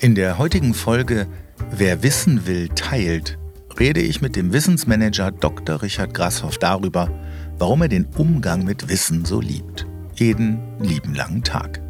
In 0.00 0.14
der 0.14 0.38
heutigen 0.38 0.74
Folge 0.74 1.26
Wer 1.72 2.04
wissen 2.04 2.46
will, 2.46 2.68
teilt, 2.68 3.36
rede 3.80 4.00
ich 4.00 4.20
mit 4.20 4.36
dem 4.36 4.52
Wissensmanager 4.52 5.32
Dr. 5.32 5.82
Richard 5.82 6.14
Grashoff 6.14 6.56
darüber, 6.56 7.10
warum 7.58 7.82
er 7.82 7.88
den 7.88 8.06
Umgang 8.16 8.64
mit 8.64 8.88
Wissen 8.88 9.24
so 9.24 9.40
liebt. 9.40 9.86
Jeden 10.14 10.60
lieben 10.80 11.14
langen 11.14 11.42
Tag. 11.42 11.80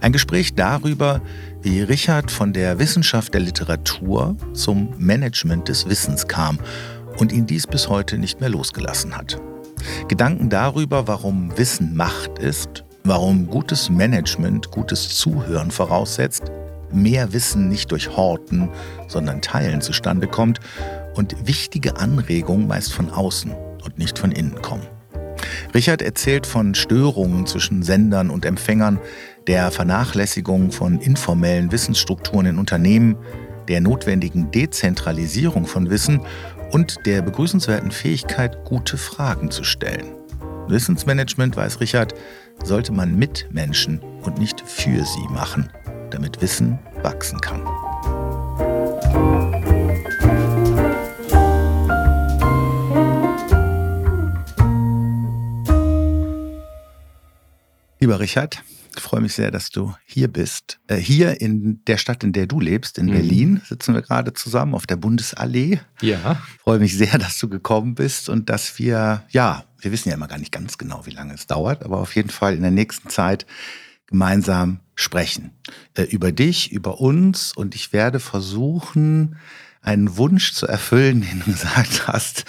Ein 0.00 0.12
Gespräch 0.12 0.54
darüber, 0.54 1.20
wie 1.60 1.82
Richard 1.82 2.30
von 2.30 2.54
der 2.54 2.78
Wissenschaft 2.78 3.34
der 3.34 3.42
Literatur 3.42 4.34
zum 4.54 4.94
Management 4.96 5.68
des 5.68 5.86
Wissens 5.86 6.26
kam 6.26 6.58
und 7.18 7.32
ihn 7.32 7.46
dies 7.46 7.66
bis 7.66 7.86
heute 7.86 8.16
nicht 8.16 8.40
mehr 8.40 8.48
losgelassen 8.48 9.14
hat. 9.14 9.38
Gedanken 10.08 10.48
darüber, 10.48 11.06
warum 11.06 11.56
Wissen 11.58 11.94
Macht 11.96 12.38
ist, 12.38 12.84
warum 13.04 13.46
gutes 13.46 13.90
Management 13.90 14.70
gutes 14.70 15.10
Zuhören 15.10 15.70
voraussetzt, 15.70 16.50
mehr 16.94 17.32
Wissen 17.32 17.68
nicht 17.68 17.90
durch 17.90 18.16
Horten, 18.16 18.68
sondern 19.08 19.42
Teilen 19.42 19.80
zustande 19.80 20.26
kommt 20.26 20.60
und 21.14 21.46
wichtige 21.46 21.96
Anregungen 21.96 22.66
meist 22.66 22.92
von 22.92 23.10
außen 23.10 23.52
und 23.84 23.98
nicht 23.98 24.18
von 24.18 24.32
innen 24.32 24.60
kommen. 24.62 24.86
Richard 25.74 26.02
erzählt 26.02 26.46
von 26.46 26.74
Störungen 26.74 27.46
zwischen 27.46 27.82
Sendern 27.82 28.30
und 28.30 28.44
Empfängern, 28.44 28.98
der 29.46 29.70
Vernachlässigung 29.70 30.70
von 30.70 31.00
informellen 31.00 31.72
Wissensstrukturen 31.72 32.46
in 32.46 32.58
Unternehmen, 32.58 33.16
der 33.68 33.80
notwendigen 33.80 34.50
Dezentralisierung 34.50 35.66
von 35.66 35.90
Wissen 35.90 36.20
und 36.72 36.98
der 37.06 37.22
begrüßenswerten 37.22 37.90
Fähigkeit, 37.90 38.64
gute 38.64 38.96
Fragen 38.96 39.50
zu 39.50 39.64
stellen. 39.64 40.14
Wissensmanagement, 40.68 41.56
weiß 41.56 41.80
Richard, 41.80 42.14
sollte 42.62 42.92
man 42.92 43.16
mit 43.16 43.48
Menschen 43.50 44.00
und 44.22 44.38
nicht 44.38 44.60
für 44.60 45.04
sie 45.04 45.28
machen 45.30 45.70
damit 46.12 46.40
Wissen 46.40 46.78
wachsen 47.02 47.40
kann. 47.40 47.62
Lieber 58.00 58.18
Richard, 58.18 58.62
ich 58.96 59.02
freue 59.02 59.20
mich 59.20 59.32
sehr, 59.32 59.50
dass 59.50 59.70
du 59.70 59.94
hier 60.04 60.28
bist. 60.28 60.80
Äh, 60.88 60.96
hier 60.96 61.40
in 61.40 61.82
der 61.86 61.96
Stadt, 61.96 62.24
in 62.24 62.32
der 62.32 62.46
du 62.46 62.60
lebst, 62.60 62.98
in 62.98 63.06
mhm. 63.06 63.12
Berlin, 63.12 63.62
sitzen 63.64 63.94
wir 63.94 64.02
gerade 64.02 64.34
zusammen 64.34 64.74
auf 64.74 64.86
der 64.86 64.96
Bundesallee. 64.96 65.80
Ja. 66.00 66.42
Ich 66.56 66.62
freue 66.62 66.78
mich 66.78 66.96
sehr, 66.96 67.16
dass 67.18 67.38
du 67.38 67.48
gekommen 67.48 67.94
bist 67.94 68.28
und 68.28 68.50
dass 68.50 68.78
wir, 68.78 69.22
ja, 69.30 69.64
wir 69.78 69.92
wissen 69.92 70.08
ja 70.08 70.16
immer 70.16 70.28
gar 70.28 70.38
nicht 70.38 70.52
ganz 70.52 70.78
genau, 70.78 71.06
wie 71.06 71.10
lange 71.10 71.34
es 71.34 71.46
dauert, 71.46 71.84
aber 71.84 71.98
auf 71.98 72.14
jeden 72.14 72.30
Fall 72.30 72.54
in 72.54 72.62
der 72.62 72.70
nächsten 72.70 73.08
Zeit 73.08 73.46
gemeinsam 74.12 74.80
sprechen. 74.94 75.50
Äh, 75.94 76.04
über 76.04 76.32
dich, 76.32 76.70
über 76.70 77.00
uns 77.00 77.52
und 77.56 77.74
ich 77.74 77.92
werde 77.92 78.20
versuchen, 78.20 79.36
einen 79.80 80.16
Wunsch 80.16 80.52
zu 80.52 80.66
erfüllen, 80.66 81.22
den 81.28 81.40
du 81.40 81.46
gesagt 81.46 82.06
hast. 82.06 82.44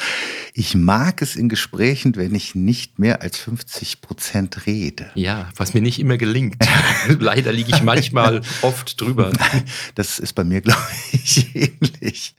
Ich 0.54 0.76
mag 0.76 1.22
es 1.24 1.36
in 1.36 1.50
Gesprächen, 1.50 2.16
wenn 2.16 2.36
ich 2.36 2.54
nicht 2.54 3.00
mehr 3.00 3.24
als 3.24 3.40
50 3.40 4.02
Prozent 4.02 4.68
rede. 4.68 5.10
Ja, 5.16 5.50
was 5.56 5.74
mir 5.74 5.82
nicht 5.82 6.00
immer 6.00 6.18
gelingt. 6.18 6.64
Leider 7.20 7.52
liege 7.52 7.72
ich 7.74 7.82
manchmal 7.82 8.42
oft 8.62 9.02
drüber. 9.02 9.32
Das 9.96 10.20
ist 10.20 10.34
bei 10.34 10.44
mir, 10.44 10.62
glaube 10.62 10.82
ich, 11.12 11.56
ähnlich. 11.56 12.36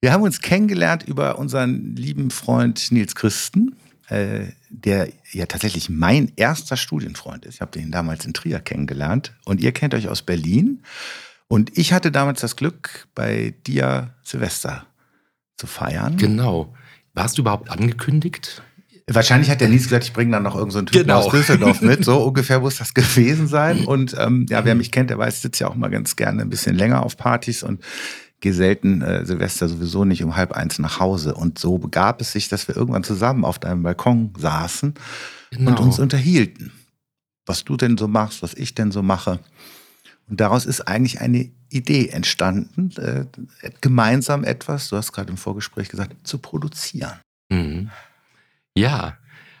Wir 0.00 0.12
haben 0.12 0.22
uns 0.22 0.40
kennengelernt 0.40 1.04
über 1.06 1.38
unseren 1.38 1.94
lieben 1.94 2.30
Freund 2.30 2.90
Nils 2.90 3.14
Christen. 3.14 3.76
Äh, 4.10 4.52
der 4.70 5.08
ja 5.30 5.46
tatsächlich 5.46 5.88
mein 5.88 6.32
erster 6.34 6.76
Studienfreund 6.76 7.44
ist. 7.44 7.54
Ich 7.54 7.60
habe 7.60 7.70
den 7.70 7.92
damals 7.92 8.24
in 8.24 8.34
Trier 8.34 8.58
kennengelernt 8.58 9.32
und 9.44 9.60
ihr 9.60 9.70
kennt 9.70 9.94
euch 9.94 10.08
aus 10.08 10.22
Berlin. 10.22 10.82
Und 11.46 11.78
ich 11.78 11.92
hatte 11.92 12.10
damals 12.10 12.40
das 12.40 12.56
Glück, 12.56 13.06
bei 13.14 13.54
dir 13.66 14.14
Silvester 14.24 14.86
zu 15.56 15.68
feiern. 15.68 16.16
Genau. 16.16 16.74
Warst 17.14 17.38
du 17.38 17.42
überhaupt 17.42 17.70
angekündigt? 17.70 18.62
Wahrscheinlich 19.06 19.48
hat 19.48 19.60
der 19.60 19.68
Nils 19.68 19.84
gesagt, 19.84 20.04
ich 20.04 20.12
bringe 20.12 20.32
dann 20.32 20.42
noch 20.42 20.56
irgendeinen 20.56 20.86
so 20.86 20.92
Typen 20.92 21.06
genau. 21.06 21.20
aus 21.20 21.30
Düsseldorf 21.30 21.80
mit. 21.80 22.04
So 22.04 22.22
ungefähr 22.22 22.58
muss 22.58 22.78
das 22.78 22.94
gewesen 22.94 23.46
sein. 23.46 23.84
Und 23.84 24.16
ähm, 24.18 24.46
ja, 24.48 24.64
wer 24.64 24.74
mich 24.74 24.90
kennt, 24.90 25.10
der 25.10 25.18
weiß, 25.18 25.36
ich 25.36 25.42
sitze 25.42 25.64
ja 25.64 25.70
auch 25.70 25.76
mal 25.76 25.90
ganz 25.90 26.16
gerne 26.16 26.42
ein 26.42 26.50
bisschen 26.50 26.76
länger 26.76 27.04
auf 27.04 27.16
Partys 27.16 27.62
und 27.62 27.80
gehe 28.40 28.54
selten 28.54 29.02
äh, 29.02 29.24
Silvester 29.24 29.68
sowieso 29.68 30.04
nicht 30.04 30.24
um 30.24 30.36
halb 30.36 30.52
eins 30.52 30.78
nach 30.78 30.98
Hause. 30.98 31.34
Und 31.34 31.58
so 31.58 31.78
begab 31.78 32.20
es 32.20 32.32
sich, 32.32 32.48
dass 32.48 32.68
wir 32.68 32.76
irgendwann 32.76 33.04
zusammen 33.04 33.44
auf 33.44 33.58
deinem 33.58 33.82
Balkon 33.82 34.32
saßen 34.38 34.94
genau. 35.50 35.70
und 35.70 35.80
uns 35.80 35.98
unterhielten. 35.98 36.72
Was 37.46 37.64
du 37.64 37.76
denn 37.76 37.98
so 37.98 38.08
machst, 38.08 38.42
was 38.42 38.54
ich 38.54 38.74
denn 38.74 38.92
so 38.92 39.02
mache. 39.02 39.40
Und 40.28 40.40
daraus 40.40 40.64
ist 40.64 40.82
eigentlich 40.82 41.20
eine 41.20 41.50
Idee 41.68 42.08
entstanden, 42.08 42.92
äh, 42.96 43.26
gemeinsam 43.80 44.44
etwas, 44.44 44.88
du 44.88 44.96
hast 44.96 45.12
gerade 45.12 45.30
im 45.30 45.36
Vorgespräch 45.36 45.88
gesagt, 45.88 46.26
zu 46.26 46.38
produzieren. 46.38 47.18
Mhm. 47.50 47.90
Ja, 48.76 49.16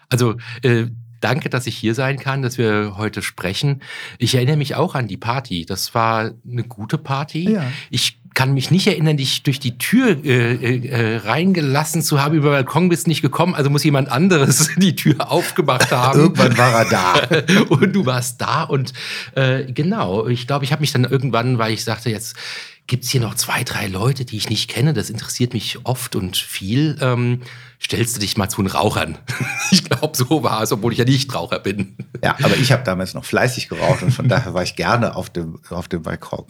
also 0.08 0.36
äh, 0.62 0.86
danke, 1.20 1.50
dass 1.50 1.66
ich 1.66 1.76
hier 1.76 1.94
sein 1.94 2.18
kann, 2.18 2.42
dass 2.42 2.58
wir 2.58 2.96
heute 2.96 3.22
sprechen. 3.22 3.82
Ich 4.18 4.34
erinnere 4.34 4.56
mich 4.56 4.74
auch 4.76 4.94
an 4.94 5.08
die 5.08 5.16
Party. 5.16 5.66
Das 5.66 5.94
war 5.94 6.32
eine 6.48 6.64
gute 6.64 6.98
Party. 6.98 7.50
Ja. 7.50 7.64
Ich 7.90 8.19
kann 8.40 8.54
mich 8.54 8.70
nicht 8.70 8.86
erinnern, 8.86 9.18
dich 9.18 9.42
durch 9.42 9.60
die 9.60 9.76
Tür 9.76 10.24
äh, 10.24 10.54
äh, 10.54 11.16
reingelassen 11.18 12.00
zu 12.00 12.22
haben. 12.22 12.34
Über 12.34 12.52
Balkon 12.52 12.88
bist 12.88 13.06
nicht 13.06 13.20
gekommen, 13.20 13.54
also 13.54 13.68
muss 13.68 13.84
jemand 13.84 14.10
anderes 14.10 14.70
die 14.78 14.96
Tür 14.96 15.30
aufgemacht 15.30 15.90
haben. 15.92 16.20
irgendwann 16.20 16.56
war 16.56 16.72
er 16.72 16.88
da. 16.88 17.62
und 17.68 17.94
du 17.94 18.06
warst 18.06 18.40
da 18.40 18.62
und 18.62 18.94
äh, 19.34 19.70
genau, 19.70 20.26
ich 20.26 20.46
glaube, 20.46 20.64
ich 20.64 20.72
habe 20.72 20.80
mich 20.80 20.90
dann 20.90 21.04
irgendwann, 21.04 21.58
weil 21.58 21.74
ich 21.74 21.84
sagte, 21.84 22.08
jetzt 22.08 22.34
gibt 22.90 23.04
es 23.04 23.10
hier 23.10 23.20
noch 23.20 23.36
zwei, 23.36 23.62
drei 23.62 23.86
Leute, 23.86 24.24
die 24.24 24.36
ich 24.36 24.50
nicht 24.50 24.68
kenne. 24.68 24.92
Das 24.92 25.10
interessiert 25.10 25.54
mich 25.54 25.78
oft 25.84 26.16
und 26.16 26.36
viel. 26.36 26.98
Ähm, 27.00 27.42
stellst 27.80 28.16
du 28.16 28.20
dich 28.20 28.36
mal 28.36 28.48
zu 28.48 28.62
den 28.62 28.66
Rauchern? 28.66 29.16
ich 29.70 29.84
glaube, 29.84 30.16
so 30.16 30.42
war 30.42 30.60
es, 30.64 30.72
obwohl 30.72 30.92
ich 30.92 30.98
ja 30.98 31.04
nicht 31.04 31.32
Raucher 31.32 31.60
bin. 31.60 31.96
Ja, 32.22 32.34
aber 32.42 32.56
ich 32.56 32.72
habe 32.72 32.82
damals 32.82 33.14
noch 33.14 33.24
fleißig 33.24 33.68
geraucht 33.68 34.02
und 34.02 34.10
von 34.10 34.28
daher 34.28 34.54
war 34.54 34.64
ich 34.64 34.74
gerne 34.74 35.14
auf 35.14 35.30
dem, 35.30 35.60
auf 35.70 35.86
dem 35.86 36.02
Balkon. 36.02 36.46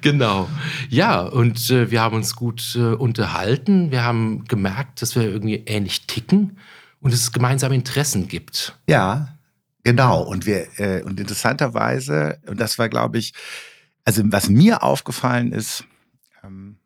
Genau. 0.00 0.48
Ja, 0.88 1.20
und 1.20 1.68
äh, 1.68 1.90
wir 1.90 2.00
haben 2.00 2.16
uns 2.16 2.36
gut 2.36 2.74
äh, 2.74 2.94
unterhalten. 2.94 3.90
Wir 3.90 4.02
haben 4.02 4.46
gemerkt, 4.46 5.02
dass 5.02 5.14
wir 5.14 5.24
irgendwie 5.24 5.62
ähnlich 5.66 6.06
ticken 6.06 6.56
und 7.00 7.12
es 7.12 7.32
gemeinsame 7.32 7.74
Interessen 7.74 8.28
gibt. 8.28 8.78
Ja, 8.88 9.36
genau. 9.84 10.22
Und 10.22 10.46
wir, 10.46 10.68
äh, 10.80 11.02
und 11.02 11.20
interessanterweise, 11.20 12.38
und 12.46 12.58
das 12.58 12.78
war, 12.78 12.88
glaube 12.88 13.18
ich, 13.18 13.34
also 14.04 14.22
was 14.26 14.48
mir 14.48 14.82
aufgefallen 14.82 15.52
ist, 15.52 15.84
ähm, 16.42 16.76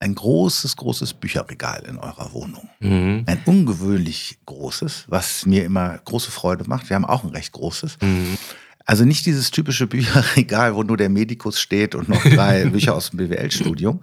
ein 0.00 0.14
großes, 0.14 0.76
großes 0.76 1.14
Bücherregal 1.14 1.84
in 1.86 1.98
eurer 1.98 2.32
Wohnung. 2.32 2.68
Mhm. 2.80 3.24
Ein 3.26 3.42
ungewöhnlich 3.44 4.38
großes, 4.46 5.04
was 5.08 5.44
mir 5.44 5.64
immer 5.64 5.98
große 5.98 6.30
Freude 6.30 6.64
macht. 6.66 6.88
Wir 6.88 6.96
haben 6.96 7.04
auch 7.04 7.22
ein 7.22 7.30
recht 7.30 7.52
großes. 7.52 7.98
Mhm. 8.00 8.38
Also 8.86 9.04
nicht 9.04 9.26
dieses 9.26 9.50
typische 9.50 9.86
Bücherregal, 9.88 10.74
wo 10.74 10.82
nur 10.82 10.96
der 10.96 11.10
Medikus 11.10 11.60
steht 11.60 11.94
und 11.94 12.08
noch 12.08 12.22
drei 12.22 12.64
Bücher 12.70 12.94
aus 12.94 13.10
dem 13.10 13.18
BWL-Studium. 13.18 14.00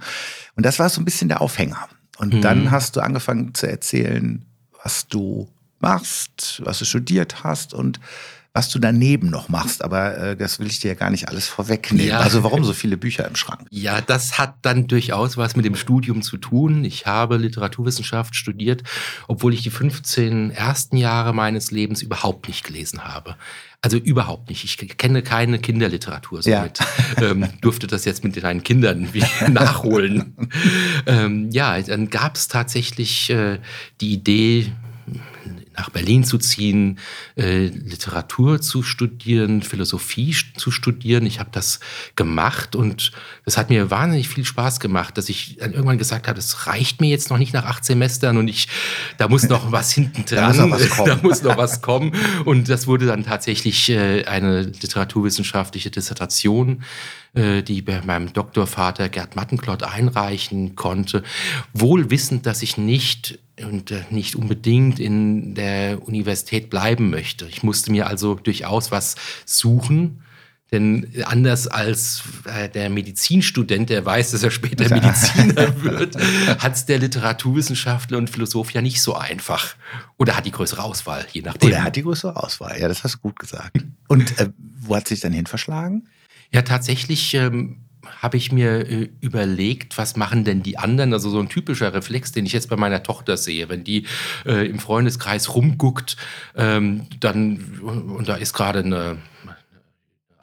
Und 0.56 0.66
das 0.66 0.78
war 0.78 0.90
so 0.90 1.02
ein 1.02 1.06
bisschen 1.06 1.30
der 1.30 1.42
Aufhänger. 1.42 1.90
Und 2.20 2.36
mhm. 2.36 2.42
dann 2.42 2.72
hast 2.72 2.96
du 2.96 3.02
angefangen 3.02 3.56
zu 3.56 3.68
erzählen, 3.68 4.46
was 4.84 5.08
du 5.08 5.50
machst, 5.80 6.62
was 6.64 6.80
du 6.80 6.86
studiert 6.86 7.44
hast 7.44 7.74
und 7.74 8.00
was 8.58 8.70
du 8.70 8.80
daneben 8.80 9.30
noch 9.30 9.50
machst, 9.50 9.84
aber 9.84 10.18
äh, 10.18 10.36
das 10.36 10.60
will 10.60 10.66
ich 10.66 10.80
dir 10.80 10.88
ja 10.88 10.94
gar 10.96 11.12
nicht 11.12 11.30
alles 11.30 11.48
vorwegnehmen. 11.48 12.08
Ja. 12.08 12.22
Also 12.22 12.44
warum 12.44 12.64
so 12.64 12.74
viele 12.74 12.98
Bücher 12.98 13.28
im 13.28 13.36
Schrank? 13.36 13.68
Ja, 13.70 14.02
das 14.02 14.40
hat 14.40 14.56
dann 14.64 14.88
durchaus 14.88 15.38
was 15.38 15.56
mit 15.56 15.64
dem 15.64 15.76
Studium 15.76 16.24
zu 16.24 16.38
tun. 16.38 16.84
Ich 16.84 17.06
habe 17.06 17.38
Literaturwissenschaft 17.38 18.36
studiert, 18.36 18.82
obwohl 19.28 19.54
ich 19.54 19.62
die 19.62 19.70
15 19.70 20.50
ersten 20.50 20.98
Jahre 20.98 21.36
meines 21.36 21.70
Lebens 21.70 22.02
überhaupt 22.02 22.48
nicht 22.48 22.66
gelesen 22.66 23.04
habe. 23.04 23.36
Also 23.82 23.98
überhaupt 23.98 24.50
nicht. 24.50 24.64
Ich 24.64 24.98
kenne 24.98 25.22
keine 25.22 25.60
Kinderliteratur 25.60 26.42
somit. 26.42 26.80
Ja. 26.80 27.30
Ähm, 27.30 27.48
durfte 27.62 27.86
das 27.86 28.06
jetzt 28.06 28.24
mit 28.24 28.42
deinen 28.44 28.64
Kindern 28.64 29.08
nachholen. 29.52 30.36
ähm, 31.06 31.52
ja, 31.52 31.80
dann 31.80 32.10
gab 32.10 32.36
es 32.36 32.48
tatsächlich 32.48 33.30
äh, 33.30 33.60
die 34.02 34.14
Idee, 34.14 34.72
nach 35.78 35.90
Berlin 35.92 36.24
zu 36.24 36.40
ziehen, 36.40 36.98
äh, 37.38 37.68
Literatur 37.68 38.60
zu 38.62 38.82
studieren, 38.82 39.62
Philosophie 39.62 40.36
zu 40.58 40.72
studieren. 40.72 41.26
Ich 41.26 41.40
habe 41.40 41.50
das 41.52 41.80
gemacht 42.16 42.76
und 42.76 43.12
das 43.46 43.58
hat 43.58 43.70
mir 43.70 43.92
wahnsinnig 43.92 44.28
viel 44.28 44.44
Spaß 44.44 44.80
gemacht, 44.80 45.18
dass 45.18 45.30
ich 45.30 45.58
dann 45.58 45.74
irgendwann 45.74 46.00
gesagt 46.00 46.28
habe, 46.28 46.36
das 46.36 46.66
reicht 46.66 47.00
mir 47.00 47.10
jetzt 47.10 47.30
noch 47.30 47.38
nicht 47.38 47.54
nach 47.54 47.66
acht 47.66 47.86
Semestern 47.86 48.38
und 48.38 48.48
ich, 48.48 48.68
da 49.18 49.28
muss 49.28 49.48
noch 49.48 49.72
was 49.72 49.92
hinten 49.92 50.26
dran, 50.26 50.58
da 50.58 50.66
muss 50.66 50.80
noch 50.80 50.90
was 50.90 50.98
kommen. 50.98 51.20
muss 51.24 51.44
noch 51.44 51.58
was 51.58 51.82
kommen. 51.82 52.12
Und 52.46 52.70
das 52.70 52.88
wurde 52.88 53.06
dann 53.06 53.24
tatsächlich 53.24 53.90
äh, 53.90 54.26
eine 54.26 54.64
literaturwissenschaftliche 54.64 55.92
Dissertation 55.92 56.84
äh, 57.34 57.62
die 57.62 57.82
bei 57.84 58.02
meinem 58.02 58.34
Doktorvater 58.34 59.10
Gerd 59.10 59.36
Mattenklott 59.36 59.84
einreichen 59.84 60.76
konnte, 60.76 61.24
wohl 61.74 62.10
wissend, 62.10 62.46
dass 62.48 62.64
ich 62.64 62.78
nicht 62.78 63.40
und 63.64 63.92
äh, 63.92 64.04
nicht 64.10 64.36
unbedingt 64.36 65.00
in 65.00 65.56
der 65.56 66.06
Universität 66.06 66.70
bleiben 66.70 67.10
möchte. 67.10 67.48
Ich 67.48 67.64
musste 67.64 67.92
mir 67.92 68.08
also 68.08 68.36
durchaus 68.36 68.92
was 68.92 69.16
suchen, 69.46 70.22
Denn 70.72 71.08
anders 71.24 71.68
als 71.68 72.24
äh, 72.44 72.68
der 72.68 72.90
Medizinstudent, 72.90 73.90
der 73.90 74.06
weiß, 74.06 74.32
dass 74.32 74.44
er 74.44 74.52
später 74.52 74.90
Mediziner 74.94 75.82
wird, 75.82 76.18
hat 76.60 76.76
es 76.76 76.86
der 76.86 77.00
Literaturwissenschaftler 77.00 78.18
und 78.18 78.30
Philosoph 78.30 78.72
ja 78.72 78.82
nicht 78.82 79.02
so 79.02 79.16
einfach. 79.16 79.76
Oder 80.18 80.36
hat 80.36 80.46
die 80.46 80.52
größere 80.52 80.84
Auswahl, 80.84 81.26
je 81.32 81.42
nachdem. 81.42 81.70
Oder 81.70 81.84
hat 81.84 81.96
die 81.96 82.04
größere 82.04 82.36
Auswahl, 82.36 82.78
ja, 82.80 82.90
das 82.90 83.06
hast 83.06 83.16
du 83.16 83.20
gut 83.20 83.40
gesagt. 83.40 83.78
Und 84.10 84.38
äh, 84.40 84.50
wo 84.58 84.96
hat 84.96 85.08
sich 85.08 85.22
dann 85.22 85.32
hin 85.32 85.46
verschlagen? 85.46 86.10
Ja, 86.52 86.64
tatsächlich 86.64 87.34
ähm, 87.34 87.87
habe 88.22 88.38
ich 88.38 88.52
mir 88.52 88.90
äh, 88.90 89.10
überlegt, 89.22 89.98
was 89.98 90.16
machen 90.16 90.44
denn 90.44 90.64
die 90.64 90.78
anderen? 90.78 91.14
Also 91.14 91.30
so 91.30 91.40
ein 91.40 91.50
typischer 91.50 91.94
Reflex, 91.94 92.32
den 92.32 92.46
ich 92.46 92.54
jetzt 92.54 92.70
bei 92.70 92.76
meiner 92.76 93.04
Tochter 93.04 93.38
sehe, 93.38 93.70
wenn 93.70 93.84
die 93.84 94.06
äh, 94.46 94.68
im 94.68 94.80
Freundeskreis 94.80 95.54
rumguckt, 95.54 96.18
ähm, 96.56 97.08
dann 97.20 97.80
und 97.82 98.28
da 98.28 98.36
ist 98.36 98.54
gerade 98.54 98.80
eine 98.80 99.18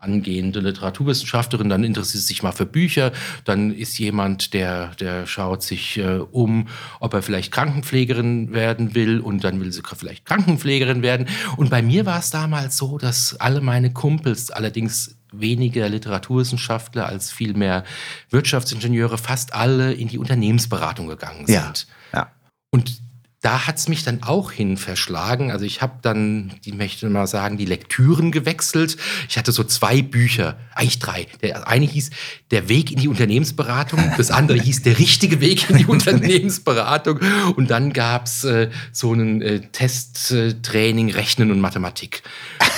angehende 0.05 0.61
Literaturwissenschaftlerin, 0.61 1.69
dann 1.69 1.83
interessiert 1.83 2.23
sie 2.23 2.29
sich 2.29 2.43
mal 2.43 2.53
für 2.53 2.67
Bücher, 2.67 3.13
dann 3.45 3.75
ist 3.75 3.99
jemand, 3.99 4.55
der, 4.55 4.95
der 4.97 5.27
schaut 5.27 5.63
sich 5.63 5.99
äh, 5.99 6.19
um, 6.31 6.69
ob 7.01 7.15
er 7.15 7.23
vielleicht 7.23 7.53
Krankenpflegerin 7.53 8.53
werden 8.53 8.95
will 8.95 9.21
und 9.21 9.43
dann 9.43 9.61
will 9.61 9.73
sie 9.73 9.83
vielleicht 9.97 10.27
Krankenpflegerin 10.27 11.03
werden. 11.03 11.27
Und 11.57 11.71
bei 11.71 11.83
mir 11.83 12.07
war 12.07 12.19
es 12.19 12.31
damals 12.31 12.77
so, 12.77 12.99
dass 12.99 13.35
alle 13.41 13.61
meine 13.61 13.93
Kumpels, 13.93 14.51
allerdings 14.51 15.17
weniger 15.41 15.89
Literaturwissenschaftler 15.89 17.07
als 17.07 17.33
vielmehr 17.33 17.85
Wirtschaftsingenieure, 18.31 19.19
fast 19.19 19.55
alle 19.55 19.93
in 19.93 20.09
die 20.09 20.19
Unternehmensberatung 20.19 21.07
gegangen 21.07 21.47
sind. 21.47 21.87
Ja, 22.13 22.19
ja. 22.19 22.33
Und 22.71 23.04
da 23.45 23.67
hat 23.67 23.77
es 23.77 23.89
mich 23.89 24.05
dann 24.05 24.23
auch 24.23 24.53
hin 24.53 24.79
verschlagen. 24.79 25.53
Also 25.53 25.67
ich 25.67 25.83
habe 25.83 25.99
dann, 26.01 26.55
die 26.65 26.73
möchte 26.73 27.11
mal 27.11 27.27
sagen, 27.27 27.59
die 27.59 27.67
Lektüren 27.67 28.33
gewechselt. 28.33 28.97
Ich 29.29 29.37
hatte 29.37 29.53
so 29.53 29.63
zwei 29.65 30.01
Bücher, 30.01 30.57
eigentlich 30.75 30.99
drei. 30.99 31.27
Der 31.43 31.69
eine 31.69 31.85
hieß 31.85 32.09
Der 32.51 32.71
Weg 32.71 32.91
in 32.91 33.01
die 33.01 33.09
Unternehmensberatung, 33.09 34.01
das 34.17 34.31
andere 34.31 34.59
hieß 34.59 34.83
Der 34.85 34.99
richtige 34.99 35.43
Weg 35.43 35.69
in 35.69 35.77
die 35.77 35.85
Unternehmensberatung. 35.95 37.21
Und 37.55 37.71
dann 37.71 37.93
gab's 37.93 38.45
äh, 38.45 38.71
so 38.93 39.13
einen 39.13 39.43
äh, 39.43 39.61
Testtraining 39.61 41.13
Rechnen 41.13 41.51
und 41.51 41.61
Mathematik. 41.61 42.23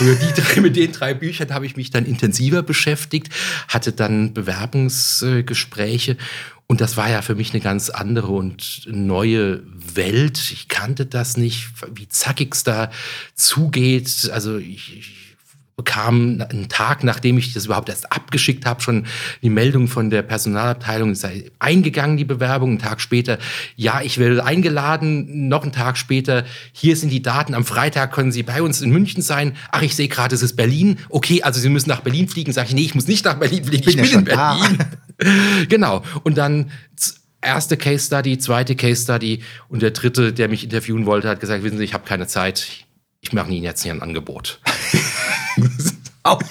Die 0.00 0.42
drei, 0.42 0.60
mit 0.62 0.74
den 0.74 0.90
drei 0.90 1.14
Büchern 1.14 1.54
habe 1.54 1.64
ich 1.64 1.76
mich 1.76 1.90
dann 1.90 2.04
intensiver 2.04 2.64
beschäftigt, 2.64 3.28
hatte 3.68 3.92
dann 3.92 4.34
Bewerbungsgespräche. 4.34 6.16
Und 6.68 6.80
das 6.80 6.96
war 6.96 7.08
ja 7.08 7.22
für 7.22 7.36
mich 7.36 7.52
eine 7.52 7.60
ganz 7.60 7.90
andere 7.90 8.32
und 8.32 8.82
neue 8.86 9.62
Welt. 9.94 10.50
Ich 10.52 10.68
kannte 10.68 11.06
das 11.06 11.36
nicht, 11.36 11.68
wie 11.94 12.08
zackig 12.08 12.54
es 12.54 12.64
da 12.64 12.90
zugeht. 13.34 14.30
Also 14.32 14.58
ich, 14.58 14.98
ich 14.98 15.26
bekam 15.76 16.42
einen 16.48 16.68
Tag, 16.70 17.04
nachdem 17.04 17.36
ich 17.36 17.52
das 17.52 17.66
überhaupt 17.66 17.90
erst 17.90 18.10
abgeschickt 18.10 18.64
habe, 18.64 18.80
schon 18.80 19.06
die 19.42 19.50
Meldung 19.50 19.88
von 19.88 20.08
der 20.08 20.22
Personalabteilung, 20.22 21.10
es 21.10 21.20
sei 21.20 21.50
eingegangen, 21.58 22.16
die 22.16 22.24
Bewerbung. 22.24 22.70
Einen 22.70 22.78
Tag 22.78 23.00
später, 23.00 23.38
ja, 23.76 24.00
ich 24.00 24.18
werde 24.18 24.42
eingeladen. 24.42 25.48
Noch 25.48 25.62
einen 25.62 25.72
Tag 25.72 25.98
später, 25.98 26.44
hier 26.72 26.96
sind 26.96 27.10
die 27.10 27.22
Daten. 27.22 27.54
Am 27.54 27.64
Freitag 27.64 28.12
können 28.12 28.32
Sie 28.32 28.42
bei 28.42 28.62
uns 28.62 28.80
in 28.80 28.90
München 28.90 29.22
sein. 29.22 29.54
Ach, 29.70 29.82
ich 29.82 29.94
sehe 29.94 30.08
gerade, 30.08 30.34
es 30.34 30.42
ist 30.42 30.56
Berlin. 30.56 30.98
Okay, 31.10 31.42
also 31.42 31.60
Sie 31.60 31.68
müssen 31.68 31.90
nach 31.90 32.00
Berlin 32.00 32.26
fliegen. 32.26 32.52
Sag 32.52 32.68
ich, 32.68 32.74
nee, 32.74 32.82
ich 32.82 32.94
muss 32.94 33.06
nicht 33.06 33.24
nach 33.24 33.34
Berlin 33.34 33.64
fliegen. 33.64 33.88
Ich 33.88 33.96
bin, 33.96 34.04
ich 34.04 34.10
bin 34.10 34.20
in 34.20 34.24
Berlin. 34.24 34.78
genau. 35.68 36.02
Und 36.24 36.38
dann 36.38 36.70
erste 37.40 37.76
Case 37.76 38.06
Study, 38.06 38.38
zweite 38.38 38.76
Case 38.76 39.02
Study 39.02 39.42
und 39.68 39.82
der 39.82 39.92
dritte, 39.92 40.32
der 40.32 40.48
mich 40.48 40.64
interviewen 40.64 41.06
wollte, 41.06 41.28
hat 41.28 41.40
gesagt, 41.40 41.62
wissen 41.62 41.78
Sie, 41.78 41.84
ich 41.84 41.94
habe 41.94 42.04
keine 42.06 42.26
Zeit. 42.26 42.68
Ich 43.20 43.32
mache 43.32 43.50
Ihnen 43.50 43.64
jetzt 43.64 43.82
hier 43.82 43.92
ein 43.92 44.02
Angebot. 44.02 44.60
Auch 46.22 46.42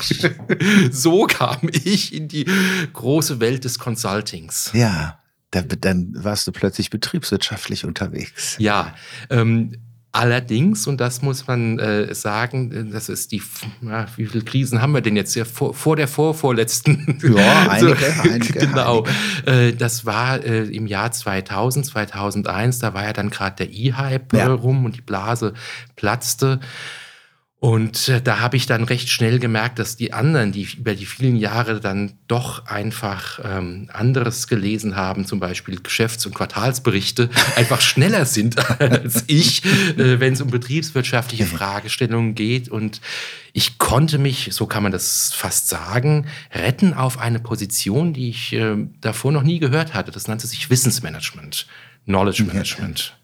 so 0.91 1.25
kam 1.25 1.69
ich 1.69 2.13
in 2.13 2.29
die 2.29 2.45
große 2.93 3.41
Welt 3.41 3.65
des 3.65 3.77
Consultings. 3.77 4.71
Ja, 4.73 5.19
dann 5.51 6.13
warst 6.15 6.47
du 6.47 6.51
plötzlich 6.51 6.89
betriebswirtschaftlich 6.89 7.85
unterwegs. 7.85 8.55
Ja, 8.57 8.95
ähm, 9.29 9.77
Allerdings, 10.15 10.87
und 10.87 11.01
das 11.01 11.21
muss 11.21 11.45
man 11.45 11.77
äh, 11.77 12.15
sagen, 12.15 12.71
äh, 12.71 12.89
das 12.89 13.09
ist 13.09 13.33
die, 13.33 13.41
na, 13.81 14.07
wie 14.15 14.25
viele 14.25 14.45
Krisen 14.45 14.81
haben 14.81 14.93
wir 14.93 15.01
denn 15.01 15.17
jetzt? 15.17 15.35
Ja, 15.35 15.43
vor, 15.43 15.73
vor 15.73 15.97
der 15.97 16.07
vorvorletzten. 16.07 17.19
Ja, 17.35 17.67
einige, 17.69 17.97
so, 17.97 18.21
einige. 18.29 18.59
Genau. 18.59 19.03
Einige. 19.45 19.67
Äh, 19.67 19.73
das 19.73 20.05
war 20.05 20.41
äh, 20.41 20.63
im 20.63 20.87
Jahr 20.87 21.11
2000, 21.11 21.85
2001, 21.87 22.79
da 22.79 22.93
war 22.93 23.03
ja 23.03 23.11
dann 23.11 23.29
gerade 23.29 23.57
der 23.57 23.73
E-Hype 23.73 24.31
ja. 24.31 24.53
rum 24.53 24.85
und 24.85 24.95
die 24.95 25.01
Blase 25.01 25.53
platzte. 25.97 26.61
Und 27.65 28.09
äh, 28.09 28.21
da 28.21 28.41
habe 28.41 28.57
ich 28.57 28.67
dann 28.67 28.83
recht 28.83 29.09
schnell 29.09 29.39
gemerkt, 29.39 29.79
dass 29.79 29.97
die 29.97 30.13
anderen, 30.13 30.51
die 30.51 30.67
über 30.77 30.93
die 30.93 31.07
vielen 31.07 31.35
Jahre 31.35 31.79
dann 31.79 32.13
doch 32.27 32.67
einfach 32.67 33.39
ähm, 33.43 33.89
anderes 33.91 34.45
gelesen 34.45 34.95
haben, 34.95 35.25
zum 35.25 35.39
Beispiel 35.39 35.81
Geschäfts- 35.81 36.27
und 36.27 36.35
Quartalsberichte, 36.35 37.27
einfach 37.55 37.81
schneller 37.81 38.27
sind 38.27 38.59
als 38.79 39.23
ich, 39.25 39.65
äh, 39.65 40.19
wenn 40.19 40.33
es 40.33 40.41
um 40.41 40.51
betriebswirtschaftliche 40.51 41.47
Fragestellungen 41.47 42.35
geht. 42.35 42.69
Und 42.69 43.01
ich 43.51 43.79
konnte 43.79 44.19
mich, 44.19 44.49
so 44.51 44.67
kann 44.67 44.83
man 44.83 44.91
das 44.91 45.33
fast 45.33 45.67
sagen, 45.67 46.27
retten 46.53 46.93
auf 46.93 47.17
eine 47.17 47.39
Position, 47.39 48.13
die 48.13 48.29
ich 48.29 48.53
äh, 48.53 48.75
davor 49.01 49.31
noch 49.31 49.41
nie 49.41 49.57
gehört 49.57 49.95
hatte. 49.95 50.11
Das 50.11 50.27
nannte 50.27 50.45
sich 50.45 50.69
Wissensmanagement, 50.69 51.65
Knowledge 52.05 52.43
Management. 52.43 53.17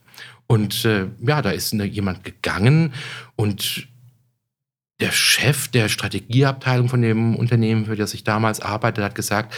Und 0.47 0.83
äh, 0.83 1.05
ja, 1.25 1.43
da 1.43 1.51
ist 1.51 1.75
ne, 1.75 1.85
jemand 1.85 2.23
gegangen 2.23 2.91
und 3.35 3.87
der 5.01 5.11
Chef 5.11 5.67
der 5.67 5.89
Strategieabteilung 5.89 6.87
von 6.87 7.01
dem 7.01 7.35
Unternehmen, 7.35 7.85
für 7.85 7.95
das 7.95 8.13
ich 8.13 8.23
damals 8.23 8.61
arbeitete, 8.61 9.03
hat 9.03 9.15
gesagt, 9.15 9.53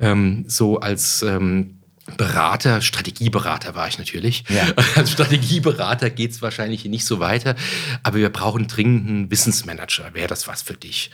ähm, 0.00 0.44
so 0.48 0.80
als 0.80 1.22
ähm, 1.22 1.78
Berater, 2.16 2.82
Strategieberater 2.82 3.74
war 3.74 3.88
ich 3.88 3.98
natürlich. 3.98 4.44
Ja. 4.50 4.66
Als 4.94 5.12
Strategieberater 5.12 6.10
geht 6.10 6.32
es 6.32 6.42
wahrscheinlich 6.42 6.84
nicht 6.84 7.06
so 7.06 7.18
weiter, 7.18 7.54
aber 8.02 8.18
wir 8.18 8.28
brauchen 8.28 8.66
dringend 8.66 9.08
einen 9.08 9.30
Wissensmanager. 9.30 10.12
Wäre 10.12 10.28
das 10.28 10.46
was 10.46 10.60
für 10.60 10.74
dich? 10.74 11.10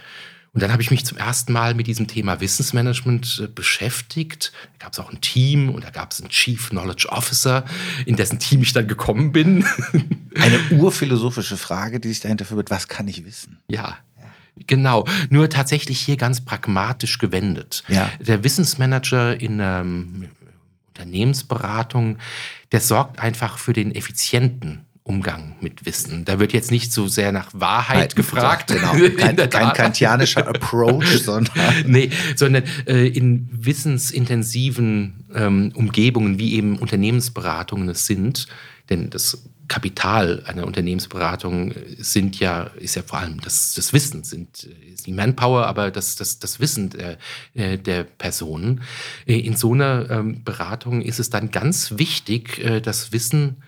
Und 0.53 0.63
dann 0.63 0.73
habe 0.73 0.83
ich 0.83 0.91
mich 0.91 1.05
zum 1.05 1.17
ersten 1.17 1.53
Mal 1.53 1.75
mit 1.75 1.87
diesem 1.87 2.09
Thema 2.09 2.41
Wissensmanagement 2.41 3.43
äh, 3.45 3.49
beschäftigt. 3.49 4.53
Da 4.79 4.85
gab 4.85 4.93
es 4.93 4.99
auch 4.99 5.11
ein 5.11 5.21
Team 5.21 5.69
und 5.69 5.85
da 5.85 5.91
gab 5.91 6.13
es 6.13 6.21
einen 6.21 6.31
Chief 6.31 6.71
Knowledge 6.71 7.09
Officer, 7.09 7.65
in 8.05 8.17
dessen 8.17 8.39
Team 8.41 8.63
ich 8.63 8.73
dann 8.73 8.89
gekommen 8.89 9.33
bin. 9.33 9.65
Eine 10.37 10.61
urphilosophische 10.71 11.57
Frage, 11.57 11.99
die 11.99 12.09
sich 12.09 12.21
dahinter 12.21 12.45
verbirgt, 12.45 12.71
was 12.71 12.87
kann 12.87 13.09
ich 13.09 13.25
wissen? 13.25 13.59
Ja, 13.69 13.99
Genau, 14.67 15.07
nur 15.31 15.49
tatsächlich 15.49 16.01
hier 16.01 16.17
ganz 16.17 16.43
pragmatisch 16.43 17.19
gewendet. 17.19 17.83
Ja. 17.89 18.11
Der 18.21 18.45
Wissensmanager 18.45 19.41
in 19.41 19.59
ähm, 19.61 20.29
Unternehmensberatung, 20.89 22.19
der 22.73 22.81
sorgt 22.81 23.19
einfach 23.21 23.59
für 23.59 23.73
den 23.73 23.95
effizienten 23.95 24.85
Umgang 25.03 25.57
mit 25.61 25.87
Wissen. 25.87 26.25
Da 26.25 26.39
wird 26.39 26.53
jetzt 26.53 26.71
nicht 26.71 26.93
so 26.93 27.09
sehr 27.09 27.33
nach 27.33 27.49
Wahrheit 27.53 28.11
Nein, 28.11 28.17
gefragt. 28.17 28.69
Genau. 28.69 28.93
Kein, 29.17 29.37
kein 29.37 29.73
kantianischer 29.73 30.47
Approach, 30.47 31.19
sondern. 31.25 31.55
nee, 31.87 32.11
sondern 32.37 32.65
äh, 32.87 33.09
in 33.09 33.49
wissensintensiven 33.51 35.25
ähm, 35.35 35.73
Umgebungen, 35.75 36.39
wie 36.39 36.55
eben 36.55 36.79
Unternehmensberatungen 36.79 37.89
es 37.89 38.07
sind, 38.07 38.47
denn 38.91 39.11
das 39.11 39.43
Kapital 39.71 40.43
einer 40.47 40.67
Unternehmensberatung 40.67 41.73
sind 41.97 42.41
ja, 42.41 42.65
ist 42.81 42.97
ja 42.97 43.03
vor 43.03 43.21
allem 43.21 43.41
das, 43.41 43.73
das 43.75 43.93
Wissen, 43.93 44.25
sind, 44.25 44.65
ist 44.65 45.07
die 45.07 45.13
Manpower, 45.13 45.67
aber 45.67 45.93
das, 45.93 46.17
das, 46.17 46.41
das 46.41 46.59
Wissen 46.59 46.91
der, 46.91 47.19
äh, 47.55 47.79
der 47.79 48.03
Personen. 48.03 48.81
Äh, 49.27 49.39
in 49.39 49.55
so 49.55 49.73
einer 49.73 50.11
ähm, 50.11 50.43
Beratung 50.43 51.03
ist 51.03 51.21
es 51.21 51.31
dann 51.31 51.53
ganz 51.53 51.93
wichtig, 51.99 52.59
äh, 52.59 52.81
das 52.81 53.13
Wissen 53.13 53.63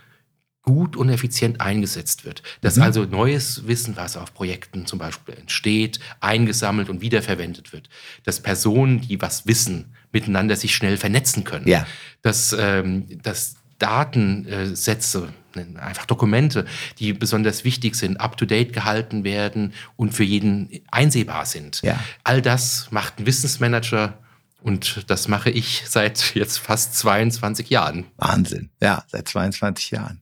gut 0.63 0.97
und 0.97 1.09
effizient 1.09 1.61
eingesetzt 1.61 2.25
wird. 2.25 2.43
Dass 2.61 2.77
mhm. 2.77 2.83
also 2.83 3.05
neues 3.05 3.67
Wissen, 3.67 3.97
was 3.97 4.17
auf 4.17 4.33
Projekten 4.33 4.87
zum 4.87 4.99
Beispiel 4.99 5.35
entsteht, 5.35 5.99
eingesammelt 6.21 6.89
und 6.89 7.01
wiederverwendet 7.01 7.73
wird. 7.73 7.89
Dass 8.25 8.41
Personen, 8.41 9.01
die 9.01 9.21
was 9.21 9.47
wissen, 9.47 9.95
miteinander 10.13 10.57
sich 10.57 10.75
schnell 10.75 10.97
vernetzen 10.97 11.45
können. 11.45 11.67
Ja. 11.67 11.87
Dass, 12.23 12.55
ähm, 12.59 13.07
dass 13.23 13.57
Datensätze, 13.79 15.33
einfach 15.77 16.07
Dokumente, 16.07 16.65
die 16.99 17.13
besonders 17.13 17.65
wichtig 17.65 17.97
sind, 17.97 18.21
up-to-date 18.21 18.73
gehalten 18.73 19.25
werden 19.25 19.75
und 19.97 20.15
für 20.15 20.25
jeden 20.25 20.71
einsehbar 20.91 21.45
sind. 21.45 21.83
Ja. 21.83 21.99
All 22.23 22.41
das 22.41 22.89
macht 22.91 23.19
ein 23.19 23.27
Wissensmanager 23.27 24.17
und 24.63 25.11
das 25.11 25.27
mache 25.27 25.51
ich 25.51 25.83
seit 25.87 26.35
jetzt 26.37 26.59
fast 26.59 26.97
22 26.97 27.69
Jahren. 27.69 28.07
Wahnsinn, 28.17 28.71
ja, 28.81 29.05
seit 29.09 29.29
22 29.29 29.91
Jahren. 29.91 30.22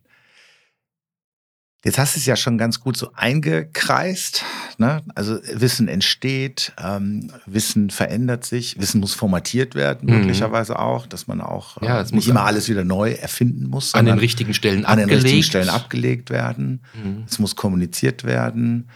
Jetzt 1.83 1.99
hast 1.99 2.15
du 2.15 2.21
es 2.21 2.27
ja 2.27 2.37
schon 2.37 2.59
ganz 2.59 2.81
gut 2.81 2.97
so 2.99 3.11
eingekreist. 3.15 4.45
Ne? 4.77 5.03
Also 5.15 5.39
Wissen 5.55 5.89
entsteht, 5.89 6.73
ähm, 6.83 7.33
Wissen 7.47 7.89
verändert 7.89 8.45
sich, 8.45 8.79
Wissen 8.79 9.01
muss 9.01 9.15
formatiert 9.15 9.75
werden, 9.75 10.11
mhm. 10.11 10.19
möglicherweise 10.19 10.79
auch, 10.79 11.07
dass 11.07 11.27
man 11.27 11.41
auch 11.41 11.81
ja, 11.81 12.03
äh, 12.03 12.07
nicht 12.13 12.29
immer 12.29 12.45
alles 12.45 12.69
wieder 12.69 12.85
neu 12.85 13.13
erfinden 13.13 13.67
muss. 13.67 13.95
An 13.95 14.05
den 14.05 14.19
richtigen 14.19 14.53
Stellen 14.53 14.85
an 14.85 14.99
abgelegt. 14.99 15.03
An 15.03 15.09
den 15.09 15.23
richtigen 15.23 15.43
Stellen 15.43 15.69
abgelegt 15.71 16.31
werden. 16.31 16.83
Mhm. 17.03 17.25
Es 17.27 17.39
muss 17.39 17.57
kommuniziert 17.57 18.25
werden. 18.25 18.91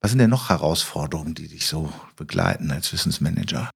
Was 0.00 0.10
sind 0.10 0.18
denn 0.18 0.30
noch 0.30 0.48
Herausforderungen, 0.48 1.34
die 1.34 1.48
dich 1.48 1.66
so 1.66 1.92
begleiten 2.16 2.72
als 2.72 2.92
Wissensmanager? 2.92 3.70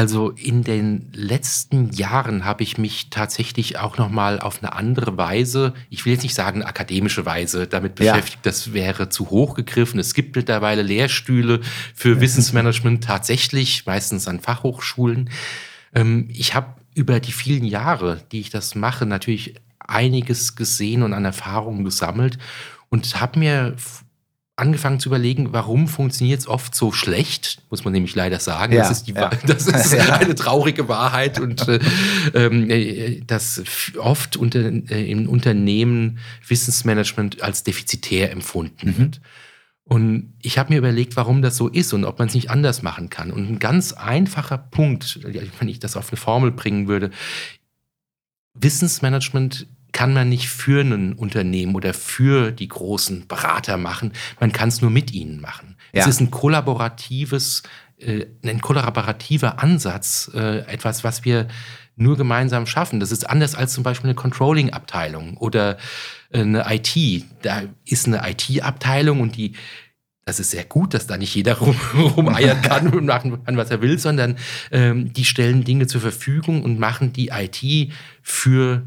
Also 0.00 0.30
in 0.30 0.64
den 0.64 1.08
letzten 1.12 1.90
Jahren 1.92 2.46
habe 2.46 2.62
ich 2.62 2.78
mich 2.78 3.10
tatsächlich 3.10 3.78
auch 3.78 3.98
noch 3.98 4.08
mal 4.08 4.40
auf 4.40 4.62
eine 4.62 4.72
andere 4.72 5.18
Weise, 5.18 5.74
ich 5.90 6.06
will 6.06 6.14
jetzt 6.14 6.22
nicht 6.22 6.34
sagen 6.34 6.62
akademische 6.62 7.26
Weise, 7.26 7.66
damit 7.66 8.00
Ja. 8.00 8.14
beschäftigt. 8.14 8.46
Das 8.46 8.72
wäre 8.72 9.10
zu 9.10 9.28
hoch 9.28 9.54
gegriffen. 9.54 10.00
Es 10.00 10.14
gibt 10.14 10.34
mittlerweile 10.36 10.80
Lehrstühle 10.80 11.60
für 11.94 12.18
Wissensmanagement 12.22 13.04
tatsächlich, 13.04 13.84
meistens 13.84 14.26
an 14.26 14.40
Fachhochschulen. 14.40 15.28
Ähm, 15.94 16.28
ich 16.32 16.54
habe 16.54 16.68
über 16.94 17.20
die 17.20 17.32
vielen 17.32 17.64
Jahre, 17.64 18.22
die 18.32 18.40
ich 18.40 18.48
das 18.48 18.74
mache, 18.74 19.04
natürlich 19.04 19.56
einiges 19.78 20.56
gesehen 20.56 21.02
und 21.02 21.12
an 21.12 21.26
Erfahrungen 21.26 21.84
gesammelt 21.84 22.38
und 22.88 23.20
habe 23.20 23.38
mir 23.38 23.76
angefangen 24.60 25.00
zu 25.00 25.08
überlegen, 25.08 25.52
warum 25.52 25.88
funktioniert 25.88 26.40
es 26.40 26.46
oft 26.46 26.74
so 26.74 26.92
schlecht, 26.92 27.62
muss 27.70 27.82
man 27.84 27.92
nämlich 27.92 28.14
leider 28.14 28.38
sagen. 28.38 28.72
Ja, 28.74 28.80
das 28.82 28.90
ist, 28.98 29.06
die, 29.08 29.12
ja. 29.12 29.30
Das 29.46 29.66
ist 29.66 29.92
Ja. 29.94 30.16
eine 30.16 30.34
traurige 30.34 30.88
Wahrheit 30.88 31.40
und 31.40 31.66
äh, 31.66 31.80
ähm, 32.34 32.70
äh, 32.70 33.20
dass 33.26 33.62
oft 33.98 34.36
unter, 34.36 34.60
äh, 34.60 35.10
in 35.10 35.26
Unternehmen 35.26 36.18
Wissensmanagement 36.46 37.42
als 37.42 37.64
defizitär 37.64 38.30
empfunden 38.30 38.90
Mhm. 38.90 38.98
wird. 38.98 39.20
Und 39.84 40.34
ich 40.40 40.56
habe 40.58 40.72
mir 40.72 40.78
überlegt, 40.78 41.16
warum 41.16 41.42
das 41.42 41.56
so 41.56 41.66
ist 41.66 41.92
und 41.92 42.04
ob 42.04 42.20
man 42.20 42.28
es 42.28 42.34
nicht 42.34 42.48
anders 42.50 42.82
machen 42.82 43.10
kann. 43.10 43.32
Und 43.32 43.50
ein 43.50 43.58
ganz 43.58 43.92
einfacher 43.92 44.56
Punkt, 44.56 45.18
wenn 45.58 45.68
ich 45.68 45.80
das 45.80 45.96
auf 45.96 46.10
eine 46.10 46.16
Formel 46.16 46.52
bringen 46.52 46.86
würde, 46.86 47.10
Wissensmanagement 48.54 49.66
kann 49.92 50.12
man 50.12 50.28
nicht 50.28 50.48
für 50.48 50.82
ein 50.82 51.14
Unternehmen 51.14 51.74
oder 51.74 51.94
für 51.94 52.52
die 52.52 52.68
großen 52.68 53.26
Berater 53.26 53.76
machen. 53.76 54.12
Man 54.38 54.52
kann 54.52 54.68
es 54.68 54.80
nur 54.80 54.90
mit 54.90 55.12
ihnen 55.12 55.40
machen. 55.40 55.76
Ja. 55.92 56.02
Es 56.02 56.06
ist 56.06 56.20
ein 56.20 56.30
kollaboratives, 56.30 57.62
äh, 57.98 58.26
ein 58.44 58.60
kollaborativer 58.60 59.62
Ansatz, 59.62 60.30
äh, 60.34 60.60
etwas, 60.60 61.04
was 61.04 61.24
wir 61.24 61.48
nur 61.96 62.16
gemeinsam 62.16 62.66
schaffen. 62.66 63.00
Das 63.00 63.12
ist 63.12 63.28
anders 63.28 63.54
als 63.54 63.74
zum 63.74 63.84
Beispiel 63.84 64.08
eine 64.08 64.14
Controlling-Abteilung 64.14 65.36
oder 65.36 65.76
äh, 66.30 66.40
eine 66.40 66.64
IT. 66.68 67.24
Da 67.42 67.62
ist 67.84 68.06
eine 68.06 68.22
IT-Abteilung 68.28 69.20
und 69.20 69.36
die 69.36 69.54
das 70.26 70.38
ist 70.38 70.52
sehr 70.52 70.64
gut, 70.64 70.94
dass 70.94 71.08
da 71.08 71.16
nicht 71.16 71.34
jeder 71.34 71.54
rum, 71.58 71.76
rumeiern 71.94 72.62
kann 72.62 72.88
und 72.88 73.06
machen 73.06 73.44
kann, 73.44 73.56
was 73.56 73.70
er 73.70 73.82
will, 73.82 73.98
sondern 73.98 74.36
ähm, 74.70 75.12
die 75.12 75.24
stellen 75.24 75.64
Dinge 75.64 75.88
zur 75.88 76.00
Verfügung 76.00 76.62
und 76.62 76.78
machen 76.78 77.12
die 77.12 77.30
IT 77.30 77.92
für 78.22 78.86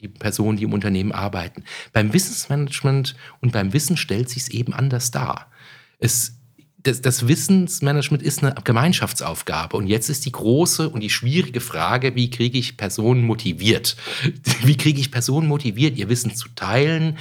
die 0.00 0.08
Personen, 0.08 0.56
die 0.56 0.64
im 0.64 0.72
Unternehmen 0.72 1.12
arbeiten. 1.12 1.64
Beim 1.92 2.12
Wissensmanagement 2.12 3.16
und 3.40 3.52
beim 3.52 3.72
Wissen 3.72 3.96
stellt 3.96 4.28
sich 4.28 4.44
es 4.44 4.48
eben 4.50 4.72
anders 4.72 5.10
dar. 5.10 5.50
Es, 5.98 6.38
das, 6.78 7.02
das 7.02 7.26
Wissensmanagement 7.26 8.22
ist 8.22 8.42
eine 8.42 8.54
Gemeinschaftsaufgabe. 8.62 9.76
Und 9.76 9.88
jetzt 9.88 10.08
ist 10.08 10.24
die 10.24 10.32
große 10.32 10.88
und 10.88 11.00
die 11.00 11.10
schwierige 11.10 11.60
Frage, 11.60 12.14
wie 12.14 12.30
kriege 12.30 12.58
ich 12.58 12.76
Personen 12.76 13.24
motiviert? 13.24 13.96
Wie 14.62 14.76
kriege 14.76 15.00
ich 15.00 15.10
Personen 15.10 15.48
motiviert, 15.48 15.96
ihr 15.96 16.08
Wissen 16.08 16.34
zu 16.34 16.48
teilen, 16.50 17.18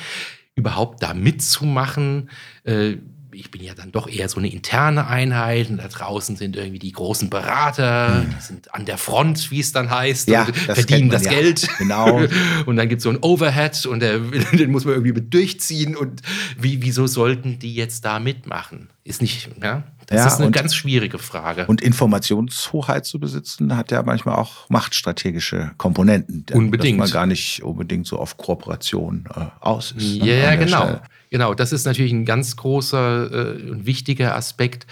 überhaupt 0.56 1.02
da 1.02 1.14
mitzumachen? 1.14 2.30
Äh, 2.64 2.98
ich 3.40 3.52
bin 3.52 3.62
ja 3.62 3.74
dann 3.74 3.92
doch 3.92 4.08
eher 4.10 4.28
so 4.30 4.38
eine 4.38 4.52
interne 4.52 5.08
Einheit 5.08 5.70
und 5.70 5.78
da 5.78 5.88
draußen 5.88 6.36
sind 6.36 6.56
irgendwie 6.56 6.80
die 6.80 6.92
großen 6.92 7.30
Berater, 7.30 8.26
die 8.26 8.42
sind 8.42 8.74
an 8.74 8.86
der 8.86 8.98
Front, 8.98 9.52
wie 9.52 9.60
es 9.60 9.72
dann 9.72 9.90
heißt. 9.90 10.28
Ja, 10.28 10.48
das 10.66 10.80
verdienen 10.80 11.10
das 11.10 11.26
ja. 11.26 11.32
Geld. 11.32 11.68
Genau. 11.78 12.22
Und 12.66 12.78
dann 12.78 12.90
gibt 12.90 13.00
es 13.00 13.04
so 13.04 13.10
ein 13.10 13.18
Overhead 13.22 13.86
und 13.86 14.00
der, 14.00 14.20
den 14.52 14.72
muss 14.72 14.86
man 14.86 14.96
irgendwie 14.96 15.14
mit 15.14 15.34
durchziehen. 15.34 15.96
Und 15.96 16.22
wie, 16.58 16.82
wieso 16.82 17.08
sollten 17.08 17.60
die 17.60 17.76
jetzt 17.76 18.06
da 18.06 18.20
mitmachen? 18.20 18.90
Ist 19.08 19.22
nicht, 19.22 19.50
ja? 19.64 19.84
Das 20.08 20.20
Ja, 20.20 20.28
ist 20.28 20.36
eine 20.38 20.48
und- 20.48 20.52
ganz 20.52 20.76
schwierige 20.76 21.18
Frage. 21.18 21.66
Und 21.68 21.82
Informationshoheit 21.82 23.06
zu 23.06 23.20
besitzen, 23.20 23.76
hat 23.78 23.92
ja 23.92 24.04
manchmal 24.04 24.36
auch 24.36 24.70
machtstrategische 24.70 25.72
Komponenten. 25.78 26.46
Unbedingt. 26.54 27.00
Dass 27.00 27.10
man 27.10 27.14
gar 27.14 27.26
nicht 27.26 27.64
unbedingt 27.64 28.06
so 28.08 28.18
auf 28.20 28.38
Kooperation 28.38 29.28
äh, 29.36 29.46
aus 29.62 29.92
ist. 29.94 30.16
Ja, 30.18 30.26
ne, 30.26 30.44
ja, 30.44 30.56
genau. 30.56 30.82
Stelle. 30.84 31.02
Genau, 31.30 31.54
das 31.54 31.72
ist 31.74 31.86
natürlich 31.86 32.12
ein 32.14 32.26
ganz 32.26 32.56
großer 32.58 33.32
äh, 33.58 33.70
und 33.70 33.86
wichtiger 33.86 34.36
Aspekt. 34.36 34.88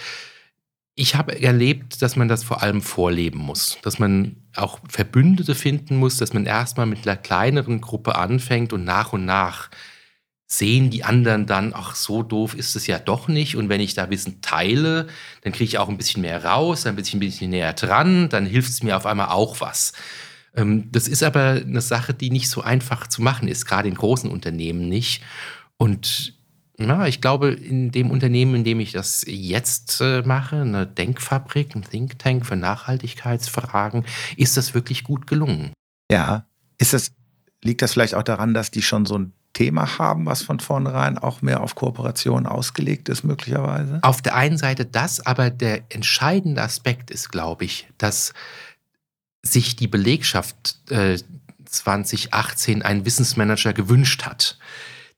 Ich 0.95 1.15
habe 1.15 1.41
erlebt, 1.41 2.01
dass 2.01 2.15
man 2.15 2.27
das 2.29 2.43
vor 2.45 2.61
allem 2.61 2.81
vorleben 2.81 3.39
muss, 3.39 3.77
dass 3.81 3.99
man 3.99 4.37
auch 4.55 4.79
Verbündete 4.87 5.53
finden 5.55 5.97
muss, 5.97 6.17
dass 6.17 6.33
man 6.33 6.45
erstmal 6.45 6.85
mit 6.85 7.05
einer 7.05 7.17
kleineren 7.17 7.81
Gruppe 7.81 8.15
anfängt 8.15 8.71
und 8.71 8.85
nach 8.85 9.11
und 9.11 9.25
nach 9.25 9.69
sehen 10.47 10.89
die 10.89 11.03
anderen 11.03 11.45
dann, 11.45 11.73
ach, 11.75 11.95
so 11.95 12.21
doof 12.21 12.53
ist 12.53 12.75
es 12.75 12.87
ja 12.87 12.99
doch 12.99 13.27
nicht. 13.27 13.55
Und 13.55 13.69
wenn 13.69 13.81
ich 13.81 13.93
da 13.95 14.09
Wissen 14.09 14.41
teile, 14.41 15.07
dann 15.41 15.53
kriege 15.53 15.65
ich 15.65 15.77
auch 15.77 15.89
ein 15.89 15.97
bisschen 15.97 16.21
mehr 16.21 16.43
raus, 16.45 16.83
dann 16.83 16.95
bin 16.95 17.05
ich 17.05 17.13
ein 17.13 17.19
bisschen 17.19 17.49
näher 17.49 17.73
dran, 17.73 18.29
dann 18.29 18.45
hilft 18.45 18.69
es 18.69 18.83
mir 18.83 18.95
auf 18.95 19.05
einmal 19.05 19.29
auch 19.29 19.59
was. 19.61 19.93
Ähm, 20.55 20.91
Das 20.91 21.07
ist 21.07 21.23
aber 21.23 21.61
eine 21.65 21.81
Sache, 21.81 22.13
die 22.13 22.29
nicht 22.29 22.49
so 22.49 22.61
einfach 22.61 23.07
zu 23.07 23.21
machen 23.21 23.47
ist, 23.47 23.65
gerade 23.65 23.87
in 23.87 23.95
großen 23.95 24.29
Unternehmen 24.29 24.87
nicht. 24.87 25.23
Und 25.77 26.35
ja, 26.77 27.07
ich 27.07 27.21
glaube, 27.21 27.51
in 27.51 27.91
dem 27.91 28.11
Unternehmen, 28.11 28.55
in 28.55 28.63
dem 28.63 28.79
ich 28.79 28.91
das 28.91 29.23
jetzt 29.27 30.01
äh, 30.01 30.21
mache, 30.23 30.61
eine 30.61 30.85
Denkfabrik, 30.85 31.73
ein 31.75 31.83
Think 31.83 32.19
Tank 32.19 32.45
für 32.45 32.55
Nachhaltigkeitsfragen, 32.55 34.05
ist 34.35 34.57
das 34.57 34.73
wirklich 34.73 35.03
gut 35.03 35.25
gelungen. 35.25 35.71
Ja. 36.11 36.45
Ist 36.77 36.93
das, 36.93 37.13
liegt 37.63 37.81
das 37.81 37.93
vielleicht 37.93 38.13
auch 38.15 38.23
daran, 38.23 38.53
dass 38.53 38.71
die 38.71 38.81
schon 38.81 39.05
so 39.05 39.17
ein 39.17 39.33
Thema 39.55 39.97
haben, 39.97 40.25
was 40.25 40.43
von 40.43 40.59
vornherein 40.59 41.17
auch 41.17 41.41
mehr 41.41 41.61
auf 41.61 41.73
Kooperation 41.75 42.45
ausgelegt 42.45 43.09
ist, 43.09 43.23
möglicherweise? 43.23 43.99
Auf 44.03 44.21
der 44.21 44.35
einen 44.35 44.57
Seite 44.57 44.85
das, 44.85 45.25
aber 45.25 45.49
der 45.49 45.83
entscheidende 45.89 46.61
Aspekt 46.61 47.09
ist, 47.09 47.31
glaube 47.31 47.65
ich, 47.65 47.87
dass 47.97 48.33
sich 49.41 49.75
die 49.75 49.87
Belegschaft 49.87 50.77
äh, 50.91 51.17
2018 51.65 52.81
einen 52.81 53.05
Wissensmanager 53.05 53.73
gewünscht 53.73 54.25
hat. 54.25 54.59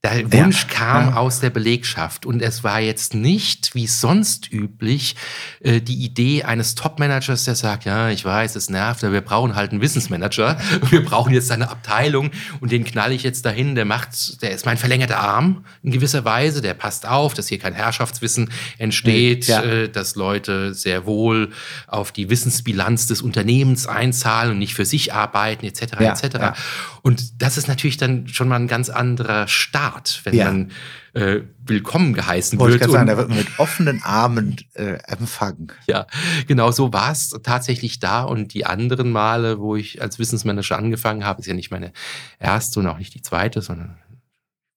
Der 0.04 0.32
Wunsch 0.32 0.68
kam 0.68 1.10
ja. 1.10 1.16
aus 1.16 1.39
der 1.39 1.50
Belegschaft 1.50 2.27
und 2.27 2.44
es 2.44 2.63
war 2.63 2.80
jetzt 2.80 3.16
nicht, 3.16 3.74
wie 3.74 3.88
sonst 3.88 4.54
üblich, 4.54 5.16
äh, 5.60 5.82
die 5.82 5.96
Idee 6.06 6.44
eines 6.44 6.75
Top-Managers, 6.75 7.46
der 7.46 7.56
sagt, 7.56 7.86
ja, 7.86 8.10
ich 8.10 8.24
weiß, 8.24 8.56
es 8.56 8.70
nervt, 8.70 9.04
aber 9.04 9.13
wir 9.13 9.22
brauchen 9.22 9.56
halt 9.56 9.72
einen 9.72 9.82
Wissensmanager. 9.82 10.58
Wir 10.92 11.04
brauchen 11.04 11.34
jetzt 11.34 11.51
eine 11.51 11.70
Abteilung 11.70 12.30
und 12.60 12.72
den 12.72 12.84
knall 12.86 13.12
ich 13.12 13.24
jetzt 13.24 13.46
dahin, 13.46 13.75
der 13.75 13.86
macht, 13.86 14.42
der 14.42 14.51
ist 14.51 14.66
mein 14.66 14.77
verlängerter 14.77 15.20
Arm 15.20 15.66
in 15.82 15.92
gewisser 15.92 16.24
Weise, 16.24 16.62
der 16.62 16.75
passt 16.75 17.08
auf, 17.08 17.34
dass 17.34 17.48
hier 17.48 17.58
kein 17.60 17.74
Herrschaftswissen 17.74 18.51
entsteht, 18.77 19.48
Ja. 19.48 19.63
äh, 19.63 19.89
dass 19.89 20.16
Leute 20.16 20.74
sehr 20.74 21.06
wohl 21.06 21.50
auf 21.88 22.12
die 22.12 22.30
Wissensbilanz 22.30 23.08
des 23.08 23.22
Unternehmens 23.22 23.88
einzahlen 23.88 24.51
und 24.51 24.60
nicht 24.60 24.75
für 24.75 24.86
sich 24.86 25.13
arbeiten, 25.13 25.66
etc. 25.66 25.82
Ja, 26.00 26.12
etc. 26.13 26.36
ja. 26.36 26.54
Und 27.01 27.42
das 27.42 27.58
ist 27.58 27.68
natürlich 27.68 27.98
dann 27.98 28.27
schon 28.27 28.48
mal 28.48 28.58
ein 28.58 28.68
ganz 28.68 28.89
anderer 28.89 29.48
Start, 29.48 29.87
wenn 30.24 30.34
Ja. 30.36 30.46
man 30.46 30.72
äh, 31.13 31.41
willkommen 31.65 32.13
geheißen 32.13 32.60
Wollte 32.60 32.75
ich 32.75 32.82
wird. 32.82 32.91
gerade 32.91 33.00
sagen, 33.00 33.08
da 33.08 33.17
wird 33.17 33.29
man 33.29 33.38
mit 33.39 33.60
offenen 33.60 34.03
Armen 34.03 34.56
äh, 34.74 34.98
empfangen. 35.08 35.72
ja, 35.88 36.06
genau 36.48 36.72
so 36.72 36.94
war 36.94 37.12
es 37.12 37.29
tatsächlich 37.44 38.00
da. 38.00 38.22
Und 38.24 38.53
die 38.53 38.65
anderen 38.65 39.12
Male, 39.12 39.60
wo 39.60 39.75
ich 39.75 40.01
als 40.01 40.20
Wissensmanager 40.20 40.77
angefangen 40.77 41.25
habe, 41.25 41.39
ist 41.41 41.48
ja 41.48 41.53
nicht 41.53 41.72
meine 41.72 41.91
erste 42.39 42.79
und 42.79 42.88
auch 42.88 42.98
nicht 43.00 43.13
die 43.13 43.22
zweite, 43.22 43.62
sondern 43.62 43.98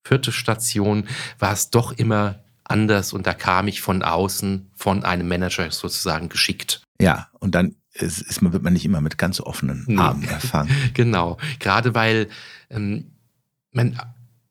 vierte 0.03 0.31
Station, 0.31 1.07
war 1.37 1.53
es 1.53 1.69
doch 1.69 1.91
immer 1.91 2.39
anders. 2.63 3.13
Und 3.13 3.27
da 3.27 3.33
kam 3.33 3.67
ich 3.67 3.81
von 3.81 4.01
außen, 4.01 4.71
von 4.75 5.03
einem 5.03 5.27
Manager 5.27 5.69
sozusagen 5.69 6.29
geschickt. 6.29 6.81
Ja, 6.99 7.27
und 7.39 7.53
dann 7.53 7.75
ist, 7.93 8.21
ist 8.21 8.41
man, 8.41 8.51
wird 8.53 8.63
man 8.63 8.73
nicht 8.73 8.85
immer 8.85 9.01
mit 9.01 9.17
ganz 9.17 9.39
offenen 9.41 9.83
Nee. 9.87 9.97
Armen 9.97 10.27
empfangen. 10.27 10.71
Genau, 10.93 11.37
gerade 11.59 11.93
weil 11.93 12.29
ähm, 12.69 13.11
man 13.73 13.99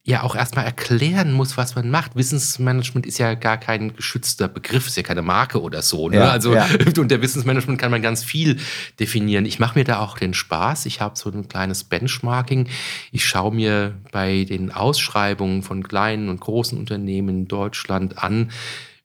ja 0.02 0.22
auch 0.22 0.34
erstmal 0.34 0.64
erklären 0.64 1.32
muss, 1.32 1.58
was 1.58 1.74
man 1.74 1.90
macht. 1.90 2.16
Wissensmanagement 2.16 3.04
ist 3.04 3.18
ja 3.18 3.34
gar 3.34 3.58
kein 3.58 3.94
geschützter 3.94 4.48
Begriff, 4.48 4.86
ist 4.86 4.96
ja 4.96 5.02
keine 5.02 5.20
Marke 5.20 5.60
oder 5.60 5.82
so. 5.82 6.08
Ne? 6.08 6.16
Ja, 6.16 6.30
also 6.30 6.54
ja. 6.54 6.66
unter 6.98 7.20
Wissensmanagement 7.20 7.78
kann 7.78 7.90
man 7.90 8.00
ganz 8.00 8.24
viel 8.24 8.56
definieren. 8.98 9.44
Ich 9.44 9.58
mache 9.58 9.78
mir 9.78 9.84
da 9.84 10.00
auch 10.00 10.18
den 10.18 10.32
Spaß. 10.32 10.86
Ich 10.86 11.02
habe 11.02 11.18
so 11.18 11.30
ein 11.30 11.48
kleines 11.48 11.84
Benchmarking. 11.84 12.68
Ich 13.12 13.26
schaue 13.26 13.54
mir 13.54 13.94
bei 14.10 14.44
den 14.44 14.72
Ausschreibungen 14.72 15.62
von 15.62 15.82
kleinen 15.82 16.30
und 16.30 16.40
großen 16.40 16.78
Unternehmen 16.78 17.28
in 17.28 17.48
Deutschland 17.48 18.22
an, 18.22 18.50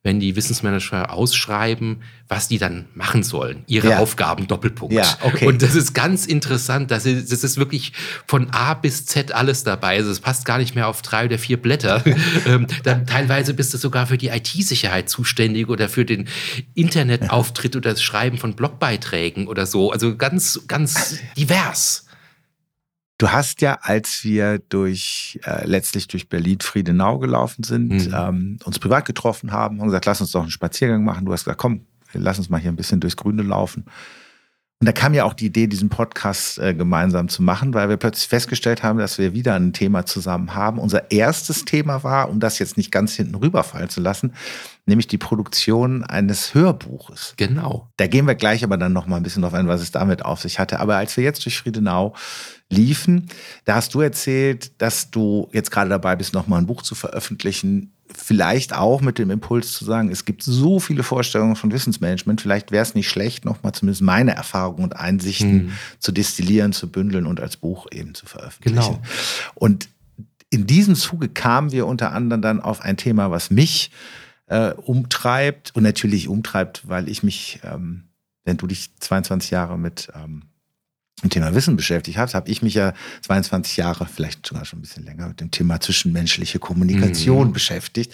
wenn 0.05 0.19
die 0.19 0.35
Wissensmanager 0.35 1.11
ausschreiben, 1.11 2.03
was 2.27 2.47
die 2.47 2.59
dann 2.59 2.85
machen 2.93 3.23
sollen. 3.23 3.63
Ihre 3.65 3.89
Ja. 3.89 3.97
Aufgaben 3.97 4.45
Doppelpunkt. 4.45 4.93
Ja, 4.93 5.17
okay. 5.21 5.47
Und 5.47 5.63
das 5.63 5.73
ist 5.73 5.95
ganz 5.95 6.27
interessant. 6.27 6.91
Das 6.91 7.07
ist, 7.07 7.31
das 7.31 7.43
ist 7.43 7.57
wirklich 7.57 7.91
von 8.27 8.51
A 8.51 8.75
bis 8.75 9.07
Z 9.07 9.31
alles 9.31 9.63
dabei. 9.63 9.97
Also 9.97 10.11
es 10.11 10.19
passt 10.19 10.45
gar 10.45 10.59
nicht 10.59 10.75
mehr 10.75 10.87
auf 10.87 11.01
drei 11.01 11.25
oder 11.25 11.39
vier 11.39 11.59
Blätter. 11.59 12.03
ähm, 12.45 12.67
dann 12.83 13.07
teilweise 13.07 13.55
bist 13.55 13.73
du 13.73 13.79
sogar 13.79 14.05
für 14.05 14.19
die 14.19 14.27
IT-Sicherheit 14.27 15.09
zuständig 15.09 15.69
oder 15.69 15.89
für 15.89 16.05
den 16.05 16.27
Internetauftritt 16.75 17.75
oder 17.75 17.89
das 17.89 18.03
Schreiben 18.03 18.37
von 18.37 18.53
Blogbeiträgen 18.53 19.47
oder 19.47 19.65
so. 19.65 19.91
Also 19.91 20.15
ganz, 20.15 20.61
ganz 20.67 21.17
divers. 21.35 22.04
Du 23.17 23.29
hast 23.29 23.61
ja, 23.61 23.77
als 23.81 24.23
wir 24.23 24.59
durch 24.59 25.39
äh, 25.45 25.65
letztlich 25.65 26.07
durch 26.07 26.27
Berlin-Friedenau 26.27 27.19
gelaufen 27.19 27.63
sind, 27.63 28.07
mhm. 28.07 28.13
ähm, 28.13 28.59
uns 28.65 28.77
privat 28.79 29.05
getroffen 29.05 29.53
haben 29.53 29.79
und 29.79 29.85
gesagt, 29.85 30.05
lass 30.05 30.19
uns 30.19 30.31
doch 30.31 30.41
einen 30.41 30.51
Spaziergang 30.51 31.03
machen. 31.05 31.25
Du 31.25 31.31
hast 31.31 31.45
gesagt, 31.45 31.59
komm, 31.59 31.85
lass 32.11 32.37
uns 32.37 32.49
mal 32.49 32.59
hier 32.59 32.71
ein 32.71 32.75
bisschen 32.75 32.99
durchs 32.99 33.15
Grüne 33.15 33.41
laufen. 33.41 33.85
Und 34.81 34.87
da 34.87 34.91
kam 34.91 35.13
ja 35.13 35.23
auch 35.23 35.33
die 35.33 35.45
Idee, 35.45 35.67
diesen 35.67 35.87
Podcast 35.87 36.59
äh, 36.59 36.73
gemeinsam 36.73 37.29
zu 37.29 37.41
machen, 37.41 37.73
weil 37.73 37.87
wir 37.87 37.95
plötzlich 37.95 38.27
festgestellt 38.27 38.83
haben, 38.83 38.99
dass 38.99 39.17
wir 39.17 39.33
wieder 39.33 39.55
ein 39.55 39.71
Thema 39.71 40.05
zusammen 40.05 40.53
haben. 40.53 40.79
Unser 40.79 41.11
erstes 41.11 41.63
Thema 41.63 42.03
war, 42.03 42.29
um 42.29 42.41
das 42.41 42.59
jetzt 42.59 42.75
nicht 42.75 42.91
ganz 42.91 43.13
hinten 43.13 43.35
rüberfallen 43.35 43.89
zu 43.89 44.01
lassen, 44.01 44.33
nämlich 44.85 45.07
die 45.07 45.17
Produktion 45.17 46.03
eines 46.03 46.53
Hörbuches. 46.53 47.33
Genau. 47.37 47.89
Da 47.97 48.07
gehen 48.07 48.27
wir 48.27 48.35
gleich 48.35 48.63
aber 48.63 48.77
dann 48.77 48.93
noch 48.93 49.07
mal 49.07 49.17
ein 49.17 49.23
bisschen 49.23 49.41
drauf 49.41 49.53
ein, 49.53 49.67
was 49.67 49.81
es 49.81 49.91
damit 49.91 50.23
auf 50.23 50.41
sich 50.41 50.59
hatte. 50.59 50.79
Aber 50.79 50.95
als 50.95 51.17
wir 51.17 51.23
jetzt 51.23 51.43
durch 51.45 51.57
Friedenau 51.57 52.15
liefen, 52.69 53.29
da 53.65 53.75
hast 53.75 53.93
du 53.93 54.01
erzählt, 54.01 54.79
dass 54.81 55.11
du 55.11 55.49
jetzt 55.53 55.71
gerade 55.71 55.89
dabei 55.89 56.15
bist, 56.15 56.33
noch 56.33 56.47
mal 56.47 56.57
ein 56.57 56.67
Buch 56.67 56.83
zu 56.83 56.95
veröffentlichen 56.95 57.91
vielleicht 58.13 58.73
auch 58.73 59.01
mit 59.01 59.17
dem 59.17 59.31
Impuls 59.31 59.73
zu 59.73 59.83
sagen, 59.83 60.11
es 60.11 60.25
gibt 60.25 60.43
so 60.43 60.79
viele 60.79 61.01
Vorstellungen 61.01 61.55
von 61.55 61.71
Wissensmanagement, 61.71 62.39
vielleicht 62.39 62.71
wäre 62.71 62.83
es 62.83 62.93
nicht 62.93 63.09
schlecht, 63.09 63.45
nochmal 63.45 63.73
zumindest 63.73 64.03
meine 64.03 64.35
Erfahrungen 64.35 64.83
und 64.83 64.95
Einsichten 64.95 65.65
mhm. 65.65 65.71
zu 65.97 66.11
destillieren, 66.11 66.71
zu 66.71 66.91
bündeln 66.91 67.25
und 67.25 67.39
als 67.39 67.57
Buch 67.57 67.87
eben 67.91 68.13
zu 68.13 68.27
veröffentlichen. 68.27 68.75
Genau. 68.75 69.01
Und 69.55 69.89
in 70.51 70.67
diesem 70.67 70.95
Zuge 70.95 71.29
kamen 71.29 71.71
wir 71.71 71.87
unter 71.87 72.11
anderem 72.11 72.43
dann 72.43 72.61
auf 72.61 72.81
ein 72.81 72.95
Thema, 72.95 73.31
was 73.31 73.49
mich 73.49 73.89
äh, 73.89 74.24
umtreibt 74.47 75.75
und 75.75 75.83
natürlich 75.83 76.27
umtreibt, 76.27 76.87
weil 76.87 77.09
ich 77.09 77.23
mich, 77.23 77.59
ähm, 77.63 78.09
wenn 78.43 78.57
du 78.57 78.67
dich 78.67 78.95
22 78.99 79.51
Jahre 79.51 79.77
mit 79.77 80.11
ähm, 80.15 80.43
dem 81.23 81.29
Thema 81.29 81.55
Wissen 81.55 81.75
beschäftigt 81.75 82.17
hast, 82.17 82.35
habe 82.35 82.49
ich 82.49 82.61
mich 82.61 82.73
ja 82.73 82.93
22 83.21 83.77
Jahre, 83.77 84.05
vielleicht 84.05 84.45
sogar 84.45 84.65
schon 84.65 84.79
ein 84.79 84.81
bisschen 84.81 85.05
länger, 85.05 85.29
mit 85.29 85.39
dem 85.39 85.51
Thema 85.51 85.79
zwischenmenschliche 85.79 86.59
Kommunikation 86.59 87.47
mhm. 87.47 87.53
beschäftigt. 87.53 88.13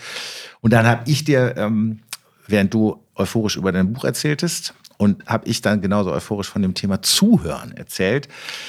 Und 0.62 0.72
dann 0.72 0.86
habe 0.86 1.10
ich 1.10 1.24
dir, 1.24 1.56
ähm, 1.58 2.02
während 2.48 2.74
du 2.74 3.04
euphorisch 3.16 3.56
über 3.56 3.72
dein 3.72 3.92
Buch 3.92 4.06
erzähltest, 4.06 4.74
und 5.02 5.26
habe 5.26 5.48
ich 5.48 5.62
dann 5.62 5.82
genauso 5.82 6.12
euphorisch 6.12 6.48
von 6.48 6.62
dem 6.62 6.76
Thema 6.76 7.02
Zuhören 7.02 7.72
erzählt, 7.72 8.28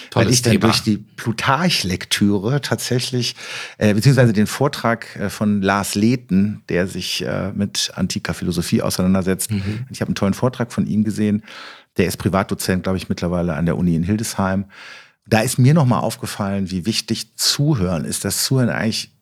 Tolles 0.09 0.15
weil 0.15 0.33
ich 0.33 0.41
dann 0.41 0.53
Thema. 0.53 0.65
durch 0.65 0.83
die 0.83 0.97
Plutarch-Lektüre 0.97 2.62
tatsächlich, 2.62 3.37
äh, 3.77 3.93
beziehungsweise 3.93 4.33
den 4.33 4.47
Vortrag 4.47 5.15
äh, 5.17 5.29
von 5.29 5.61
Lars 5.61 5.95
Lehten, 5.95 6.62
der 6.71 6.87
sich 6.87 7.23
äh, 7.23 7.53
mit 7.55 7.93
antiker 7.97 8.33
Philosophie 8.33 8.81
auseinandersetzt. 8.81 9.51
Mhm. 9.51 9.85
Ich 9.91 10.01
habe 10.01 10.09
einen 10.09 10.15
tollen 10.15 10.33
Vortrag 10.33 10.73
von 10.73 10.87
ihm 10.87 11.05
gesehen, 11.05 11.43
der 11.99 12.07
ist 12.07 12.17
Privatdozent, 12.17 12.85
glaube 12.85 12.97
ich, 12.97 13.11
mittlerweile 13.11 13.53
an 13.53 13.67
der 13.67 13.77
Uni 13.77 13.95
in 13.95 14.03
Hildesheim. 14.03 14.65
Da 15.27 15.41
ist 15.41 15.59
mir 15.59 15.75
nochmal 15.75 16.01
aufgefallen, 16.01 16.71
wie 16.71 16.87
wichtig 16.87 17.37
Zuhören 17.37 18.07
ist. 18.07 18.25
Das 18.25 18.43
Zuhören 18.43 18.71
eigentlich 18.71 19.12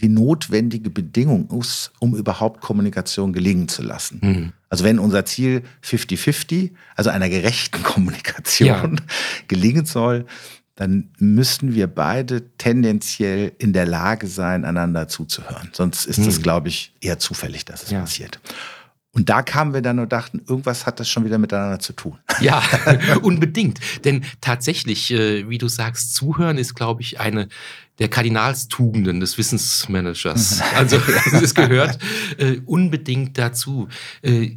die 0.00 0.08
notwendige 0.08 0.90
Bedingung 0.90 1.48
ist, 1.60 1.92
um 1.98 2.14
überhaupt 2.14 2.60
Kommunikation 2.60 3.32
gelingen 3.32 3.68
zu 3.68 3.82
lassen. 3.82 4.20
Mhm. 4.22 4.52
Also 4.68 4.84
wenn 4.84 4.98
unser 4.98 5.24
Ziel 5.24 5.62
50-50, 5.84 6.70
also 6.96 7.10
einer 7.10 7.28
gerechten 7.28 7.82
Kommunikation 7.82 8.66
ja. 8.66 8.90
gelingen 9.48 9.84
soll, 9.84 10.26
dann 10.76 11.10
müssten 11.18 11.74
wir 11.74 11.88
beide 11.88 12.56
tendenziell 12.56 13.52
in 13.58 13.74
der 13.74 13.84
Lage 13.84 14.26
sein, 14.26 14.64
einander 14.64 15.08
zuzuhören. 15.08 15.68
Sonst 15.72 16.06
ist 16.06 16.18
es, 16.18 16.38
mhm. 16.38 16.42
glaube 16.42 16.68
ich, 16.68 16.94
eher 17.02 17.18
zufällig, 17.18 17.66
dass 17.66 17.82
es 17.82 17.90
ja. 17.90 18.00
passiert. 18.00 18.40
Und 19.12 19.28
da 19.28 19.42
kamen 19.42 19.74
wir 19.74 19.82
dann 19.82 19.98
und 19.98 20.12
dachten, 20.12 20.40
irgendwas 20.46 20.86
hat 20.86 21.00
das 21.00 21.08
schon 21.08 21.24
wieder 21.24 21.38
miteinander 21.38 21.80
zu 21.80 21.92
tun. 21.92 22.18
Ja, 22.40 22.62
unbedingt. 23.20 23.80
Denn 24.04 24.24
tatsächlich, 24.40 25.12
äh, 25.12 25.48
wie 25.50 25.58
du 25.58 25.68
sagst, 25.68 26.14
zuhören 26.14 26.56
ist, 26.56 26.74
glaube 26.74 27.02
ich, 27.02 27.20
eine 27.20 27.48
der 27.98 28.08
Kardinalstugenden 28.08 29.20
des 29.20 29.36
Wissensmanagers. 29.36 30.62
Also 30.74 30.96
es 31.42 31.54
gehört 31.54 31.98
äh, 32.38 32.60
unbedingt 32.64 33.36
dazu. 33.36 33.88
Äh, 34.22 34.56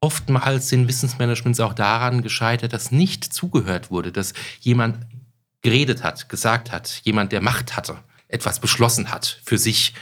oftmals 0.00 0.68
sind 0.68 0.86
Wissensmanagements 0.86 1.58
auch 1.58 1.74
daran 1.74 2.22
gescheitert, 2.22 2.72
dass 2.72 2.92
nicht 2.92 3.24
zugehört 3.24 3.90
wurde, 3.90 4.12
dass 4.12 4.32
jemand 4.60 5.06
geredet 5.62 6.04
hat, 6.04 6.28
gesagt 6.28 6.70
hat, 6.70 7.00
jemand, 7.02 7.32
der 7.32 7.40
Macht 7.40 7.76
hatte, 7.76 7.96
etwas 8.28 8.60
beschlossen 8.60 9.10
hat 9.10 9.40
für 9.44 9.58
sich. 9.58 9.94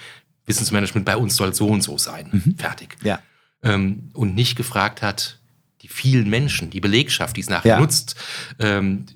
Wissensmanagement 0.44 1.06
bei 1.06 1.16
uns 1.16 1.34
soll 1.34 1.54
so 1.54 1.66
und 1.66 1.82
so 1.82 1.98
sein. 1.98 2.28
Mhm. 2.30 2.56
Fertig. 2.58 2.96
Ja 3.02 3.20
ähm, 3.66 4.10
und 4.12 4.34
nicht 4.34 4.56
gefragt 4.56 5.02
hat, 5.02 5.38
die 5.82 5.88
vielen 5.88 6.28
Menschen, 6.28 6.70
die 6.70 6.80
Belegschaft, 6.80 7.36
die 7.36 7.42
es 7.42 7.50
nachher 7.50 7.74
ja. 7.74 7.80
nutzt, 7.80 8.16
ähm, 8.58 9.06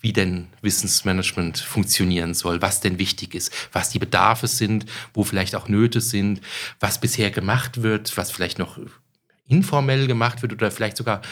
wie 0.00 0.12
denn 0.12 0.46
Wissensmanagement 0.62 1.58
funktionieren 1.58 2.34
soll, 2.34 2.62
was 2.62 2.80
denn 2.80 2.98
wichtig 2.98 3.34
ist, 3.34 3.52
was 3.72 3.90
die 3.90 3.98
Bedarfe 3.98 4.46
sind, 4.46 4.86
wo 5.14 5.24
vielleicht 5.24 5.54
auch 5.54 5.68
Nöte 5.68 6.00
sind, 6.00 6.40
was 6.78 7.00
bisher 7.00 7.30
gemacht 7.30 7.82
wird, 7.82 8.16
was 8.16 8.30
vielleicht 8.30 8.58
noch 8.58 8.78
informell 9.48 10.06
gemacht 10.06 10.42
wird 10.42 10.52
oder 10.52 10.70
vielleicht 10.70 10.96
sogar 10.96 11.22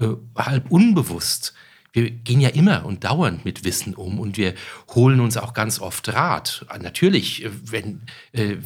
äh, 0.00 0.08
halb 0.36 0.70
unbewusst. 0.70 1.54
Wir 1.92 2.10
gehen 2.10 2.40
ja 2.40 2.50
immer 2.50 2.86
und 2.86 3.02
dauernd 3.02 3.44
mit 3.44 3.64
Wissen 3.64 3.94
um 3.94 4.20
und 4.20 4.36
wir 4.36 4.54
holen 4.94 5.18
uns 5.18 5.36
auch 5.36 5.52
ganz 5.52 5.80
oft 5.80 6.08
Rat. 6.08 6.64
Natürlich, 6.80 7.44
äh, 7.44 7.50
wenn, 7.64 8.02
äh, 8.32 8.56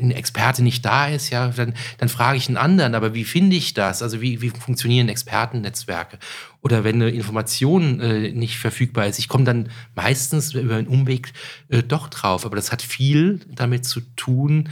ein 0.00 0.10
Experte 0.10 0.62
nicht 0.62 0.84
da 0.84 1.08
ist, 1.08 1.30
ja, 1.30 1.48
dann, 1.48 1.74
dann 1.98 2.08
frage 2.08 2.36
ich 2.36 2.48
einen 2.48 2.56
anderen, 2.56 2.94
aber 2.94 3.14
wie 3.14 3.24
finde 3.24 3.56
ich 3.56 3.74
das? 3.74 4.02
Also 4.02 4.20
wie, 4.20 4.40
wie 4.42 4.50
funktionieren 4.50 5.08
Expertennetzwerke? 5.08 6.18
Oder 6.60 6.84
wenn 6.84 6.96
eine 6.96 7.10
Information 7.10 8.00
äh, 8.00 8.32
nicht 8.32 8.58
verfügbar 8.58 9.06
ist, 9.06 9.18
ich 9.18 9.28
komme 9.28 9.44
dann 9.44 9.70
meistens 9.94 10.54
über 10.54 10.76
einen 10.76 10.88
Umweg 10.88 11.32
äh, 11.68 11.82
doch 11.82 12.08
drauf. 12.08 12.44
Aber 12.44 12.56
das 12.56 12.72
hat 12.72 12.82
viel 12.82 13.40
damit 13.54 13.84
zu 13.84 14.00
tun, 14.16 14.68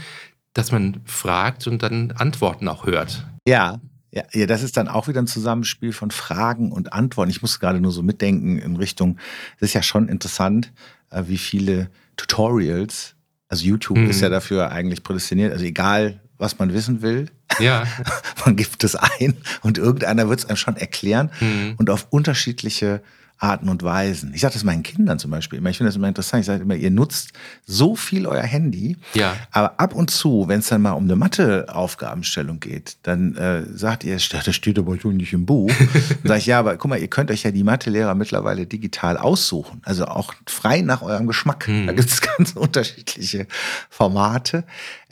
dass 0.53 0.71
man 0.71 1.01
fragt 1.05 1.67
und 1.67 1.83
dann 1.83 2.11
Antworten 2.11 2.67
auch 2.67 2.85
hört. 2.85 3.25
Ja, 3.47 3.79
ja, 4.11 4.23
ja, 4.33 4.45
das 4.45 4.63
ist 4.63 4.77
dann 4.77 4.87
auch 4.87 5.07
wieder 5.07 5.21
ein 5.21 5.27
Zusammenspiel 5.27 5.91
von 5.91 6.11
Fragen 6.11 6.71
und 6.71 6.93
Antworten. 6.93 7.29
Ich 7.29 7.41
muss 7.41 7.59
gerade 7.59 7.79
nur 7.79 7.91
so 7.91 8.03
mitdenken 8.03 8.57
in 8.57 8.77
Richtung, 8.77 9.19
es 9.57 9.69
ist 9.69 9.73
ja 9.73 9.83
schon 9.83 10.07
interessant, 10.07 10.71
äh, 11.09 11.23
wie 11.27 11.37
viele 11.37 11.89
Tutorials 12.15 13.16
also 13.49 13.65
YouTube 13.65 13.97
mhm. 13.97 14.09
ist 14.09 14.21
ja 14.21 14.29
dafür 14.29 14.71
eigentlich 14.71 15.03
prädestiniert. 15.03 15.51
Also 15.51 15.65
egal, 15.65 16.19
was 16.37 16.59
man 16.59 16.73
wissen 16.73 17.01
will, 17.01 17.27
ja. 17.59 17.85
man 18.45 18.55
gibt 18.55 18.83
es 18.83 18.95
ein 18.95 19.37
und 19.61 19.77
irgendeiner 19.77 20.29
wird 20.29 20.39
es 20.39 20.45
einem 20.45 20.57
schon 20.57 20.77
erklären 20.77 21.31
mhm. 21.39 21.75
und 21.77 21.89
auf 21.89 22.07
unterschiedliche 22.09 23.01
Arten 23.39 23.69
und 23.69 23.83
Weisen. 23.83 24.33
Ich 24.33 24.41
sage 24.41 24.53
das 24.53 24.63
meinen 24.63 24.83
Kindern 24.83 25.19
zum 25.19 25.31
Beispiel 25.31 25.59
immer. 25.59 25.69
Ich 25.69 25.77
finde 25.77 25.89
das 25.89 25.95
immer 25.95 26.07
interessant. 26.07 26.41
Ich 26.41 26.47
sage 26.47 26.63
immer, 26.63 26.75
ihr 26.75 26.89
nutzt 26.89 27.33
so 27.65 27.95
viel 27.95 28.25
euer 28.25 28.43
Handy, 28.43 28.97
ja. 29.13 29.35
aber 29.51 29.79
ab 29.79 29.93
und 29.93 30.09
zu, 30.09 30.45
wenn 30.47 30.59
es 30.59 30.67
dann 30.67 30.81
mal 30.81 30.93
um 30.93 31.03
eine 31.03 31.15
Matheaufgabenstellung 31.15 32.59
geht, 32.59 32.97
dann 33.03 33.35
äh, 33.35 33.63
sagt 33.73 34.03
ihr, 34.03 34.15
das 34.15 34.55
steht 34.55 34.79
aber 34.79 34.99
schon 34.99 35.17
nicht 35.17 35.33
im 35.33 35.45
Buch. 35.45 35.71
dann 36.23 36.27
sage 36.27 36.39
ich, 36.39 36.45
ja, 36.47 36.59
aber 36.59 36.77
guck 36.77 36.89
mal, 36.89 36.99
ihr 36.99 37.09
könnt 37.09 37.29
euch 37.29 37.43
ja 37.43 37.51
die 37.51 37.63
Mathelehrer 37.63 38.15
mittlerweile 38.15 38.65
digital 38.65 39.17
aussuchen. 39.17 39.81
Also 39.83 40.05
auch 40.05 40.33
frei 40.47 40.81
nach 40.81 41.01
eurem 41.03 41.27
Geschmack. 41.27 41.67
Mhm. 41.67 41.87
Da 41.87 41.93
gibt 41.93 42.09
es 42.09 42.21
ganz 42.37 42.53
unterschiedliche 42.53 43.47
Formate. 43.89 44.63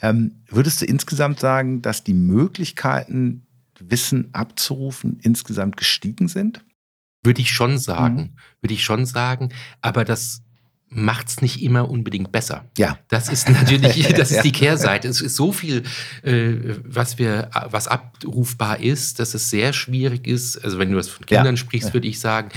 Ähm, 0.02 0.42
würdest 0.48 0.82
du 0.82 0.86
insgesamt 0.86 1.38
sagen, 1.40 1.80
dass 1.82 2.02
die 2.02 2.14
Möglichkeiten, 2.14 3.42
Wissen 3.78 4.30
abzurufen, 4.32 5.20
insgesamt 5.22 5.76
gestiegen 5.76 6.28
sind? 6.28 6.64
Würde 7.26 7.42
ich 7.42 7.50
schon 7.50 7.78
sagen. 7.78 8.16
Mhm. 8.16 8.30
Würde 8.62 8.74
ich 8.74 8.84
schon 8.84 9.04
sagen. 9.04 9.50
Aber 9.82 10.04
das 10.04 10.42
macht 10.88 11.28
es 11.28 11.42
nicht 11.42 11.62
immer 11.62 11.90
unbedingt 11.90 12.30
besser. 12.30 12.64
Ja. 12.78 12.98
Das 13.08 13.28
ist 13.28 13.50
natürlich, 13.50 14.08
das 14.16 14.30
ist 14.30 14.42
die 14.42 14.52
Kehrseite. 14.52 15.08
Es 15.08 15.20
ist 15.20 15.34
so 15.34 15.52
viel, 15.52 15.82
äh, 16.22 16.54
was 16.84 17.18
wir, 17.18 17.50
was 17.70 17.88
abrufbar 17.88 18.80
ist, 18.80 19.18
dass 19.18 19.34
es 19.34 19.50
sehr 19.50 19.72
schwierig 19.72 20.26
ist. 20.26 20.56
Also 20.64 20.78
wenn 20.78 20.90
du 20.90 20.96
das 20.96 21.08
von 21.08 21.26
Kindern 21.26 21.54
ja. 21.54 21.56
sprichst, 21.56 21.92
würde 21.92 22.06
ich 22.06 22.20
sagen, 22.20 22.50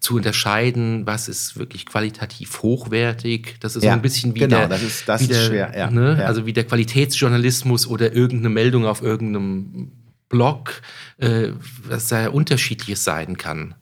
zu 0.00 0.16
unterscheiden, 0.16 1.06
was 1.06 1.28
ist 1.28 1.58
wirklich 1.58 1.84
qualitativ 1.84 2.62
hochwertig. 2.62 3.56
Das 3.60 3.76
ist 3.76 3.84
ja. 3.84 3.92
so 3.92 3.98
ein 3.98 4.02
bisschen 4.02 4.34
wie 4.34 4.40
genau, 4.40 4.60
der, 4.60 4.68
das 4.68 4.82
ist, 4.82 5.08
das 5.08 5.28
der, 5.28 5.38
ist 5.38 5.46
schwer. 5.46 5.72
Ja. 5.76 5.90
Ne? 5.90 6.24
Also 6.26 6.46
wie 6.46 6.54
der 6.54 6.64
Qualitätsjournalismus 6.64 7.86
oder 7.86 8.14
irgendeine 8.14 8.48
Meldung 8.48 8.86
auf 8.86 9.02
irgendeinem 9.02 9.92
Blog, 10.30 10.80
äh, 11.18 11.50
was 11.86 12.08
da 12.08 12.28
unterschiedliches 12.28 13.04
sein 13.04 13.36
kann. 13.36 13.74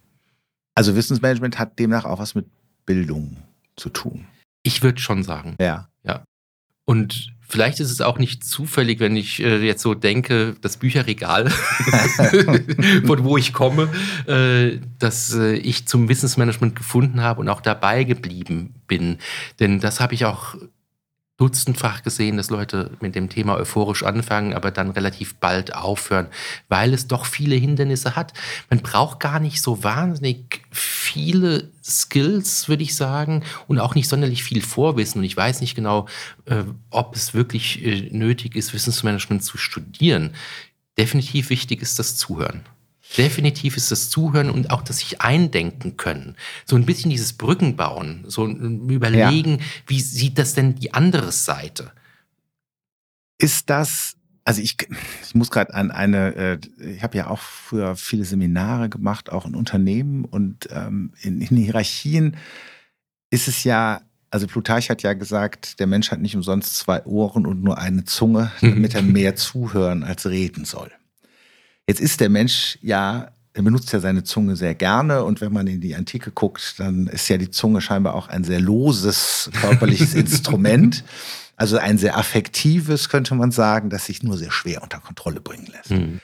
Also 0.74 0.96
Wissensmanagement 0.96 1.58
hat 1.58 1.78
demnach 1.78 2.04
auch 2.04 2.18
was 2.18 2.34
mit 2.34 2.46
Bildung 2.86 3.36
zu 3.76 3.88
tun. 3.90 4.26
Ich 4.62 4.82
würde 4.82 5.00
schon 5.00 5.22
sagen. 5.22 5.56
Ja. 5.60 5.88
Ja. 6.04 6.24
Und 6.84 7.32
vielleicht 7.40 7.80
ist 7.80 7.90
es 7.90 8.00
auch 8.00 8.18
nicht 8.18 8.44
zufällig, 8.44 8.98
wenn 8.98 9.14
ich 9.14 9.42
äh, 9.42 9.64
jetzt 9.64 9.82
so 9.82 9.94
denke, 9.94 10.56
das 10.60 10.78
Bücherregal, 10.78 11.50
von 13.06 13.24
wo 13.24 13.36
ich 13.36 13.52
komme, 13.52 13.88
äh, 14.26 14.78
dass 14.98 15.34
äh, 15.34 15.54
ich 15.54 15.86
zum 15.86 16.08
Wissensmanagement 16.08 16.74
gefunden 16.74 17.20
habe 17.20 17.40
und 17.40 17.48
auch 17.48 17.60
dabei 17.60 18.04
geblieben 18.04 18.74
bin. 18.86 19.18
Denn 19.60 19.80
das 19.80 20.00
habe 20.00 20.14
ich 20.14 20.24
auch 20.24 20.56
dutzendfach 21.38 22.02
gesehen, 22.02 22.36
dass 22.36 22.50
Leute 22.50 22.90
mit 23.00 23.14
dem 23.14 23.28
Thema 23.28 23.56
euphorisch 23.56 24.04
anfangen, 24.04 24.54
aber 24.54 24.70
dann 24.70 24.90
relativ 24.90 25.34
bald 25.36 25.74
aufhören, 25.74 26.28
weil 26.68 26.92
es 26.94 27.08
doch 27.08 27.26
viele 27.26 27.56
Hindernisse 27.56 28.14
hat. 28.14 28.32
Man 28.70 28.80
braucht 28.80 29.18
gar 29.18 29.40
nicht 29.40 29.60
so 29.62 29.82
wahnsinnig 29.82 30.62
viele 30.70 31.70
Skills, 31.82 32.68
würde 32.68 32.82
ich 32.82 32.94
sagen, 32.94 33.42
und 33.66 33.80
auch 33.80 33.94
nicht 33.94 34.08
sonderlich 34.08 34.44
viel 34.44 34.62
Vorwissen. 34.62 35.20
Und 35.20 35.24
ich 35.24 35.36
weiß 35.36 35.60
nicht 35.62 35.74
genau, 35.74 36.06
äh, 36.44 36.64
ob 36.90 37.16
es 37.16 37.34
wirklich 37.34 37.84
äh, 37.84 38.08
nötig 38.12 38.54
ist, 38.54 38.72
Wissensmanagement 38.72 39.42
zu 39.42 39.58
studieren. 39.58 40.34
Definitiv 40.98 41.50
wichtig 41.50 41.80
ist 41.82 41.98
das 41.98 42.16
Zuhören. 42.16 42.62
Definitiv 43.16 43.76
ist 43.76 43.90
das 43.90 44.10
Zuhören 44.10 44.50
und 44.50 44.70
auch 44.70 44.82
das 44.82 44.98
sich 44.98 45.20
eindenken 45.20 45.96
können. 45.96 46.36
So 46.64 46.76
ein 46.76 46.86
bisschen 46.86 47.10
dieses 47.10 47.32
Brückenbauen, 47.34 48.24
so 48.26 48.44
ein 48.44 48.88
Überlegen, 48.88 49.58
ja. 49.58 49.64
wie 49.86 50.00
sieht 50.00 50.38
das 50.38 50.54
denn 50.54 50.74
die 50.74 50.94
andere 50.94 51.32
Seite? 51.32 51.92
Ist 53.38 53.70
das, 53.70 54.16
also 54.44 54.62
ich, 54.62 54.76
ich 55.26 55.34
muss 55.34 55.50
gerade 55.50 55.74
an 55.74 55.90
eine, 55.90 56.34
äh, 56.34 56.58
ich 56.94 57.02
habe 57.02 57.18
ja 57.18 57.28
auch 57.28 57.40
früher 57.40 57.96
viele 57.96 58.24
Seminare 58.24 58.88
gemacht, 58.88 59.30
auch 59.30 59.46
in 59.46 59.54
Unternehmen 59.54 60.24
und 60.24 60.68
ähm, 60.70 61.12
in, 61.20 61.40
in 61.40 61.56
Hierarchien 61.56 62.36
ist 63.30 63.48
es 63.48 63.64
ja 63.64 64.02
also 64.32 64.46
Plutarch 64.46 64.88
hat 64.88 65.02
ja 65.02 65.12
gesagt, 65.12 65.78
der 65.78 65.86
Mensch 65.86 66.10
hat 66.10 66.20
nicht 66.20 66.34
umsonst 66.34 66.76
zwei 66.76 67.04
Ohren 67.04 67.46
und 67.46 67.62
nur 67.62 67.76
eine 67.76 68.04
Zunge, 68.04 68.50
damit 68.62 68.94
er 68.94 69.02
mehr 69.02 69.36
zuhören 69.36 70.04
als 70.04 70.26
reden 70.26 70.64
soll. 70.64 70.90
Jetzt 71.86 72.00
ist 72.00 72.20
der 72.20 72.28
Mensch 72.28 72.78
ja, 72.82 73.32
er 73.54 73.62
benutzt 73.62 73.92
ja 73.92 74.00
seine 74.00 74.24
Zunge 74.24 74.56
sehr 74.56 74.74
gerne 74.74 75.24
und 75.24 75.40
wenn 75.40 75.52
man 75.52 75.66
in 75.66 75.80
die 75.80 75.94
Antike 75.94 76.30
guckt, 76.30 76.74
dann 76.78 77.06
ist 77.06 77.28
ja 77.28 77.36
die 77.36 77.50
Zunge 77.50 77.80
scheinbar 77.80 78.14
auch 78.14 78.28
ein 78.28 78.44
sehr 78.44 78.60
loses 78.60 79.50
körperliches 79.60 80.14
Instrument. 80.14 81.04
Also 81.56 81.76
ein 81.76 81.98
sehr 81.98 82.16
affektives, 82.16 83.08
könnte 83.08 83.34
man 83.34 83.52
sagen, 83.52 83.90
das 83.90 84.06
sich 84.06 84.22
nur 84.22 84.38
sehr 84.38 84.50
schwer 84.50 84.82
unter 84.82 84.98
Kontrolle 84.98 85.40
bringen 85.40 85.66
lässt. 85.66 85.90
Mhm. 85.90 86.20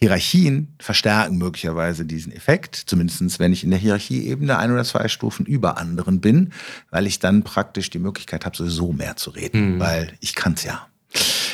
Hierarchien 0.00 0.76
verstärken 0.78 1.38
möglicherweise 1.38 2.04
diesen 2.04 2.32
Effekt, 2.32 2.76
zumindest 2.76 3.40
wenn 3.40 3.52
ich 3.52 3.64
in 3.64 3.70
der 3.70 3.80
Hierarchieebene 3.80 4.56
ein 4.56 4.70
oder 4.70 4.84
zwei 4.84 5.08
Stufen 5.08 5.44
über 5.44 5.76
anderen 5.76 6.20
bin, 6.20 6.52
weil 6.90 7.08
ich 7.08 7.18
dann 7.18 7.42
praktisch 7.42 7.90
die 7.90 7.98
Möglichkeit 7.98 8.46
habe, 8.46 8.56
sowieso 8.56 8.92
mehr 8.92 9.16
zu 9.16 9.30
reden, 9.30 9.74
mhm. 9.74 9.80
weil 9.80 10.12
ich 10.20 10.36
kann 10.36 10.52
es 10.54 10.62
ja. 10.62 10.86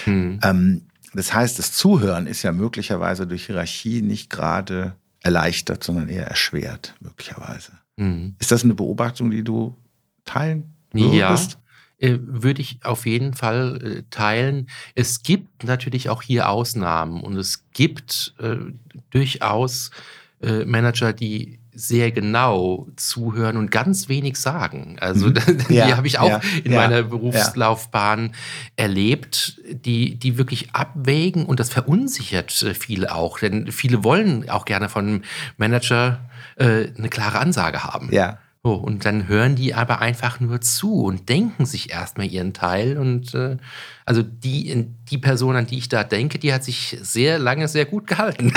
Mhm. 0.05 0.41
Ähm, 0.43 0.83
das 1.15 1.33
heißt, 1.33 1.59
das 1.59 1.73
Zuhören 1.73 2.27
ist 2.27 2.43
ja 2.43 2.53
möglicherweise 2.53 3.27
durch 3.27 3.47
Hierarchie 3.47 4.03
nicht 4.03 4.31
gerade 4.31 4.95
erleichtert, 5.23 5.83
sondern 5.83 6.09
eher 6.09 6.27
erschwert, 6.27 6.95
möglicherweise. 7.01 7.73
Mhm. 7.97 8.37
Ist 8.39 8.51
das 8.51 8.65
eine 8.65 8.75
Beobachtung, 8.75 9.31
die 9.31 9.43
du 9.43 9.77
teilen 10.25 10.75
würdest? 10.93 11.59
Ja, 12.01 12.09
äh, 12.09 12.19
würde 12.21 12.61
ich 12.61 12.85
auf 12.85 13.07
jeden 13.07 13.35
Fall 13.35 13.81
äh, 13.83 14.03
teilen. 14.11 14.69
Es 14.95 15.23
gibt 15.23 15.65
natürlich 15.65 16.09
auch 16.11 16.23
hier 16.23 16.49
Ausnahmen 16.49 17.23
und 17.23 17.37
es 17.37 17.65
gibt 17.73 18.35
äh, 18.39 18.57
durchaus 19.11 19.91
äh, 20.43 20.65
Manager, 20.65 21.13
die 21.13 21.59
sehr 21.75 22.13
genau 22.13 22.89
zuhören 22.97 23.57
und 23.57 23.71
ganz 23.71 24.09
wenig 24.09 24.37
sagen. 24.37 24.97
Also 25.01 25.29
mhm. 25.29 25.35
die 25.69 25.75
ja, 25.75 25.97
habe 25.97 26.07
ich 26.07 26.19
auch 26.19 26.29
ja, 26.29 26.41
in 26.63 26.73
ja, 26.73 26.79
meiner 26.79 27.03
Berufslaufbahn 27.03 28.33
erlebt, 28.77 29.61
die, 29.69 30.17
die 30.17 30.39
wirklich 30.39 30.75
abwägen 30.75 31.47
und 31.47 31.61
das 31.61 31.71
verunsichert 31.71 32.53
viele 32.79 33.15
auch, 33.15 33.39
denn 33.39 33.73
viele 33.73 34.05
wollen 34.05 34.49
auch 34.49 34.65
gerne 34.65 34.89
von 34.89 35.23
Manager 35.57 36.21
äh, 36.57 36.89
eine 36.97 37.09
klare 37.09 37.39
Ansage 37.39 37.85
haben. 37.85 38.09
Ja. 38.13 38.39
So, 38.67 38.73
und 38.73 39.05
dann 39.05 39.29
hören 39.29 39.57
die 39.57 39.75
aber 39.75 40.01
einfach 40.01 40.41
nur 40.41 40.63
zu 40.63 41.05
und 41.05 41.29
denken 41.29 41.67
sich 41.67 41.91
erstmal 41.91 42.27
ihren 42.29 42.55
Teil. 42.55 42.97
Und 42.97 43.35
äh, 43.35 43.59
also 44.07 44.23
die, 44.23 44.87
die 45.11 45.19
Person, 45.19 45.55
an 45.55 45.67
die 45.67 45.77
ich 45.77 45.91
da 45.91 46.03
denke, 46.03 46.39
die 46.39 46.51
hat 46.55 46.65
sich 46.65 46.97
sehr 47.03 47.39
lange 47.39 47.69
sehr 47.69 47.85
gut 47.85 48.07
gehalten. 48.07 48.55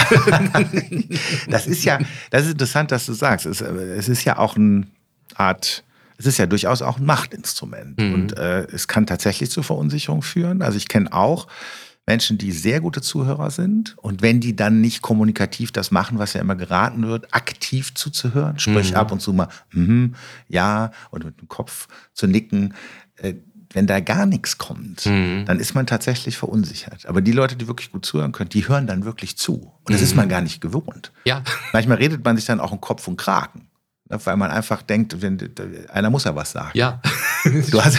das 1.50 1.68
ist 1.68 1.84
ja, 1.84 2.00
das 2.30 2.46
ist 2.46 2.54
interessant, 2.54 2.94
dass 2.94 3.06
du 3.06 3.12
sagst. 3.12 3.46
Es, 3.46 3.60
es 3.60 4.08
ist 4.08 4.24
ja 4.24 4.38
auch 4.38 4.56
eine 4.56 4.88
Art, 5.36 5.84
es 6.18 6.26
ist 6.26 6.38
ja 6.38 6.46
durchaus 6.46 6.82
auch 6.82 7.00
ein 7.00 7.06
Machtinstrument. 7.06 8.00
Mhm. 8.00 8.14
Und 8.14 8.38
äh, 8.38 8.62
es 8.68 8.88
kann 8.88 9.08
tatsächlich 9.08 9.52
zu 9.52 9.62
Verunsicherung 9.62 10.22
führen. 10.22 10.62
Also 10.62 10.78
ich 10.78 10.88
kenne 10.88 11.12
auch 11.12 11.48
Menschen, 12.08 12.38
die 12.38 12.54
sehr 12.54 12.80
gute 12.80 13.02
Zuhörer 13.02 13.52
sind. 13.52 13.96
Und 13.98 14.22
wenn 14.22 14.40
die 14.40 14.56
dann 14.56 14.80
nicht 14.82 15.02
kommunikativ 15.02 15.72
das 15.74 15.92
machen, 15.92 16.18
was 16.18 16.34
ja 16.34 16.42
immer 16.42 16.56
geraten 16.56 17.06
wird, 17.06 17.34
aktiv 17.36 17.94
zuzuhören, 17.94 18.58
sprich 18.58 18.92
mhm. 18.92 18.98
ab 18.98 19.12
und 19.12 19.22
zu 19.22 19.34
mal, 19.34 19.50
mm, 19.74 20.08
ja, 20.48 20.92
und 21.12 21.26
mit 21.26 21.40
dem 21.42 21.50
Kopf 21.50 21.88
zu 22.14 22.26
nicken, 22.26 22.74
äh, 23.18 23.34
wenn 23.74 23.86
da 23.86 24.00
gar 24.00 24.26
nichts 24.26 24.58
kommt, 24.58 25.06
mhm. 25.06 25.44
dann 25.46 25.60
ist 25.60 25.76
man 25.76 25.86
tatsächlich 25.86 26.38
verunsichert. 26.38 27.06
Aber 27.06 27.22
die 27.22 27.34
Leute, 27.34 27.58
die 27.58 27.68
wirklich 27.68 27.92
gut 27.92 28.06
zuhören 28.06 28.32
können, 28.32 28.50
die 28.50 28.68
hören 28.68 28.88
dann 28.88 29.04
wirklich 29.04 29.38
zu. 29.38 29.74
Und 29.84 29.90
das 29.90 30.00
mhm. 30.00 30.06
ist 30.06 30.16
man 30.16 30.30
gar 30.30 30.42
nicht 30.42 30.62
gewohnt. 30.62 31.12
Ja. 31.26 31.44
Manchmal 31.74 31.98
redet 31.98 32.24
man 32.24 32.38
sich 32.38 32.46
dann 32.46 32.62
auch 32.62 32.72
im 32.72 32.80
Kopf 32.80 33.06
und 33.10 33.18
Kraken. 33.18 33.68
Weil 34.10 34.38
man 34.38 34.52
einfach 34.52 34.82
denkt, 34.82 35.22
wenn, 35.22 35.38
einer 35.90 36.10
muss 36.10 36.24
ja 36.24 36.36
was 36.36 36.52
sagen. 36.52 36.72
Ja. 36.74 37.02
Du 37.72 37.82
hast 37.82 37.98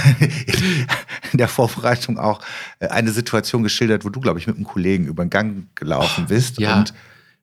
in 1.33 1.38
der 1.38 1.49
Vorbereitung 1.49 2.18
auch 2.18 2.40
äh, 2.81 2.88
eine 2.88 3.12
Situation 3.12 3.62
geschildert, 3.62 4.05
wo 4.05 4.11
du, 4.11 4.21
glaube 4.21 4.38
ich, 4.38 4.47
mit 4.47 4.57
einem 4.57 4.66
Kollegen 4.66 5.07
über 5.07 5.25
den 5.25 5.31
Gang 5.31 5.66
gelaufen 5.75 6.25
oh, 6.27 6.29
bist. 6.29 6.59
Ja. 6.59 6.77
Und 6.77 6.92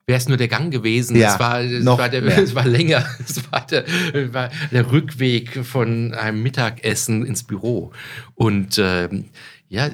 wäre 0.06 0.19
es 0.19 0.28
nur 0.28 0.38
der 0.38 0.47
Gang 0.47 0.71
gewesen. 0.71 1.15
Ja, 1.15 1.34
es, 1.34 1.39
war, 1.39 1.62
es, 1.62 1.86
war 1.86 2.10
der, 2.10 2.23
es 2.25 2.54
war 2.54 2.65
länger. 2.65 3.06
Es 3.19 3.51
war 3.51 3.65
der, 3.65 3.86
war 4.34 4.49
der, 4.71 4.91
Rückweg 4.91 5.65
von 5.65 6.13
einem 6.13 6.43
Mittagessen 6.43 7.25
ins 7.25 7.43
Büro. 7.43 7.91
Und 8.36 8.78
ähm, 8.78 9.25
ja, 9.67 9.89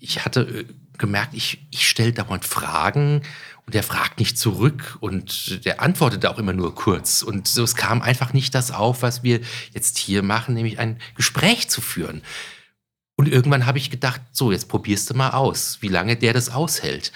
ich 0.00 0.24
hatte 0.24 0.42
äh, 0.42 0.64
gemerkt, 0.98 1.34
ich, 1.34 1.66
ich 1.70 1.88
stelle 1.88 2.12
dauernd 2.12 2.44
Fragen 2.44 3.22
und 3.66 3.74
der 3.74 3.82
fragt 3.82 4.20
nicht 4.20 4.38
zurück 4.38 4.96
und 5.00 5.64
der 5.64 5.82
antwortet 5.82 6.24
auch 6.24 6.38
immer 6.38 6.52
nur 6.52 6.74
kurz. 6.74 7.22
Und 7.22 7.48
so, 7.48 7.64
es 7.64 7.74
kam 7.74 8.00
einfach 8.00 8.32
nicht 8.32 8.54
das 8.54 8.70
auf, 8.70 9.02
was 9.02 9.24
wir 9.24 9.40
jetzt 9.74 9.98
hier 9.98 10.22
machen, 10.22 10.54
nämlich 10.54 10.78
ein 10.78 10.98
Gespräch 11.16 11.68
zu 11.68 11.80
führen. 11.80 12.22
Und 13.16 13.28
irgendwann 13.28 13.66
habe 13.66 13.78
ich 13.78 13.90
gedacht, 13.90 14.20
so, 14.30 14.52
jetzt 14.52 14.68
probierst 14.68 15.10
du 15.10 15.14
mal 15.14 15.30
aus, 15.30 15.78
wie 15.80 15.88
lange 15.88 16.16
der 16.16 16.32
das 16.32 16.50
aushält. 16.50 17.12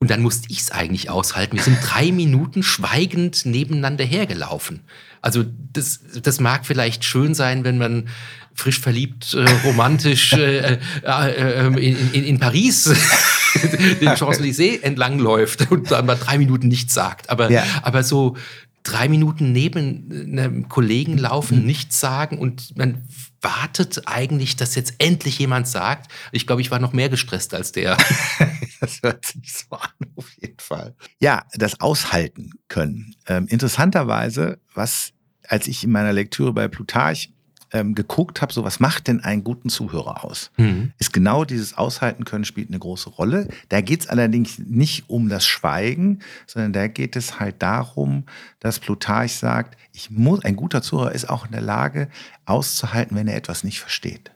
Und 0.00 0.10
dann 0.10 0.20
musste 0.20 0.50
ich 0.50 0.60
es 0.60 0.72
eigentlich 0.72 1.10
aushalten. 1.10 1.56
Wir 1.56 1.62
sind 1.62 1.78
drei 1.80 2.10
Minuten 2.10 2.64
schweigend 2.64 3.46
nebeneinander 3.46 4.04
hergelaufen. 4.04 4.82
Also 5.24 5.42
das, 5.72 6.00
das 6.22 6.38
mag 6.38 6.66
vielleicht 6.66 7.02
schön 7.02 7.32
sein, 7.34 7.64
wenn 7.64 7.78
man 7.78 8.08
frisch 8.52 8.78
verliebt, 8.78 9.32
äh, 9.32 9.48
romantisch 9.64 10.34
äh, 10.34 10.74
äh, 10.76 10.78
äh 11.02 11.66
in, 11.66 12.12
in, 12.12 12.24
in, 12.24 12.38
Paris 12.38 12.84
den 14.02 14.16
Champs-Élysées 14.16 14.82
entlang 14.82 15.18
läuft 15.18 15.70
und 15.70 15.90
dann 15.90 16.04
mal 16.04 16.16
drei 16.16 16.36
Minuten 16.36 16.68
nichts 16.68 16.92
sagt. 16.92 17.30
Aber, 17.30 17.50
ja. 17.50 17.64
aber 17.80 18.02
so 18.02 18.36
drei 18.82 19.08
Minuten 19.08 19.52
neben 19.52 20.38
einem 20.38 20.68
Kollegen 20.68 21.16
laufen, 21.16 21.60
mhm. 21.60 21.66
nichts 21.66 21.98
sagen 21.98 22.36
und 22.36 22.76
man 22.76 23.08
wartet 23.40 24.02
eigentlich, 24.04 24.56
dass 24.56 24.74
jetzt 24.74 24.94
endlich 24.98 25.38
jemand 25.38 25.68
sagt. 25.68 26.12
Ich 26.32 26.46
glaube, 26.46 26.60
ich 26.60 26.70
war 26.70 26.80
noch 26.80 26.92
mehr 26.92 27.08
gestresst 27.08 27.54
als 27.54 27.72
der. 27.72 27.96
das 28.84 29.02
hört 29.02 29.24
sich 29.24 29.52
so 29.52 29.76
an, 29.76 29.90
auf 30.16 30.30
jeden 30.40 30.58
Fall. 30.58 30.94
Ja, 31.18 31.44
das 31.54 31.80
Aushalten 31.80 32.50
können. 32.68 33.14
Ähm, 33.26 33.46
interessanterweise, 33.48 34.58
was, 34.74 35.12
als 35.48 35.66
ich 35.66 35.84
in 35.84 35.90
meiner 35.90 36.12
Lektüre 36.12 36.52
bei 36.52 36.68
Plutarch 36.68 37.30
ähm, 37.72 37.94
geguckt 37.94 38.40
habe, 38.40 38.52
so 38.52 38.62
was 38.62 38.78
macht 38.78 39.08
denn 39.08 39.20
einen 39.20 39.42
guten 39.42 39.68
Zuhörer 39.68 40.24
aus? 40.24 40.50
Mhm. 40.56 40.92
Ist 40.98 41.12
genau 41.12 41.44
dieses 41.44 41.76
Aushalten 41.76 42.24
können 42.24 42.44
spielt 42.44 42.68
eine 42.68 42.78
große 42.78 43.10
Rolle. 43.10 43.48
Da 43.68 43.80
geht 43.80 44.02
es 44.02 44.06
allerdings 44.06 44.58
nicht 44.58 45.10
um 45.10 45.28
das 45.28 45.46
Schweigen, 45.46 46.20
sondern 46.46 46.72
da 46.72 46.86
geht 46.86 47.16
es 47.16 47.40
halt 47.40 47.62
darum, 47.62 48.24
dass 48.60 48.78
Plutarch 48.78 49.34
sagt, 49.34 49.76
ich 49.92 50.10
muss, 50.10 50.44
ein 50.44 50.56
guter 50.56 50.82
Zuhörer 50.82 51.12
ist 51.12 51.28
auch 51.28 51.46
in 51.46 51.52
der 51.52 51.62
Lage 51.62 52.08
auszuhalten, 52.44 53.16
wenn 53.16 53.28
er 53.28 53.36
etwas 53.36 53.64
nicht 53.64 53.80
versteht. 53.80 54.30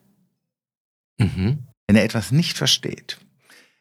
Mhm. 1.18 1.58
Wenn 1.86 1.96
er 1.96 2.04
etwas 2.04 2.32
nicht 2.32 2.56
versteht. 2.56 3.18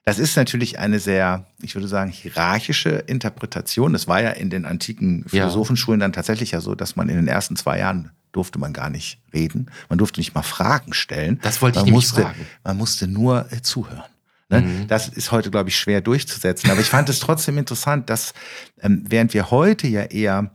Das 0.08 0.20
ist 0.20 0.38
natürlich 0.38 0.80
eine 0.80 1.02
sehr, 1.02 1.48
ich 1.62 1.76
würde 1.76 1.89
sagen, 1.89 2.10
hierarchische 2.10 2.91
Interpretation. 2.91 3.91
Das 3.91 4.08
war 4.08 4.22
ja 4.22 4.30
in 4.30 4.50
den 4.50 4.63
antiken 4.63 5.26
Philosophenschulen 5.28 6.00
dann 6.00 6.13
tatsächlich 6.13 6.52
ja 6.52 6.62
so, 6.62 6.76
dass 6.76 6.96
man 6.96 7.10
in 7.10 7.17
den 7.17 7.28
ersten 7.28 7.58
zwei 7.58 7.78
Jahren 7.80 8.12
durfte 8.32 8.58
man 8.58 8.72
gar 8.72 8.89
nicht 8.89 9.20
reden. 9.34 9.70
Man 9.89 9.98
durfte 9.98 10.22
nicht 10.22 10.34
mal 10.34 10.43
Fragen 10.43 10.93
stellen. 10.93 11.39
Das 11.41 11.62
wollte 11.62 11.80
ich 11.80 11.84
man 11.84 11.93
musste, 11.93 12.22
fragen. 12.22 12.48
Man 12.63 12.78
musste 12.78 13.06
nur 13.10 13.52
äh, 13.52 13.62
zuhören. 13.62 14.10
Ne? 14.48 14.62
Mhm. 14.62 14.88
Das 14.88 15.10
ist 15.10 15.34
heute, 15.34 15.52
glaube 15.52 15.67
ich, 15.67 15.78
schwer 15.78 16.00
durchzusetzen. 16.00 16.72
Aber 16.72 16.80
ich 16.80 16.88
fand 16.88 17.10
es 17.10 17.20
trotzdem 17.20 17.58
interessant, 17.58 18.10
dass 18.10 18.34
ähm, 18.82 19.04
während 19.10 19.34
wir 19.34 19.52
heute 19.52 19.88
ja 19.88 20.04
eher 20.04 20.52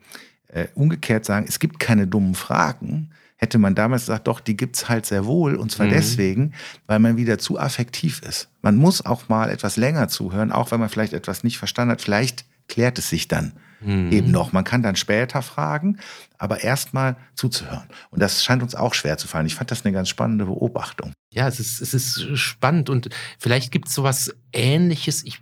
äh, 0.49 0.69
umgekehrt 0.75 1.27
sagen, 1.27 1.45
es 1.47 1.59
gibt 1.59 1.79
keine 1.79 2.07
dummen 2.07 2.37
Fragen, 2.37 3.11
hätte 3.43 3.59
man 3.59 3.75
damals 3.75 4.03
gesagt, 4.03 4.29
doch, 4.29 4.39
die 4.39 4.57
gibt 4.57 4.77
es 4.77 4.89
halt 4.89 5.05
sehr 5.05 5.27
wohl. 5.27 5.57
Und 5.57 5.73
zwar 5.73 5.87
mhm. 5.87 5.91
deswegen, 5.91 6.55
weil 6.87 7.01
man 7.01 7.17
wieder 7.17 7.39
zu 7.39 7.59
affektiv 7.59 8.23
ist. 8.23 8.49
Man 8.63 8.77
muss 8.77 9.05
auch 9.05 9.29
mal 9.29 9.51
etwas 9.51 9.77
länger 9.77 10.07
zuhören, 10.07 10.53
auch 10.53 10.71
wenn 10.71 10.79
man 10.79 10.89
vielleicht 10.89 11.13
etwas 11.13 11.43
nicht 11.43 11.59
verstanden 11.59 11.91
hat. 11.91 12.03
Vielleicht 12.03 12.45
klärt 12.69 12.99
es 12.99 13.11
sich 13.11 13.27
dann. 13.27 13.53
mhm. 13.81 14.13
eben 14.13 14.31
noch. 14.31 14.53
Man 14.53 14.63
kann 14.63 14.83
dann 14.85 14.95
später 14.95 15.43
fragen, 15.43 15.99
aber 16.39 16.63
erstmal 16.63 17.17
zuzuhören. 17.35 17.89
Und 18.11 18.23
das 18.23 18.45
scheint 18.45 18.63
uns 18.63 18.77
auch 18.77 18.95
schwer 18.95 19.19
zu 19.19 19.27
fallen. 19.27 19.47
Ich 19.47 19.57
fand 19.57 19.73
das 19.73 19.85
eine 19.85 19.93
ganz 19.93 20.09
spannende 20.09 20.45
Beobachtung. 20.45 21.13
Ja, 21.33 21.49
es 21.49 21.59
ist, 21.59 21.81
es 21.81 21.95
ist 21.95 22.39
spannend 22.39 22.91
und 22.91 23.09
vielleicht 23.41 23.73
gibt 23.73 23.89
es 23.89 23.95
sowas 23.95 24.33
Ähnliches. 24.53 25.25
Ich 25.25 25.41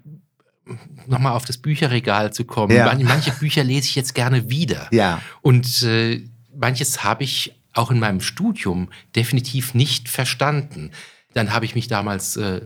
nochmal 1.07 1.33
auf 1.33 1.45
das 1.45 1.59
Bücherregal 1.59 2.33
zu 2.33 2.45
kommen. 2.45 2.75
Ja. 2.75 2.97
Manche 3.03 3.33
Bücher 3.33 3.63
lese 3.63 3.89
ich 3.89 3.95
jetzt 3.95 4.15
gerne 4.15 4.49
wieder. 4.49 4.89
Ja. 4.91 5.21
Und 5.43 5.83
äh, 5.83 6.25
manches 6.55 7.05
habe 7.05 7.25
ich 7.25 7.60
auch 7.73 7.91
in 7.91 7.99
meinem 7.99 8.21
Studium 8.21 8.89
definitiv 9.15 9.75
nicht 9.75 10.09
verstanden. 10.09 10.91
Dann 11.35 11.53
habe 11.53 11.65
ich 11.65 11.75
mich 11.75 11.89
damals 11.89 12.37
äh, 12.37 12.63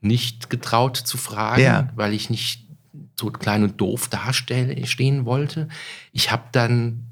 nicht 0.00 0.50
getraut 0.50 0.96
zu 0.96 1.16
fragen, 1.18 1.62
ja. 1.62 1.88
weil 1.94 2.14
ich 2.14 2.30
nicht 2.30 2.66
so 3.18 3.30
klein 3.30 3.62
und 3.62 3.80
doof 3.80 4.08
dastehen 4.08 5.24
wollte. 5.24 5.68
Ich 6.12 6.30
habe 6.30 6.44
dann 6.52 7.09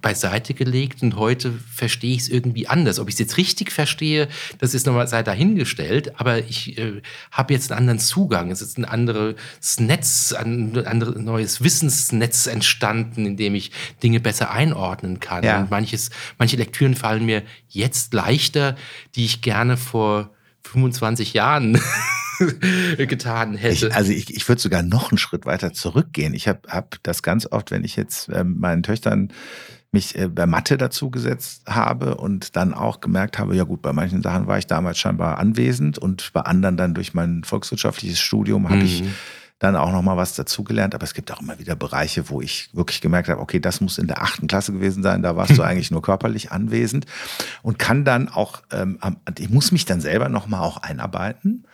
beiseite 0.00 0.54
gelegt 0.54 1.02
und 1.02 1.16
heute 1.16 1.52
verstehe 1.72 2.14
ich 2.14 2.22
es 2.22 2.28
irgendwie 2.28 2.68
anders. 2.68 2.98
Ob 2.98 3.08
ich 3.08 3.14
es 3.14 3.18
jetzt 3.18 3.36
richtig 3.36 3.72
verstehe, 3.72 4.28
das 4.58 4.74
ist 4.74 4.86
nochmal 4.86 5.08
sei 5.08 5.22
dahingestellt, 5.22 6.18
aber 6.18 6.38
ich 6.38 6.78
äh, 6.78 7.02
habe 7.30 7.54
jetzt 7.54 7.70
einen 7.70 7.80
anderen 7.80 7.98
Zugang. 7.98 8.50
Es 8.50 8.62
ist 8.62 8.78
ein 8.78 8.84
anderes 8.84 9.36
Netz, 9.78 10.32
ein 10.32 10.86
anderes 10.86 11.16
neues 11.16 11.62
Wissensnetz 11.62 12.46
entstanden, 12.46 13.26
in 13.26 13.36
dem 13.36 13.54
ich 13.54 13.70
Dinge 14.02 14.20
besser 14.20 14.50
einordnen 14.50 15.20
kann. 15.20 15.44
Ja. 15.44 15.60
Und 15.60 15.70
manches, 15.70 16.10
manche 16.38 16.56
Lektüren 16.56 16.94
fallen 16.94 17.24
mir 17.24 17.42
jetzt 17.68 18.14
leichter, 18.14 18.76
die 19.14 19.24
ich 19.24 19.40
gerne 19.42 19.76
vor 19.76 20.30
25 20.64 21.34
Jahren 21.34 21.80
getan 22.98 23.54
hätte. 23.54 23.88
Ich, 23.88 23.94
also 23.94 24.12
ich, 24.12 24.34
ich 24.34 24.48
würde 24.48 24.60
sogar 24.60 24.82
noch 24.82 25.10
einen 25.10 25.18
Schritt 25.18 25.46
weiter 25.46 25.72
zurückgehen. 25.72 26.34
Ich 26.34 26.48
habe 26.48 26.60
hab 26.68 27.02
das 27.02 27.22
ganz 27.22 27.46
oft, 27.50 27.70
wenn 27.70 27.84
ich 27.84 27.96
jetzt 27.96 28.28
äh, 28.28 28.44
meinen 28.44 28.82
Töchtern 28.82 29.32
mich 29.94 30.18
äh, 30.18 30.28
bei 30.28 30.46
Mathe 30.46 30.76
dazu 30.76 31.10
gesetzt 31.10 31.62
habe 31.66 32.16
und 32.16 32.56
dann 32.56 32.74
auch 32.74 33.00
gemerkt 33.00 33.38
habe, 33.38 33.56
ja 33.56 33.64
gut, 33.64 33.80
bei 33.80 33.94
manchen 33.94 34.22
Sachen 34.22 34.46
war 34.46 34.58
ich 34.58 34.66
damals 34.66 34.98
scheinbar 34.98 35.38
anwesend 35.38 35.96
und 35.96 36.32
bei 36.34 36.42
anderen 36.42 36.76
dann 36.76 36.92
durch 36.92 37.14
mein 37.14 37.44
volkswirtschaftliches 37.44 38.20
Studium 38.20 38.68
habe 38.68 38.80
mhm. 38.80 38.84
ich 38.84 39.04
dann 39.60 39.76
auch 39.76 39.92
noch 39.92 40.02
mal 40.02 40.16
was 40.16 40.34
dazugelernt. 40.34 40.94
Aber 40.94 41.04
es 41.04 41.14
gibt 41.14 41.32
auch 41.32 41.40
immer 41.40 41.58
wieder 41.58 41.76
Bereiche, 41.76 42.28
wo 42.28 42.42
ich 42.42 42.68
wirklich 42.74 43.00
gemerkt 43.00 43.28
habe, 43.28 43.40
okay, 43.40 43.60
das 43.60 43.80
muss 43.80 43.96
in 43.96 44.08
der 44.08 44.20
achten 44.20 44.46
Klasse 44.46 44.72
gewesen 44.72 45.02
sein. 45.02 45.22
Da 45.22 45.36
warst 45.36 45.56
du 45.56 45.62
eigentlich 45.64 45.90
nur 45.90 46.02
körperlich 46.02 46.52
anwesend 46.52 47.06
und 47.62 47.78
kann 47.78 48.04
dann 48.04 48.28
auch, 48.28 48.62
ähm, 48.72 48.98
ich 49.38 49.48
muss 49.48 49.72
mich 49.72 49.86
dann 49.86 50.00
selber 50.00 50.28
noch 50.28 50.46
mal 50.46 50.60
auch 50.60 50.78
einarbeiten 50.78 51.64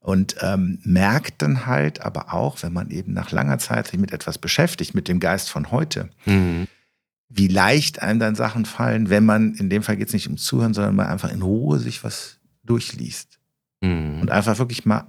und 0.00 0.36
ähm, 0.40 0.78
merkt 0.84 1.42
dann 1.42 1.66
halt 1.66 2.02
aber 2.02 2.32
auch, 2.32 2.62
wenn 2.62 2.72
man 2.72 2.90
eben 2.90 3.12
nach 3.12 3.30
langer 3.32 3.58
Zeit 3.58 3.88
sich 3.88 3.98
mit 3.98 4.12
etwas 4.12 4.38
beschäftigt, 4.38 4.94
mit 4.94 5.08
dem 5.08 5.20
Geist 5.20 5.50
von 5.50 5.70
heute, 5.70 6.10
mhm. 6.24 6.66
wie 7.28 7.48
leicht 7.48 8.00
einem 8.02 8.20
dann 8.20 8.34
Sachen 8.34 8.64
fallen, 8.64 9.10
wenn 9.10 9.24
man, 9.24 9.54
in 9.54 9.70
dem 9.70 9.82
Fall 9.82 9.96
geht 9.96 10.08
es 10.08 10.14
nicht 10.14 10.26
ums 10.26 10.44
Zuhören, 10.44 10.74
sondern 10.74 10.96
man 10.96 11.06
einfach 11.06 11.32
in 11.32 11.42
Ruhe 11.42 11.78
sich 11.78 12.04
was 12.04 12.38
durchliest. 12.64 13.38
Mhm. 13.80 14.20
Und 14.20 14.30
einfach 14.30 14.58
wirklich 14.58 14.84
mal 14.84 15.06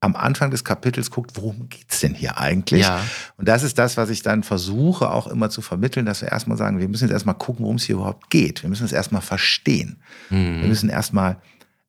am 0.00 0.14
Anfang 0.14 0.50
des 0.50 0.64
Kapitels 0.64 1.10
guckt, 1.10 1.32
worum 1.34 1.68
geht 1.68 1.86
es 1.90 2.00
denn 2.00 2.14
hier 2.14 2.38
eigentlich? 2.38 2.82
Ja. 2.82 3.02
Und 3.36 3.48
das 3.48 3.64
ist 3.64 3.78
das, 3.78 3.96
was 3.96 4.10
ich 4.10 4.22
dann 4.22 4.44
versuche 4.44 5.10
auch 5.10 5.26
immer 5.26 5.50
zu 5.50 5.60
vermitteln, 5.60 6.06
dass 6.06 6.22
wir 6.22 6.28
erstmal 6.28 6.56
sagen, 6.56 6.78
wir 6.78 6.88
müssen 6.88 7.04
jetzt 7.04 7.12
erstmal 7.12 7.34
gucken, 7.34 7.64
worum 7.64 7.76
es 7.76 7.84
hier 7.84 7.96
überhaupt 7.96 8.30
geht. 8.30 8.62
Wir 8.62 8.70
müssen 8.70 8.84
es 8.84 8.92
erstmal 8.92 9.22
verstehen. 9.22 10.00
Mhm. 10.30 10.60
Wir 10.60 10.68
müssen 10.68 10.88
erstmal 10.88 11.40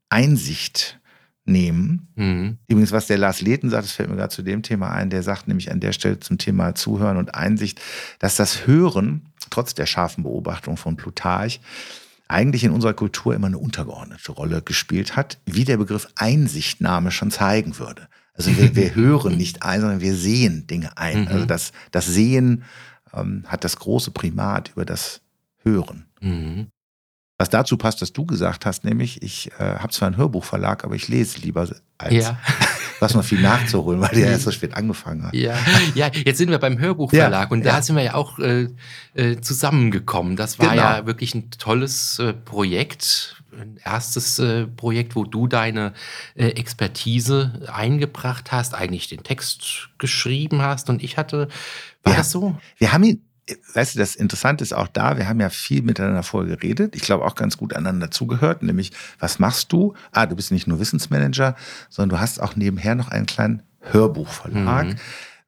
Einsicht 0.10 0.99
nehmen. 1.50 2.08
Mhm. 2.16 2.58
Übrigens, 2.68 2.92
was 2.92 3.08
der 3.08 3.18
Lars 3.18 3.42
Lehten 3.42 3.70
sagt, 3.70 3.84
das 3.84 3.92
fällt 3.92 4.10
mir 4.10 4.16
gerade 4.16 4.34
zu 4.34 4.44
dem 4.44 4.64
Thema 4.64 4.92
ein, 4.92 5.10
der 5.10 5.24
sagt 5.24 5.48
nämlich 5.48 5.72
an 5.72 5.80
der 5.80 5.92
Stelle 5.92 6.20
zum 6.20 6.38
Thema 6.38 6.76
Zuhören 6.76 7.18
und 7.18 7.36
Einsicht, 7.36 7.82
dass 8.20 8.36
das 8.36 8.68
Hören, 8.68 9.28
trotz 9.50 9.74
der 9.74 9.86
scharfen 9.86 10.24
Beobachtung 10.24 10.78
von 10.78 10.96
Plutarch, 10.96 11.60
eigentlich 12.28 12.64
in 12.64 12.72
unserer 12.72 12.94
Kultur 12.94 13.34
immer 13.34 13.48
eine 13.48 13.58
untergeordnete 13.58 14.32
Rolle 14.32 14.62
gespielt 14.62 15.16
hat, 15.16 15.40
wie 15.46 15.66
der 15.66 15.78
Begriff 15.78 16.08
Einsichtnahme 16.16 17.12
schon 17.12 17.32
zeigen 17.32 17.80
würde. 17.80 18.08
Also 18.34 18.56
wir, 18.56 18.76
wir 18.76 18.96
hören 18.96 19.36
nicht 19.36 19.64
ein, 19.64 19.82
sondern 19.82 20.02
wir 20.02 20.16
sehen 20.16 20.68
Dinge 20.68 20.98
ein. 20.98 21.22
Mhm. 21.22 21.28
Also 21.28 21.46
das, 21.46 21.72
das 21.92 22.06
Sehen 22.06 22.64
ähm, 23.14 23.44
hat 23.48 23.64
das 23.64 23.78
große 23.78 24.12
Primat 24.12 24.72
über 24.74 24.86
das 24.86 25.22
Hören. 25.64 26.06
Mhm. 26.22 26.68
Was 27.40 27.50
dazu 27.50 27.78
passt, 27.78 28.02
was 28.02 28.12
du 28.12 28.26
gesagt 28.26 28.66
hast, 28.66 28.84
nämlich, 28.84 29.24
ich 29.24 29.50
äh, 29.60 29.64
habe 29.64 29.94
zwar 29.94 30.08
einen 30.08 30.18
Hörbuchverlag, 30.18 30.84
aber 30.84 30.96
ich 30.96 31.08
lese 31.08 31.40
lieber 31.40 31.70
als 31.98 32.14
ja. 32.14 32.38
was 33.00 33.14
noch 33.14 33.24
viel 33.24 33.40
nachzuholen, 33.40 34.02
weil 34.02 34.10
der 34.10 34.32
erst 34.32 34.44
so 34.44 34.52
spät 34.52 34.74
angefangen 34.74 35.24
hat. 35.24 35.34
Ja, 35.34 35.56
ja 35.96 36.12
jetzt 36.14 36.38
sind 36.38 36.50
wir 36.50 36.60
beim 36.60 36.80
Hörbuchverlag 36.80 37.50
ja, 37.50 37.52
und 37.54 37.66
da 37.66 37.76
ja. 37.76 37.82
sind 37.82 37.96
wir 37.96 38.04
ja 38.04 38.16
auch 38.16 38.40
äh, 38.40 38.68
äh, 39.14 39.40
zusammengekommen. 39.40 40.36
Das 40.36 40.60
war 40.60 40.72
genau. 40.72 40.82
ja 40.82 41.06
wirklich 41.06 41.34
ein 41.34 41.50
tolles 41.52 42.20
äh, 42.20 42.34
Projekt, 42.34 43.42
ein 43.54 43.80
erstes 43.86 44.38
äh, 44.40 44.68
Projekt, 44.68 45.16
wo 45.16 45.24
du 45.24 45.48
deine 45.48 45.94
äh, 46.36 46.48
Expertise 46.48 47.70
eingebracht 47.74 48.52
hast, 48.52 48.76
eigentlich 48.76 49.08
den 49.08 49.24
Text 49.24 49.88
geschrieben 49.98 50.62
hast 50.62 50.90
und 50.90 51.02
ich 51.02 51.16
hatte, 51.16 51.48
war 52.04 52.16
das 52.18 52.32
so? 52.32 52.58
Wir 52.78 52.92
haben 52.92 53.06
ihn 53.06 53.29
weißt 53.74 53.96
du, 53.96 54.00
das 54.00 54.16
Interessante 54.16 54.64
ist 54.64 54.74
auch 54.74 54.88
da, 54.88 55.18
wir 55.18 55.28
haben 55.28 55.40
ja 55.40 55.50
viel 55.50 55.82
miteinander 55.82 56.24
vorher 56.24 56.56
geredet. 56.56 56.96
Ich 56.96 57.02
glaube 57.02 57.26
auch 57.26 57.36
ganz 57.36 57.58
gut 57.58 57.74
aneinander 57.74 58.12
zugehört, 58.12 58.64
nämlich, 58.64 58.92
was 59.20 59.40
machst 59.40 59.72
du? 59.72 59.94
Ah, 60.12 60.26
du 60.26 60.36
bist 60.36 60.52
nicht 60.52 60.68
nur 60.68 60.80
Wissensmanager, 60.80 61.56
sondern 61.90 62.18
du 62.18 62.22
hast 62.22 62.42
auch 62.42 62.56
nebenher 62.56 62.96
noch 62.96 63.10
einen 63.10 63.26
kleinen 63.26 63.64
Hörbuchverlag, 63.82 64.88
mhm. 64.88 64.96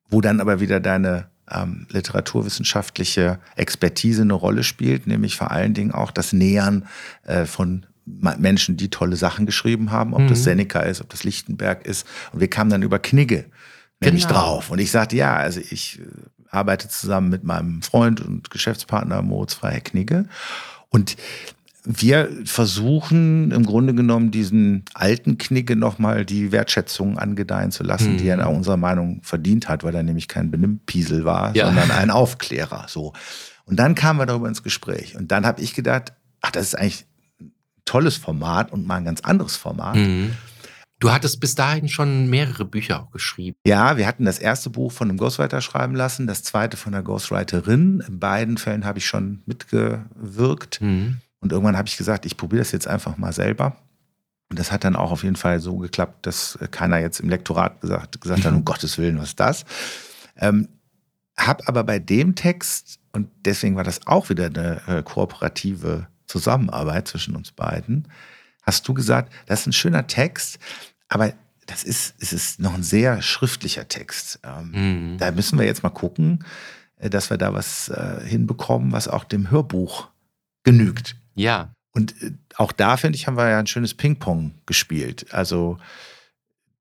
wo 0.09 0.21
dann 0.21 0.39
aber 0.39 0.59
wieder 0.59 0.79
deine 0.79 1.29
ähm, 1.49 1.87
literaturwissenschaftliche 1.89 3.39
Expertise 3.55 4.21
eine 4.21 4.33
Rolle 4.33 4.63
spielt, 4.63 5.07
nämlich 5.07 5.35
vor 5.35 5.51
allen 5.51 5.73
Dingen 5.73 5.91
auch 5.91 6.11
das 6.11 6.33
Nähern 6.33 6.87
äh, 7.23 7.45
von 7.45 7.85
Menschen, 8.05 8.77
die 8.77 8.89
tolle 8.89 9.15
Sachen 9.15 9.45
geschrieben 9.45 9.91
haben, 9.91 10.13
ob 10.13 10.21
mhm. 10.21 10.27
das 10.27 10.43
Seneca 10.43 10.79
ist, 10.81 11.01
ob 11.01 11.09
das 11.09 11.23
Lichtenberg 11.23 11.85
ist. 11.85 12.07
Und 12.31 12.39
wir 12.39 12.49
kamen 12.49 12.69
dann 12.69 12.81
über 12.81 12.99
Knigge 12.99 13.45
nämlich 14.01 14.27
genau. 14.27 14.39
drauf. 14.39 14.71
Und 14.71 14.79
ich 14.79 14.91
sagte, 14.91 15.15
ja, 15.15 15.35
also 15.35 15.59
ich 15.59 15.99
äh, 15.99 16.03
arbeite 16.51 16.89
zusammen 16.89 17.29
mit 17.29 17.43
meinem 17.43 17.81
Freund 17.81 18.21
und 18.21 18.51
Geschäftspartner 18.51 19.21
Moritz 19.21 19.53
Freiherr-Knigge. 19.55 20.25
Und 20.89 21.15
wir 21.83 22.29
versuchen 22.45 23.51
im 23.51 23.65
Grunde 23.65 23.95
genommen 23.95 24.29
diesen 24.29 24.85
alten 24.93 25.39
Knigge 25.39 25.75
nochmal 25.75 26.25
die 26.25 26.51
Wertschätzung 26.51 27.17
angedeihen 27.17 27.71
zu 27.71 27.83
lassen, 27.83 28.13
mhm. 28.13 28.17
die 28.17 28.27
er 28.27 28.37
nach 28.37 28.49
unserer 28.49 28.77
Meinung 28.77 29.21
verdient 29.23 29.67
hat, 29.67 29.83
weil 29.83 29.95
er 29.95 30.03
nämlich 30.03 30.27
kein 30.27 30.51
Benimmpiesel 30.51 31.25
war, 31.25 31.55
ja. 31.55 31.65
sondern 31.65 31.89
ein 31.97 32.11
Aufklärer. 32.11 32.85
So. 32.87 33.13
Und 33.65 33.77
dann 33.77 33.95
kamen 33.95 34.19
wir 34.19 34.25
darüber 34.27 34.47
ins 34.47 34.61
Gespräch. 34.61 35.15
Und 35.15 35.31
dann 35.31 35.45
habe 35.45 35.61
ich 35.61 35.73
gedacht, 35.73 36.13
ach, 36.41 36.51
das 36.51 36.67
ist 36.67 36.75
eigentlich 36.75 37.05
ein 37.39 37.51
tolles 37.85 38.17
Format 38.17 38.71
und 38.71 38.85
mal 38.85 38.97
ein 38.97 39.05
ganz 39.05 39.21
anderes 39.21 39.55
Format. 39.55 39.95
Mhm. 39.95 40.33
Du 41.01 41.11
hattest 41.11 41.39
bis 41.39 41.55
dahin 41.55 41.89
schon 41.89 42.29
mehrere 42.29 42.63
Bücher 42.63 43.01
auch 43.01 43.09
geschrieben. 43.09 43.57
Ja, 43.65 43.97
wir 43.97 44.05
hatten 44.05 44.23
das 44.23 44.37
erste 44.37 44.69
Buch 44.69 44.91
von 44.91 45.09
einem 45.09 45.17
Ghostwriter 45.17 45.59
schreiben 45.59 45.95
lassen, 45.95 46.27
das 46.27 46.43
zweite 46.43 46.77
von 46.77 46.93
einer 46.93 47.01
Ghostwriterin. 47.01 48.03
In 48.07 48.19
beiden 48.19 48.59
Fällen 48.59 48.85
habe 48.85 48.99
ich 48.99 49.07
schon 49.07 49.41
mitgewirkt. 49.47 50.79
Mhm. 50.79 51.17
Und 51.39 51.51
irgendwann 51.51 51.75
habe 51.75 51.87
ich 51.87 51.97
gesagt, 51.97 52.27
ich 52.27 52.37
probiere 52.37 52.59
das 52.61 52.71
jetzt 52.71 52.87
einfach 52.87 53.17
mal 53.17 53.33
selber. 53.33 53.77
Und 54.51 54.59
das 54.59 54.71
hat 54.71 54.83
dann 54.83 54.95
auch 54.95 55.11
auf 55.11 55.23
jeden 55.23 55.37
Fall 55.37 55.59
so 55.59 55.77
geklappt, 55.77 56.27
dass 56.27 56.59
keiner 56.69 56.99
jetzt 56.99 57.19
im 57.19 57.29
Lektorat 57.29 57.81
gesagt, 57.81 58.21
gesagt 58.21 58.45
hat, 58.45 58.53
um 58.53 58.63
Gottes 58.63 58.99
Willen, 58.99 59.17
was 59.17 59.29
ist 59.29 59.39
das? 59.39 59.65
Ähm, 60.37 60.67
hab 61.35 61.67
aber 61.67 61.83
bei 61.83 61.97
dem 61.97 62.35
Text, 62.35 62.99
und 63.11 63.27
deswegen 63.43 63.75
war 63.75 63.83
das 63.83 64.05
auch 64.05 64.29
wieder 64.29 64.45
eine 64.45 64.81
äh, 64.85 65.01
kooperative 65.01 66.05
Zusammenarbeit 66.27 67.07
zwischen 67.07 67.35
uns 67.35 67.51
beiden, 67.53 68.07
hast 68.61 68.87
du 68.87 68.93
gesagt, 68.93 69.33
das 69.47 69.61
ist 69.61 69.67
ein 69.67 69.73
schöner 69.73 70.05
Text, 70.05 70.59
aber 71.11 71.33
das 71.65 71.83
ist, 71.83 72.15
es 72.19 72.31
ist 72.31 72.59
noch 72.59 72.73
ein 72.73 72.83
sehr 72.83 73.21
schriftlicher 73.21 73.87
Text. 73.87 74.39
Ähm, 74.43 74.71
mhm. 75.13 75.17
Da 75.17 75.31
müssen 75.31 75.59
wir 75.59 75.65
jetzt 75.65 75.83
mal 75.83 75.89
gucken, 75.89 76.45
äh, 76.97 77.09
dass 77.09 77.29
wir 77.29 77.37
da 77.37 77.53
was 77.53 77.89
äh, 77.89 78.21
hinbekommen, 78.25 78.93
was 78.93 79.09
auch 79.09 79.25
dem 79.25 79.51
Hörbuch 79.51 80.07
genügt. 80.63 81.17
Ja. 81.35 81.73
Und 81.91 82.19
äh, 82.23 82.31
auch 82.55 82.71
da, 82.71 82.95
finde 82.95 83.17
ich, 83.17 83.27
haben 83.27 83.35
wir 83.35 83.49
ja 83.49 83.59
ein 83.59 83.67
schönes 83.67 83.93
Ping-Pong 83.93 84.53
gespielt. 84.65 85.33
Also 85.33 85.77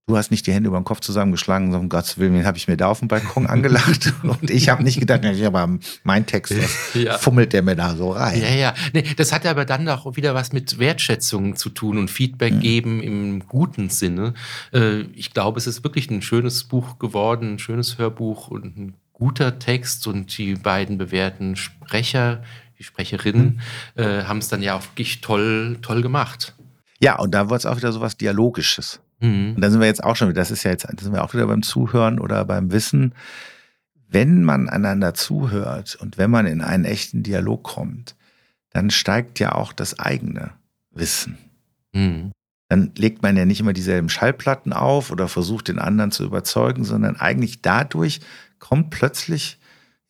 Du 0.06 0.16
hast 0.16 0.32
nicht 0.32 0.44
die 0.48 0.52
Hände 0.52 0.66
über 0.66 0.78
den 0.78 0.84
Kopf 0.84 1.00
zusammengeschlagen, 1.00 1.66
sondern 1.66 1.82
um 1.82 1.88
Gottes 1.88 2.18
Willen, 2.18 2.34
den 2.34 2.44
habe 2.44 2.58
ich 2.58 2.66
mir 2.66 2.76
da 2.76 2.88
auf 2.88 2.98
dem 2.98 3.06
Balkon 3.06 3.46
angelacht. 3.46 4.12
Und 4.22 4.50
ich 4.50 4.68
habe 4.68 4.82
nicht 4.82 4.98
gedacht, 4.98 5.22
ja, 5.24 5.46
aber 5.46 5.78
mein 6.02 6.26
Text, 6.26 6.52
ja. 6.94 7.16
fummelt 7.16 7.52
der 7.52 7.62
mir 7.62 7.76
da 7.76 7.94
so 7.94 8.10
rein. 8.10 8.40
Ja, 8.40 8.48
ja. 8.48 8.74
Nee, 8.92 9.04
das 9.16 9.32
hat 9.32 9.46
aber 9.46 9.64
dann 9.64 9.88
auch 9.88 10.16
wieder 10.16 10.34
was 10.34 10.52
mit 10.52 10.80
Wertschätzung 10.80 11.54
zu 11.54 11.70
tun 11.70 11.96
und 11.96 12.10
Feedback 12.10 12.54
mhm. 12.54 12.60
geben 12.60 13.02
im 13.02 13.46
guten 13.46 13.88
Sinne. 13.88 14.34
Äh, 14.72 15.02
ich 15.14 15.32
glaube, 15.32 15.58
es 15.58 15.68
ist 15.68 15.84
wirklich 15.84 16.10
ein 16.10 16.22
schönes 16.22 16.64
Buch 16.64 16.98
geworden, 16.98 17.54
ein 17.54 17.58
schönes 17.60 17.98
Hörbuch 17.98 18.48
und 18.48 18.76
ein 18.76 18.94
guter 19.12 19.60
Text. 19.60 20.08
Und 20.08 20.36
die 20.36 20.54
beiden 20.54 20.98
bewährten 20.98 21.54
Sprecher, 21.54 22.42
die 22.80 22.82
Sprecherinnen, 22.82 23.60
mhm. 23.94 24.02
äh, 24.02 24.24
haben 24.24 24.38
es 24.38 24.48
dann 24.48 24.60
ja 24.60 24.76
auch 24.76 24.82
wirklich 24.82 25.20
toll, 25.20 25.78
toll 25.82 26.02
gemacht. 26.02 26.56
Ja, 26.98 27.16
und 27.18 27.32
da 27.32 27.48
wird 27.48 27.60
es 27.60 27.66
auch 27.66 27.76
wieder 27.76 27.92
so 27.92 28.00
was 28.00 28.16
Dialogisches. 28.16 29.00
Mhm. 29.20 29.54
Und 29.54 29.60
da 29.60 29.70
sind 29.70 29.80
wir 29.80 29.86
jetzt 29.86 30.02
auch 30.02 30.16
schon, 30.16 30.32
das 30.34 30.50
ist 30.50 30.64
ja 30.64 30.70
jetzt, 30.70 30.84
da 30.84 31.02
sind 31.02 31.12
wir 31.12 31.22
auch 31.22 31.34
wieder 31.34 31.46
beim 31.46 31.62
Zuhören 31.62 32.18
oder 32.18 32.44
beim 32.44 32.72
Wissen. 32.72 33.14
wenn 34.12 34.42
man 34.42 34.68
einander 34.68 35.14
zuhört 35.14 35.96
und 36.00 36.18
wenn 36.18 36.32
man 36.32 36.46
in 36.46 36.62
einen 36.62 36.84
echten 36.84 37.22
Dialog 37.22 37.62
kommt, 37.62 38.16
dann 38.70 38.90
steigt 38.90 39.38
ja 39.38 39.52
auch 39.52 39.72
das 39.72 40.00
eigene 40.00 40.50
Wissen. 40.90 41.38
Mhm. 41.92 42.32
Dann 42.68 42.92
legt 42.96 43.22
man 43.22 43.36
ja 43.36 43.44
nicht 43.44 43.60
immer 43.60 43.72
dieselben 43.72 44.08
Schallplatten 44.08 44.72
auf 44.72 45.10
oder 45.10 45.28
versucht 45.28 45.68
den 45.68 45.78
anderen 45.78 46.12
zu 46.12 46.24
überzeugen, 46.24 46.84
sondern 46.84 47.16
eigentlich 47.16 47.62
dadurch 47.62 48.20
kommt 48.58 48.90
plötzlich, 48.90 49.58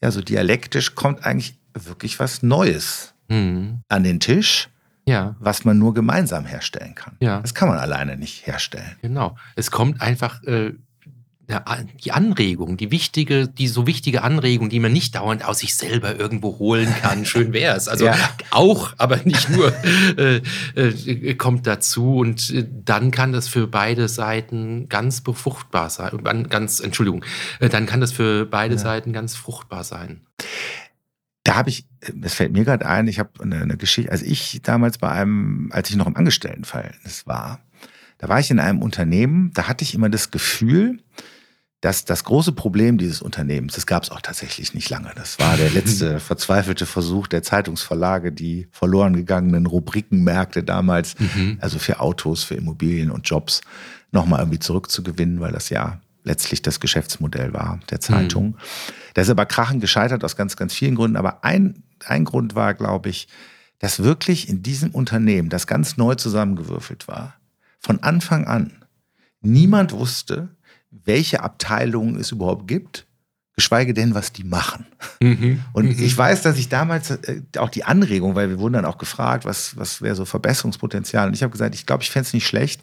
ja, 0.02 0.10
so 0.10 0.20
dialektisch 0.20 0.94
kommt 0.94 1.24
eigentlich 1.24 1.58
wirklich 1.74 2.18
was 2.20 2.42
Neues 2.42 3.14
mhm. 3.28 3.80
an 3.88 4.04
den 4.04 4.20
Tisch. 4.20 4.68
Ja. 5.10 5.34
Was 5.40 5.64
man 5.64 5.78
nur 5.78 5.92
gemeinsam 5.92 6.46
herstellen 6.46 6.94
kann. 6.94 7.16
Ja. 7.20 7.40
Das 7.40 7.54
kann 7.54 7.68
man 7.68 7.78
alleine 7.78 8.16
nicht 8.16 8.46
herstellen. 8.46 8.96
Genau. 9.02 9.36
Es 9.56 9.70
kommt 9.70 10.00
einfach 10.00 10.42
äh, 10.44 10.72
die 12.04 12.12
Anregung, 12.12 12.76
die 12.76 12.90
wichtige, 12.90 13.48
die 13.48 13.66
so 13.66 13.86
wichtige 13.86 14.22
Anregung, 14.22 14.68
die 14.68 14.78
man 14.78 14.92
nicht 14.92 15.16
dauernd 15.16 15.44
aus 15.44 15.58
sich 15.58 15.76
selber 15.76 16.16
irgendwo 16.16 16.58
holen 16.58 16.94
kann. 17.02 17.24
Schön 17.26 17.52
wäre 17.52 17.76
es. 17.76 17.88
Also 17.88 18.06
ja. 18.06 18.16
auch, 18.50 18.92
aber 18.98 19.16
nicht 19.24 19.50
nur, 19.50 19.72
äh, 20.16 20.40
äh, 20.76 21.34
kommt 21.34 21.66
dazu. 21.66 22.18
Und 22.18 22.50
äh, 22.50 22.64
dann 22.84 23.10
kann 23.10 23.32
das 23.32 23.48
für 23.48 23.66
beide 23.66 24.08
Seiten 24.08 24.88
ganz 24.88 25.22
befruchtbar 25.22 25.90
sein. 25.90 26.22
Ganz, 26.48 26.80
Entschuldigung, 26.80 27.24
äh, 27.58 27.68
dann 27.68 27.86
kann 27.86 28.00
das 28.00 28.12
für 28.12 28.46
beide 28.46 28.76
ja. 28.76 28.80
Seiten 28.80 29.12
ganz 29.12 29.34
fruchtbar 29.34 29.82
sein. 29.82 30.20
Habe 31.60 31.68
ich, 31.68 31.84
das 32.14 32.32
fällt 32.32 32.52
mir 32.52 32.64
gerade 32.64 32.86
ein, 32.86 33.06
ich 33.06 33.18
habe 33.18 33.30
eine, 33.38 33.56
eine 33.56 33.76
Geschichte, 33.76 34.10
als 34.10 34.22
ich 34.22 34.62
damals 34.62 34.96
bei 34.96 35.10
einem, 35.10 35.68
als 35.72 35.90
ich 35.90 35.96
noch 35.96 36.06
im 36.06 36.16
Angestelltenverhältnis 36.16 37.26
war, 37.26 37.60
da 38.16 38.30
war 38.30 38.40
ich 38.40 38.50
in 38.50 38.58
einem 38.58 38.80
Unternehmen, 38.80 39.50
da 39.52 39.68
hatte 39.68 39.84
ich 39.84 39.94
immer 39.94 40.08
das 40.08 40.30
Gefühl, 40.30 41.00
dass 41.82 42.06
das 42.06 42.24
große 42.24 42.52
Problem 42.52 42.96
dieses 42.96 43.20
Unternehmens, 43.20 43.74
das 43.74 43.86
gab 43.86 44.04
es 44.04 44.10
auch 44.10 44.22
tatsächlich 44.22 44.72
nicht 44.72 44.88
lange. 44.88 45.12
Das 45.16 45.38
war 45.38 45.58
der 45.58 45.68
letzte 45.68 46.18
verzweifelte 46.20 46.86
Versuch 46.86 47.26
der 47.26 47.42
Zeitungsverlage, 47.42 48.32
die 48.32 48.68
verloren 48.70 49.14
gegangenen 49.14 49.66
Rubrikenmärkte 49.66 50.62
damals, 50.62 51.14
mhm. 51.18 51.58
also 51.60 51.78
für 51.78 52.00
Autos, 52.00 52.42
für 52.42 52.54
Immobilien 52.54 53.10
und 53.10 53.28
Jobs, 53.28 53.60
nochmal 54.12 54.40
irgendwie 54.40 54.60
zurückzugewinnen, 54.60 55.40
weil 55.40 55.52
das 55.52 55.68
ja 55.68 56.00
letztlich 56.24 56.62
das 56.62 56.80
Geschäftsmodell 56.80 57.52
war 57.52 57.80
der 57.90 58.00
Zeitung. 58.00 58.46
Mhm. 58.46 58.54
Das 59.14 59.26
ist 59.26 59.30
aber 59.30 59.46
krachen 59.46 59.80
gescheitert 59.80 60.24
aus 60.24 60.36
ganz, 60.36 60.56
ganz 60.56 60.74
vielen 60.74 60.94
Gründen. 60.94 61.16
Aber 61.16 61.44
ein, 61.44 61.82
ein 62.04 62.24
Grund 62.24 62.54
war, 62.54 62.74
glaube 62.74 63.08
ich, 63.08 63.28
dass 63.78 64.02
wirklich 64.02 64.48
in 64.48 64.62
diesem 64.62 64.90
Unternehmen, 64.90 65.48
das 65.48 65.66
ganz 65.66 65.96
neu 65.96 66.14
zusammengewürfelt 66.14 67.08
war, 67.08 67.34
von 67.78 68.02
Anfang 68.02 68.46
an 68.46 68.84
niemand 69.40 69.92
wusste, 69.92 70.50
welche 70.90 71.42
Abteilungen 71.42 72.16
es 72.16 72.30
überhaupt 72.30 72.68
gibt, 72.68 73.06
geschweige 73.54 73.94
denn, 73.94 74.14
was 74.14 74.32
die 74.32 74.44
machen. 74.44 74.86
Mhm. 75.22 75.62
Und 75.72 75.84
mhm. 75.84 76.02
ich 76.02 76.16
weiß, 76.16 76.42
dass 76.42 76.56
ich 76.56 76.68
damals 76.68 77.10
äh, 77.10 77.42
auch 77.58 77.68
die 77.68 77.84
Anregung, 77.84 78.34
weil 78.34 78.48
wir 78.48 78.58
wurden 78.58 78.74
dann 78.74 78.84
auch 78.84 78.98
gefragt, 78.98 79.44
was, 79.44 79.76
was 79.76 80.02
wäre 80.02 80.14
so 80.14 80.24
Verbesserungspotenzial. 80.24 81.28
Und 81.28 81.34
ich 81.34 81.42
habe 81.42 81.52
gesagt, 81.52 81.74
ich 81.74 81.86
glaube, 81.86 82.02
ich 82.02 82.10
fände 82.10 82.26
es 82.26 82.32
nicht 82.32 82.46
schlecht, 82.46 82.82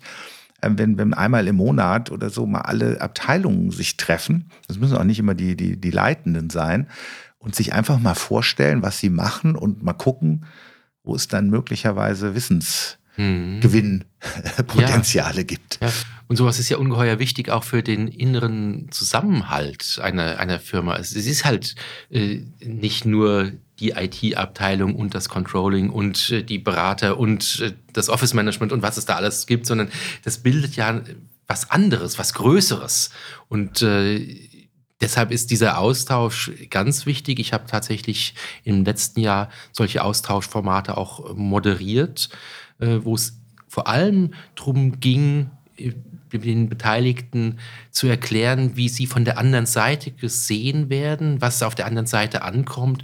wenn, 0.62 0.98
wenn 0.98 1.14
einmal 1.14 1.48
im 1.48 1.58
Monat 1.58 2.12
oder 2.12 2.30
so 2.30 2.46
mal 2.46 2.62
alle 2.62 3.00
Abteilungen 3.02 3.72
sich 3.72 3.98
treffen. 3.98 4.50
Das 4.68 4.80
müssen 4.80 4.98
auch 4.98 5.04
nicht 5.04 5.20
immer 5.20 5.36
die, 5.36 5.56
die, 5.56 5.80
die 5.80 5.92
Leitenden 5.92 6.50
sein. 6.50 6.88
Und 7.40 7.56
sich 7.56 7.72
einfach 7.72 8.00
mal 8.00 8.16
vorstellen, 8.16 8.82
was 8.82 8.98
sie 8.98 9.12
machen 9.12 9.56
und 9.56 9.84
mal 9.84 9.94
gucken, 9.94 10.46
wo 11.04 11.16
es 11.16 11.28
dann 11.28 11.50
möglicherweise 11.50 12.36
Wissensgewinnpotenziale 13.18 15.34
mhm. 15.34 15.38
ja. 15.38 15.44
gibt. 15.44 15.80
Ja. 15.82 15.92
Und 16.28 16.36
sowas 16.36 16.60
ist 16.60 16.70
ja 16.70 16.78
ungeheuer 16.78 17.20
wichtig 17.20 17.50
auch 17.50 17.64
für 17.64 17.82
den 17.82 18.08
inneren 18.08 18.92
Zusammenhalt 18.92 20.00
einer, 20.02 20.40
einer 20.40 20.60
Firma. 20.60 20.98
Es 20.98 21.14
ist 21.14 21.46
halt 21.46 21.76
äh, 22.10 22.42
nicht 22.60 23.06
nur 23.06 23.52
die 23.80 23.92
IT-Abteilung 23.92 24.96
und 24.96 25.16
das 25.16 25.30
Controlling 25.30 25.90
und 25.90 26.32
äh, 26.32 26.44
die 26.44 26.58
Berater 26.58 27.18
und 27.18 27.62
äh, 27.62 27.74
das 27.94 28.10
Office-Management 28.10 28.74
und 28.74 28.82
was 28.82 28.98
es 28.98 29.06
da 29.06 29.16
alles 29.16 29.48
gibt, 29.48 29.66
sondern 29.66 29.90
das 30.24 30.40
bildet 30.40 30.76
ja 30.76 31.02
was 31.48 31.72
anderes, 31.72 32.20
was 32.20 32.34
Größeres. 32.34 33.10
Und 33.48 33.82
äh, 33.82 34.47
deshalb 35.02 35.32
ist 35.32 35.52
dieser 35.52 35.78
Austausch 35.78 36.52
ganz 36.70 37.06
wichtig. 37.06 37.40
Ich 37.40 37.54
habe 37.54 37.66
tatsächlich 37.68 38.34
im 38.64 38.84
letzten 38.84 39.20
Jahr 39.20 39.50
solche 39.72 40.04
Austauschformate 40.04 40.98
auch 40.98 41.36
moderiert, 41.36 42.30
äh, 42.80 43.00
wo 43.04 43.16
es 43.16 43.40
vor 43.68 43.88
allem 43.88 44.34
darum 44.56 45.00
ging, 45.00 45.52
den 46.34 46.70
Beteiligten 46.70 47.60
zu 47.92 48.08
erklären, 48.08 48.76
wie 48.76 48.90
sie 48.90 49.08
von 49.08 49.26
der 49.26 49.38
anderen 49.38 49.66
Seite 49.66 50.12
gesehen 50.12 50.90
werden, 50.90 51.42
was 51.42 51.64
auf 51.64 51.76
der 51.76 51.86
anderen 51.86 52.08
Seite 52.08 52.42
ankommt. 52.42 53.04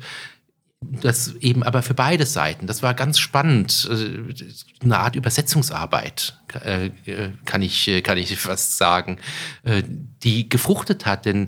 Das 0.82 1.36
eben 1.36 1.64
aber 1.64 1.82
für 1.82 1.94
beide 1.94 2.26
Seiten. 2.26 2.68
Das 2.68 2.84
war 2.84 2.94
ganz 2.94 3.18
spannend. 3.18 3.90
Äh, 3.90 4.84
eine 4.84 5.00
Art 5.00 5.16
Übersetzungsarbeit, 5.16 6.38
äh, 6.62 6.90
kann 7.46 7.62
ich, 7.62 7.90
kann 8.04 8.18
ich 8.18 8.38
fast 8.38 8.78
sagen, 8.78 9.18
äh, 9.64 9.84
die 10.24 10.50
gefruchtet 10.50 11.06
hat. 11.06 11.26
Denn 11.26 11.48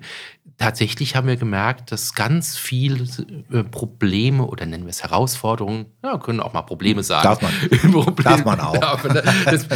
tatsächlich 0.58 1.16
haben 1.16 1.28
wir 1.28 1.36
gemerkt, 1.36 1.92
dass 1.92 2.14
ganz 2.14 2.58
viele 2.58 3.06
äh, 3.52 3.64
Probleme 3.64 4.46
oder 4.46 4.66
nennen 4.66 4.86
wir 4.86 4.90
es 4.90 5.04
Herausforderungen, 5.04 5.88
ja, 6.04 6.18
können 6.18 6.40
auch 6.40 6.54
mal 6.54 6.62
Probleme 6.62 7.04
sagen. 7.04 7.24
Darf 7.24 7.42
man. 7.42 7.52
Probleme, 7.92 8.24
Darf 8.24 8.46
man 8.46 8.60
auch. 8.60 9.02
Das, 9.46 9.68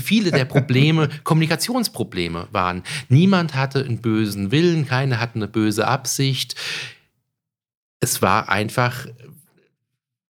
viele 0.00 0.30
der 0.30 0.44
Probleme 0.44 1.08
Kommunikationsprobleme 1.24 2.48
waren. 2.50 2.82
Niemand 3.08 3.54
hatte 3.54 3.84
einen 3.84 4.00
bösen 4.00 4.50
Willen, 4.50 4.86
keiner 4.86 5.20
hatte 5.20 5.36
eine 5.36 5.48
böse 5.48 5.86
Absicht. 5.86 6.54
Es 8.00 8.22
war 8.22 8.48
einfach 8.48 9.06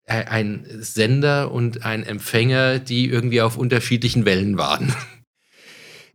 äh, 0.04 0.24
ein 0.24 0.64
Sender 0.80 1.50
und 1.50 1.84
ein 1.84 2.02
Empfänger, 2.04 2.78
die 2.78 3.08
irgendwie 3.08 3.42
auf 3.42 3.56
unterschiedlichen 3.56 4.24
Wellen 4.24 4.56
waren. 4.56 4.94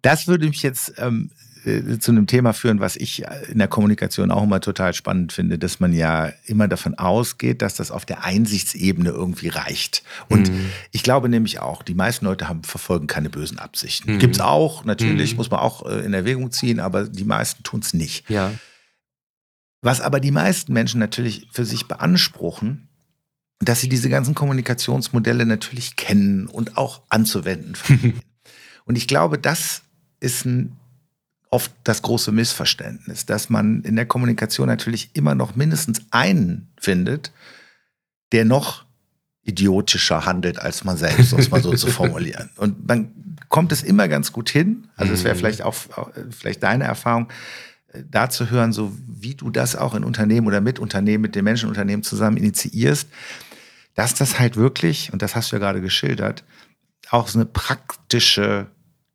Das 0.02 0.28
würde 0.28 0.48
mich 0.48 0.64
jetzt 0.64 0.94
ähm, 0.98 1.32
äh, 1.66 2.00
zu 2.00 2.12
einem 2.12 2.28
Thema 2.28 2.54
führen, 2.54 2.80
was 2.80 2.96
ich 2.96 3.24
in 3.50 3.60
der 3.60 3.68
Kommunikation 3.68 4.32
auch 4.32 4.44
immer 4.44 4.60
total 4.60 4.94
spannend 4.94 5.34
finde, 5.34 5.58
dass 5.58 5.80
man 5.80 5.94
ja 5.94 6.32
immer 6.46 6.68
davon 6.68 6.96
ausgeht, 6.96 7.62
dass 7.62 7.76
das 7.76 7.92
auf 7.92 8.06
der 8.06 8.24
Einsichtsebene 8.24 9.10
irgendwie 9.10 9.50
reicht. 9.50 10.04
Und 10.30 10.52
mhm. 10.52 10.70
ich 10.92 11.04
glaube 11.04 11.30
nämlich 11.30 11.60
auch, 11.60 11.84
die 11.84 11.96
meisten 11.96 12.26
Leute 12.26 12.50
haben, 12.50 12.64
verfolgen 12.64 13.08
keine 13.08 13.30
bösen 13.30 13.60
Absichten. 13.60 14.16
Mhm. 14.16 14.20
Gibt 14.20 14.36
es 14.36 14.42
auch, 14.42 14.86
natürlich, 14.86 15.32
mhm. 15.32 15.38
muss 15.38 15.52
man 15.52 15.60
auch 15.60 15.86
äh, 15.86 16.06
in 16.06 16.14
Erwägung 16.14 16.52
ziehen, 16.52 16.80
aber 16.80 17.06
die 17.06 17.26
meisten 17.26 17.64
tun 17.64 17.80
es 17.82 17.94
nicht. 17.94 18.30
Ja. 18.30 18.52
Was 19.82 20.02
aber 20.02 20.20
die 20.20 20.32
meisten 20.32 20.74
Menschen 20.74 21.00
natürlich 21.00 21.48
für 21.52 21.66
sich 21.66 21.88
beanspruchen, 21.88 22.88
dass 23.60 23.82
sie 23.82 23.90
diese 23.90 24.10
ganzen 24.10 24.36
Kommunikationsmodelle 24.36 25.46
natürlich 25.46 25.96
kennen 25.96 26.48
und 26.48 26.78
auch 26.78 27.02
anzuwenden. 27.10 27.76
und 28.86 28.98
ich 28.98 29.08
glaube, 29.08 29.38
das 29.38 29.84
ist 30.20 30.46
ein 30.46 30.78
oft 31.54 31.72
das 31.84 32.02
große 32.02 32.32
Missverständnis, 32.32 33.28
dass 33.28 33.50
man 33.50 33.84
in 33.84 33.96
der 33.96 34.08
Kommunikation 34.08 34.68
natürlich 34.68 35.12
immer 35.14 35.36
noch 35.36 35.56
mindestens 35.56 36.02
einen 36.10 36.68
findet, 36.80 37.32
der 38.32 38.44
noch 38.44 38.86
idiotischer 39.44 40.26
handelt 40.26 40.58
als 40.58 40.84
man 40.84 40.98
selbst, 40.98 41.32
um 41.32 41.40
es 41.40 41.52
mal 41.52 41.62
so 41.62 41.72
zu 41.76 41.88
formulieren. 41.92 42.50
Und 42.56 42.88
man 42.88 43.38
kommt 43.50 43.72
es 43.72 43.84
immer 43.84 44.08
ganz 44.08 44.32
gut 44.32 44.50
hin. 44.50 44.88
Also 44.96 45.14
es 45.14 45.24
wäre 45.24 45.36
mhm. 45.36 45.40
vielleicht 45.40 45.62
auch 45.62 45.76
vielleicht 46.32 46.64
deine 46.64 46.86
Erfahrung, 46.86 47.30
äh, 47.90 48.02
da 48.10 48.32
zu 48.32 48.50
hören, 48.50 48.74
so 48.74 48.92
wie 49.06 49.36
du 49.36 49.52
das 49.52 49.76
auch 49.76 49.94
in 49.94 50.04
Unternehmen 50.04 50.48
oder 50.48 50.60
mit 50.60 50.80
Unternehmen, 50.80 51.22
mit 51.22 51.36
den 51.36 51.44
Menschenunternehmen 51.44 52.02
zusammen 52.02 52.38
initiierst, 52.38 53.10
dass 53.94 54.16
das 54.16 54.40
halt 54.40 54.56
wirklich, 54.56 55.14
und 55.14 55.22
das 55.22 55.36
hast 55.36 55.52
du 55.52 55.58
ja 55.58 55.60
gerade 55.60 55.82
geschildert, 55.82 56.44
auch 57.12 57.28
so 57.28 57.38
eine 57.38 57.46
praktische 57.46 58.72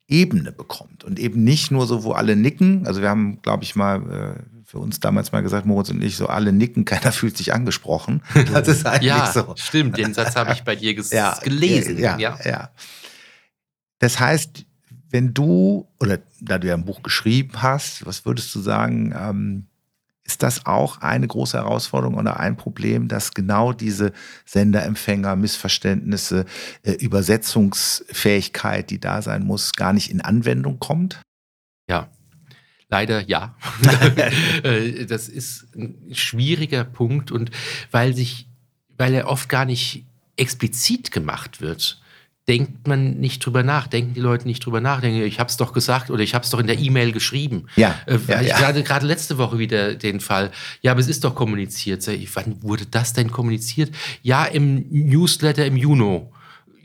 Ebene 0.09 0.53
bekommt 0.53 1.05
und 1.05 1.19
eben 1.19 1.45
nicht 1.45 1.71
nur 1.71 1.87
so, 1.87 2.03
wo 2.03 2.13
alle 2.13 2.35
nicken. 2.35 2.87
Also 2.87 3.03
wir 3.03 3.11
haben, 3.11 3.43
glaube 3.43 3.63
ich, 3.63 3.77
mal 3.77 4.39
äh, 4.39 4.43
für 4.65 4.79
uns 4.79 5.01
damals 5.01 5.33
mal 5.33 5.43
gesagt, 5.43 5.67
Moritz 5.67 5.91
und 5.91 6.03
ich, 6.03 6.17
so 6.17 6.27
alle 6.27 6.53
nicken, 6.53 6.87
keiner 6.87 7.13
fühlt 7.13 7.37
sich 7.37 7.53
angesprochen. 7.53 8.23
Das 8.53 8.69
ist 8.69 8.87
eigentlich 8.87 9.09
ja, 9.09 9.31
so. 9.31 9.55
Stimmt, 9.57 9.99
den 9.99 10.15
Satz 10.15 10.35
habe 10.35 10.53
ich 10.53 10.63
bei 10.63 10.77
dir 10.77 10.95
ja, 11.11 11.39
gelesen. 11.43 11.99
Ja, 11.99 12.19
ja, 12.19 12.39
ja. 12.45 12.71
Das 13.99 14.19
heißt, 14.19 14.65
wenn 15.11 15.35
du, 15.35 15.87
oder 16.01 16.21
da 16.41 16.59
du 16.59 16.69
ja 16.69 16.75
ein 16.75 16.85
Buch 16.85 17.03
geschrieben 17.03 17.63
hast, 17.63 18.07
was 18.07 18.25
würdest 18.25 18.55
du 18.55 18.61
sagen, 18.61 19.15
ähm, 19.19 19.67
ist 20.29 20.43
das 20.43 20.67
auch 20.67 21.01
eine 21.01 21.27
große 21.27 21.57
Herausforderung 21.57 22.15
oder 22.17 22.39
ein 22.39 22.57
Problem, 22.57 23.09
dass 23.09 23.33
genau 23.33 23.73
diese 23.73 24.13
Senderempfänger, 24.45 25.35
Missverständnisse, 25.37 26.45
äh, 26.83 26.93
Übersetzungsfähigkeit, 26.93 28.91
die 28.91 29.01
da 29.01 29.23
sein 29.23 29.45
muss, 29.45 29.73
gar 29.73 29.93
nicht 29.93 30.11
in 30.11 30.21
Anwendung 30.21 30.79
kommt? 30.79 31.21
Ja, 31.89 32.09
Leider 32.91 33.21
ja. 33.29 33.55
Äh, 34.63 35.05
das 35.07 35.29
ist 35.29 35.69
ein 35.77 36.15
schwieriger 36.15 36.85
Punkt 36.85 37.31
und 37.31 37.51
weil 37.91 38.15
sich, 38.15 38.49
weil 38.97 39.15
er 39.15 39.29
oft 39.29 39.49
gar 39.49 39.65
nicht 39.65 40.07
explizit 40.37 41.11
gemacht 41.11 41.61
wird, 41.61 42.01
denkt 42.49 42.89
man 42.89 43.19
nicht 43.19 43.45
drüber 43.45 43.63
nach, 43.63 43.87
denken 43.87 44.15
die 44.15 44.21
Leute 44.21 44.49
nicht 44.49 44.65
drüber 44.65 44.81
nach, 44.81 45.01
denken, 45.01 45.23
ich 45.23 45.39
habe 45.39 45.51
es 45.51 45.59
doch 45.59 45.73
gesagt 45.73 46.11
oder 46.11 46.23
ich 46.23 46.35
habe 46.35 46.45
es 46.45 46.51
doch 46.51 46.59
in 46.59 46.67
der 46.67 46.79
E-Mail 46.79 47.13
geschrieben. 47.13 47.67
Ja, 47.77 47.95
äh, 48.07 48.19
ja, 48.27 48.41
ich 48.41 48.49
ja. 48.49 48.73
Gerade, 48.73 49.07
letzte 49.07 49.39
Woche 49.39 49.59
wieder 49.59 49.95
den 49.95 50.21
Fall. 50.21 50.51
Ja, 50.81 50.93
aber 50.93 51.01
es 51.01 51.09
ist 51.09 51.25
doch 51.25 51.35
kommuniziert. 51.35 52.07
Wann 52.35 52.63
wurde 52.63 52.87
das 52.87 53.13
denn 53.13 53.31
kommuniziert? 53.31 53.91
Ja, 54.23 54.45
im 54.45 54.87
Newsletter 54.91 55.67
im 55.67 55.77
Juni. 55.77 56.23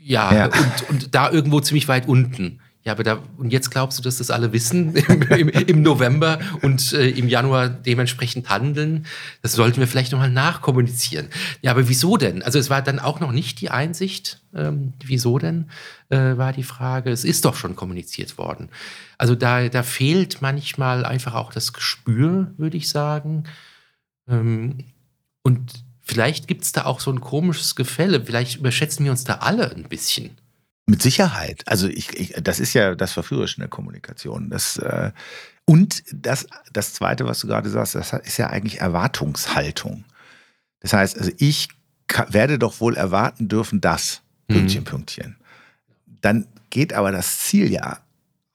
Ja, 0.04 0.34
Ja. 0.34 0.44
Und, 0.46 0.90
und 0.90 1.14
da 1.14 1.30
irgendwo 1.30 1.60
ziemlich 1.60 1.88
weit 1.88 2.06
unten. 2.08 2.60
Ja, 2.84 2.92
aber 2.92 3.02
da, 3.02 3.22
und 3.38 3.50
jetzt 3.50 3.70
glaubst 3.70 3.98
du, 3.98 4.02
dass 4.02 4.18
das 4.18 4.30
alle 4.30 4.52
wissen 4.52 4.94
im, 5.08 5.22
im, 5.22 5.48
im 5.48 5.82
November 5.82 6.38
und 6.60 6.92
äh, 6.92 7.08
im 7.08 7.28
Januar 7.28 7.70
dementsprechend 7.70 8.50
handeln? 8.50 9.06
Das 9.40 9.54
sollten 9.54 9.80
wir 9.80 9.88
vielleicht 9.88 10.12
nochmal 10.12 10.30
nachkommunizieren. 10.30 11.28
Ja, 11.62 11.70
aber 11.70 11.88
wieso 11.88 12.18
denn? 12.18 12.42
Also 12.42 12.58
es 12.58 12.68
war 12.68 12.82
dann 12.82 12.98
auch 12.98 13.20
noch 13.20 13.32
nicht 13.32 13.62
die 13.62 13.70
Einsicht. 13.70 14.42
Ähm, 14.54 14.92
wieso 15.02 15.38
denn, 15.38 15.70
äh, 16.10 16.36
war 16.36 16.52
die 16.52 16.62
Frage. 16.62 17.10
Es 17.10 17.24
ist 17.24 17.46
doch 17.46 17.56
schon 17.56 17.74
kommuniziert 17.74 18.36
worden. 18.36 18.68
Also 19.16 19.34
da, 19.34 19.68
da 19.68 19.82
fehlt 19.82 20.42
manchmal 20.42 21.06
einfach 21.06 21.34
auch 21.34 21.52
das 21.52 21.72
Gespür, 21.72 22.52
würde 22.58 22.76
ich 22.76 22.90
sagen. 22.90 23.44
Ähm, 24.28 24.84
und 25.42 25.84
vielleicht 26.02 26.48
gibt 26.48 26.64
es 26.64 26.72
da 26.72 26.84
auch 26.84 27.00
so 27.00 27.10
ein 27.10 27.22
komisches 27.22 27.76
Gefälle. 27.76 28.22
Vielleicht 28.22 28.56
überschätzen 28.56 29.04
wir 29.04 29.10
uns 29.10 29.24
da 29.24 29.36
alle 29.36 29.74
ein 29.74 29.84
bisschen. 29.84 30.36
Mit 30.86 31.02
Sicherheit. 31.02 31.62
Also 31.66 31.88
ich, 31.88 32.12
ich, 32.18 32.34
das 32.42 32.60
ist 32.60 32.74
ja 32.74 32.94
das 32.94 33.12
Verführerische 33.12 33.56
in 33.56 33.62
der 33.62 33.70
Kommunikation. 33.70 34.50
Das, 34.50 34.76
äh, 34.76 35.12
und 35.64 36.02
das, 36.12 36.46
das 36.72 36.92
Zweite, 36.92 37.24
was 37.24 37.40
du 37.40 37.46
gerade 37.46 37.70
sagst, 37.70 37.94
das 37.94 38.12
ist 38.12 38.36
ja 38.36 38.50
eigentlich 38.50 38.80
Erwartungshaltung. 38.80 40.04
Das 40.80 40.92
heißt, 40.92 41.18
also 41.18 41.30
ich 41.38 41.68
werde 42.28 42.58
doch 42.58 42.80
wohl 42.80 42.96
erwarten 42.96 43.48
dürfen, 43.48 43.80
dass, 43.80 44.20
Mhm. 44.48 44.54
Pünktchen, 44.54 44.84
Pünktchen. 44.84 45.36
Dann 46.20 46.46
geht 46.70 46.92
aber 46.92 47.12
das 47.12 47.38
Ziel 47.40 47.70
ja 47.70 47.98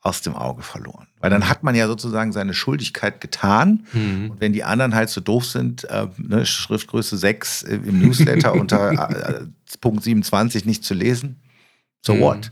aus 0.01 0.21
dem 0.21 0.35
Auge 0.35 0.61
verloren. 0.61 1.07
Weil 1.19 1.29
dann 1.29 1.49
hat 1.49 1.63
man 1.63 1.75
ja 1.75 1.87
sozusagen 1.87 2.31
seine 2.31 2.53
Schuldigkeit 2.53 3.19
getan. 3.19 3.85
Mhm. 3.91 4.31
Und 4.31 4.41
wenn 4.41 4.53
die 4.53 4.63
anderen 4.63 4.95
halt 4.95 5.09
so 5.09 5.19
doof 5.19 5.45
sind, 5.45 5.83
äh, 5.85 6.07
ne, 6.17 6.45
Schriftgröße 6.45 7.17
6 7.17 7.63
im 7.63 7.99
Newsletter 7.99 8.53
unter 8.53 8.91
äh, 9.41 9.45
Punkt 9.81 10.03
27 10.03 10.65
nicht 10.65 10.85
zu 10.85 10.93
lesen, 10.93 11.35
so 12.01 12.15
Mhm. 12.15 12.19
what? 12.21 12.51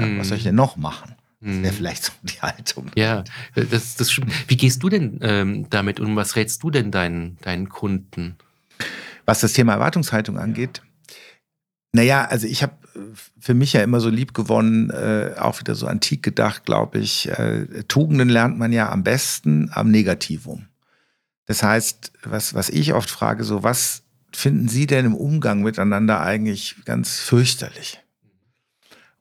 Ja, 0.00 0.06
Mhm. 0.06 0.18
Was 0.18 0.28
soll 0.28 0.38
ich 0.38 0.44
denn 0.44 0.54
noch 0.54 0.76
machen? 0.76 1.14
Das 1.40 1.54
Mhm. 1.56 1.62
wäre 1.62 1.72
vielleicht 1.74 2.04
so 2.04 2.12
die 2.22 2.40
Haltung. 2.40 2.90
Ja, 2.96 3.24
das, 3.54 3.96
das 3.96 4.10
stimmt. 4.10 4.32
Wie 4.48 4.56
gehst 4.56 4.82
du 4.82 4.88
denn 4.88 5.18
ähm, 5.22 5.66
damit 5.70 6.00
um? 6.00 6.16
Was 6.16 6.36
rätst 6.36 6.62
du 6.62 6.70
denn 6.70 6.90
deinen, 6.90 7.36
deinen 7.42 7.68
Kunden? 7.68 8.36
Was 9.26 9.40
das 9.40 9.52
Thema 9.52 9.72
Erwartungshaltung 9.74 10.38
angeht, 10.38 10.82
naja, 11.92 12.26
also 12.26 12.46
ich 12.46 12.62
habe 12.62 12.74
für 13.38 13.54
mich 13.54 13.72
ja 13.72 13.82
immer 13.82 14.00
so 14.00 14.08
lieb 14.10 14.34
gewonnen, 14.34 14.90
äh, 14.90 15.34
auch 15.38 15.60
wieder 15.60 15.74
so 15.74 15.86
antik 15.86 16.22
gedacht, 16.22 16.64
glaube 16.66 16.98
ich. 16.98 17.28
Äh, 17.28 17.84
Tugenden 17.88 18.28
lernt 18.28 18.58
man 18.58 18.72
ja 18.72 18.90
am 18.90 19.02
besten 19.02 19.70
am 19.72 19.90
Negativum. 19.90 20.66
Das 21.46 21.62
heißt, 21.62 22.12
was, 22.24 22.54
was 22.54 22.68
ich 22.70 22.92
oft 22.92 23.08
frage, 23.10 23.44
so 23.44 23.62
was 23.62 24.02
finden 24.32 24.68
Sie 24.68 24.86
denn 24.86 25.06
im 25.06 25.14
Umgang 25.14 25.62
miteinander 25.62 26.20
eigentlich 26.20 26.76
ganz 26.84 27.18
fürchterlich? 27.20 28.00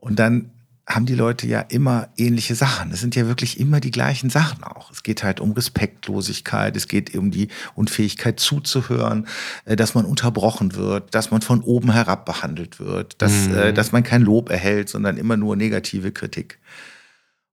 Und 0.06 0.20
dann 0.20 0.52
haben 0.88 1.08
die 1.08 1.16
Leute 1.16 1.48
ja 1.48 1.62
immer 1.62 2.10
ähnliche 2.16 2.54
Sachen. 2.54 2.92
Es 2.92 3.00
sind 3.00 3.16
ja 3.16 3.26
wirklich 3.26 3.60
immer 3.60 3.80
die 3.80 3.90
gleichen 3.90 4.30
Sachen 4.30 4.64
auch. 4.64 4.92
Es 4.92 5.02
geht 5.02 5.24
halt 5.24 5.40
um 5.40 5.52
Respektlosigkeit, 5.54 6.78
es 6.78 6.88
geht 6.88 7.16
um 7.16 7.32
die 7.32 7.48
Unfähigkeit 7.74 8.40
zuzuhören, 8.40 9.26
äh, 9.66 9.76
dass 9.76 9.96
man 9.96 10.06
unterbrochen 10.06 10.76
wird, 10.76 11.16
dass 11.16 11.32
man 11.32 11.42
von 11.42 11.62
oben 11.62 11.92
herab 11.92 12.24
behandelt 12.28 12.80
wird, 12.80 13.20
dass, 13.20 13.48
Mhm. 13.48 13.56
äh, 13.56 13.74
dass 13.74 13.94
man 13.94 14.04
kein 14.04 14.22
Lob 14.22 14.52
erhält, 14.52 14.90
sondern 14.90 15.18
immer 15.18 15.38
nur 15.38 15.56
negative 15.56 16.12
Kritik. 16.12 16.60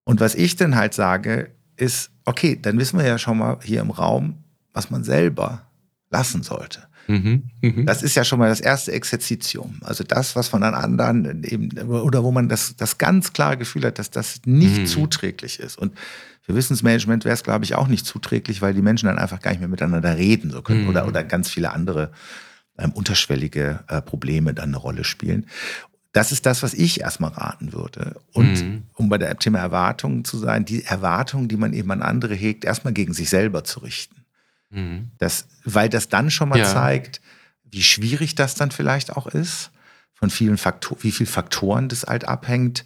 Und 0.05 0.21
was 0.21 0.35
ich 0.35 0.57
dann 0.57 0.77
halt 0.77 0.93
sage, 0.93 1.53
ist, 1.77 2.11
okay, 2.27 2.59
dann 2.61 2.79
wissen 2.79 2.99
wir 2.99 3.07
ja 3.07 3.17
schon 3.17 3.39
mal 3.39 3.59
hier 3.63 3.81
im 3.81 3.91
Raum, 3.91 4.45
was 4.75 4.91
man 4.91 5.05
selber 5.05 5.63
lassen 6.11 6.43
sollte. 6.43 6.87
Mhm. 7.09 7.51
Mhm. 7.61 7.87
Das 7.87 8.03
ist 8.03 8.15
ja 8.15 8.25
schon 8.25 8.39
mal 8.39 8.49
das 8.49 8.61
erste 8.61 8.93
Exerzitium. 8.93 9.77
Also 9.83 10.05
das, 10.05 10.37
was 10.37 10.49
von 10.49 10.63
anderen 10.63 11.43
eben, 11.45 11.71
oder 11.91 12.23
wo 12.23 12.31
man 12.33 12.49
das, 12.49 12.77
das 12.77 12.99
ganz 12.99 13.33
klare 13.33 13.57
Gefühl 13.57 13.85
hat, 13.85 13.99
dass 13.99 14.11
das 14.11 14.41
nicht 14.45 14.81
Mhm. 14.83 14.87
zuträglich 14.87 15.59
ist. 15.61 15.79
Und 15.79 15.97
für 16.43 16.55
Wissensmanagement 16.55 17.25
wäre 17.25 17.35
es, 17.35 17.43
glaube 17.45 17.65
ich, 17.65 17.75
auch 17.75 17.89
nicht 17.89 18.07
zuträglich, 18.07 18.63
weil 18.63 18.75
die 18.75 18.83
Menschen 18.83 19.07
dann 19.07 19.19
einfach 19.19 19.41
gar 19.41 19.51
nicht 19.53 19.61
mehr 19.61 19.69
miteinander 19.69 20.17
reden 20.17 20.51
so 20.51 20.63
können 20.63 20.83
Mhm. 20.83 20.89
oder, 20.89 21.07
oder 21.07 21.23
ganz 21.25 21.49
viele 21.51 21.73
andere 21.73 22.13
ähm, 22.79 22.93
unterschwellige 22.93 23.81
äh, 23.89 24.01
Probleme 24.01 24.55
dann 24.55 24.71
eine 24.71 24.79
Rolle 24.79 25.05
spielen. 25.05 25.47
Das 26.13 26.31
ist 26.33 26.45
das, 26.47 26.63
was 26.63 26.75
ich 26.75 27.01
erstmal 27.01 27.31
raten 27.31 27.73
würde. 27.73 28.17
Und 28.33 28.63
Mhm. 28.65 28.83
um 28.95 29.09
bei 29.09 29.19
der 29.19 29.37
Thema 29.39 29.59
Erwartungen 29.61 30.25
zu 30.25 30.39
sein, 30.39 30.65
die 30.65 30.85
Erwartungen, 30.85 31.49
die 31.49 31.57
man 31.57 31.73
eben 31.73 31.91
an 31.91 32.03
andere 32.03 32.35
hegt, 32.35 32.65
erstmal 32.65 32.93
gegen 32.93 33.13
sich 33.15 33.29
selber 33.31 33.65
zu 33.65 33.81
richten. 33.81 34.22
Mhm. 34.73 35.11
Das, 35.18 35.47
weil 35.64 35.89
das 35.89 36.09
dann 36.09 36.31
schon 36.31 36.49
mal 36.49 36.59
Ja. 36.59 36.64
zeigt, 36.64 37.20
wie 37.70 37.83
schwierig 37.83 38.35
das 38.35 38.55
dann 38.55 38.70
vielleicht 38.70 39.12
auch 39.14 39.27
ist, 39.27 39.70
von 40.14 40.31
vielen 40.31 40.59
Faktoren, 40.59 41.03
wie 41.03 41.12
viel 41.12 41.27
Faktoren 41.27 41.89
das 41.89 42.05
halt 42.05 42.27
abhängt. 42.27 42.85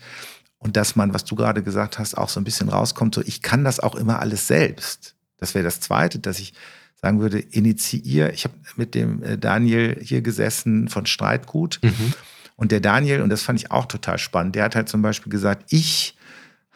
Und 0.59 0.77
dass 0.77 0.97
man, 0.97 1.13
was 1.15 1.25
du 1.25 1.37
gerade 1.37 1.63
gesagt 1.63 1.99
hast, 1.99 2.17
auch 2.17 2.29
so 2.29 2.41
ein 2.41 2.45
bisschen 2.45 2.69
rauskommt, 2.69 3.15
so 3.15 3.23
ich 3.23 3.43
kann 3.43 3.63
das 3.65 3.79
auch 3.79 3.95
immer 3.95 4.21
alles 4.21 4.47
selbst. 4.47 5.15
Das 5.39 5.55
wäre 5.55 5.65
das 5.65 5.81
Zweite, 5.81 6.19
dass 6.19 6.39
ich 6.39 6.55
sagen 7.01 7.21
würde, 7.21 7.39
initiier. 7.39 8.33
Ich 8.33 8.45
habe 8.45 8.55
mit 8.77 8.95
dem 8.95 9.23
äh, 9.23 9.37
Daniel 9.39 9.99
hier 10.03 10.23
gesessen 10.23 10.89
von 10.89 11.05
Streitgut. 11.07 11.79
Mhm. 11.83 12.15
Und 12.57 12.73
der 12.73 12.81
Daniel, 12.81 13.21
und 13.21 13.29
das 13.29 13.43
fand 13.43 13.61
ich 13.61 13.71
auch 13.71 13.85
total 13.85 14.19
spannend, 14.19 14.55
der 14.55 14.65
hat 14.65 14.75
halt 14.75 14.89
zum 14.89 15.03
Beispiel 15.03 15.31
gesagt, 15.31 15.67
ich 15.73 16.16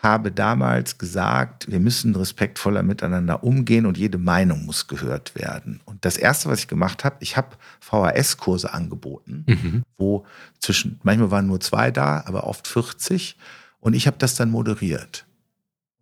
habe 0.03 0.33
damals 0.33 0.97
gesagt, 0.99 1.71
wir 1.71 1.79
müssen 1.81 2.15
respektvoller 2.17 2.83
miteinander 2.83 3.45
umgehen 3.45 3.85
und 3.85 3.99
jede 3.99 4.17
Meinung 4.19 4.65
muss 4.65 4.87
gehört 4.87 5.35
werden. 5.35 5.81
Und 5.85 6.05
das 6.05 6.17
Erste, 6.17 6.49
was 6.49 6.61
ich 6.61 6.69
gemacht 6.69 7.05
habe, 7.05 7.17
ich 7.21 7.37
habe 7.37 7.57
VHS-Kurse 7.81 8.73
angeboten, 8.73 9.45
Mhm. 9.47 9.83
wo 9.99 10.25
zwischen, 10.59 10.99
manchmal 11.03 11.31
waren 11.31 11.47
nur 11.47 11.61
zwei 11.61 11.91
da, 11.91 12.23
aber 12.27 12.45
oft 12.45 12.67
40. 12.67 13.37
Und 13.81 13.95
ich 13.95 14.07
habe 14.07 14.17
das 14.19 14.35
dann 14.35 14.51
moderiert. 14.51 15.27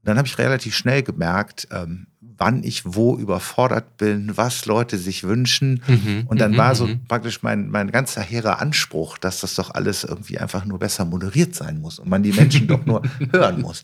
Und 0.01 0.09
dann 0.09 0.19
habe 0.19 0.29
ich 0.29 0.39
relativ 0.39 0.77
schnell 0.77 1.03
gemerkt, 1.03 1.67
ähm, 1.73 2.07
wann 2.39 2.63
ich 2.63 2.83
wo 2.87 3.17
überfordert 3.19 3.97
bin, 3.97 4.37
was 4.37 4.65
Leute 4.65 4.97
sich 4.97 5.25
wünschen. 5.25 5.83
Mhm. 5.87 6.25
Und 6.29 6.41
dann 6.41 6.53
Mhm. 6.53 6.57
war 6.57 6.75
so 6.75 6.87
Mhm. 6.87 7.05
praktisch 7.07 7.43
mein, 7.43 7.69
mein 7.69 7.91
ganzer 7.91 8.23
hehrer 8.23 8.61
Anspruch, 8.61 9.19
dass 9.19 9.41
das 9.41 9.55
doch 9.57 9.71
alles 9.75 10.05
irgendwie 10.05 10.39
einfach 10.39 10.65
nur 10.65 10.79
besser 10.79 11.05
moderiert 11.05 11.55
sein 11.55 11.81
muss 11.81 11.99
und 11.99 12.09
man 12.09 12.23
die 12.23 12.33
Menschen 12.33 12.67
doch 12.69 12.87
nur 12.87 13.03
hören 13.33 13.61
muss. 13.61 13.83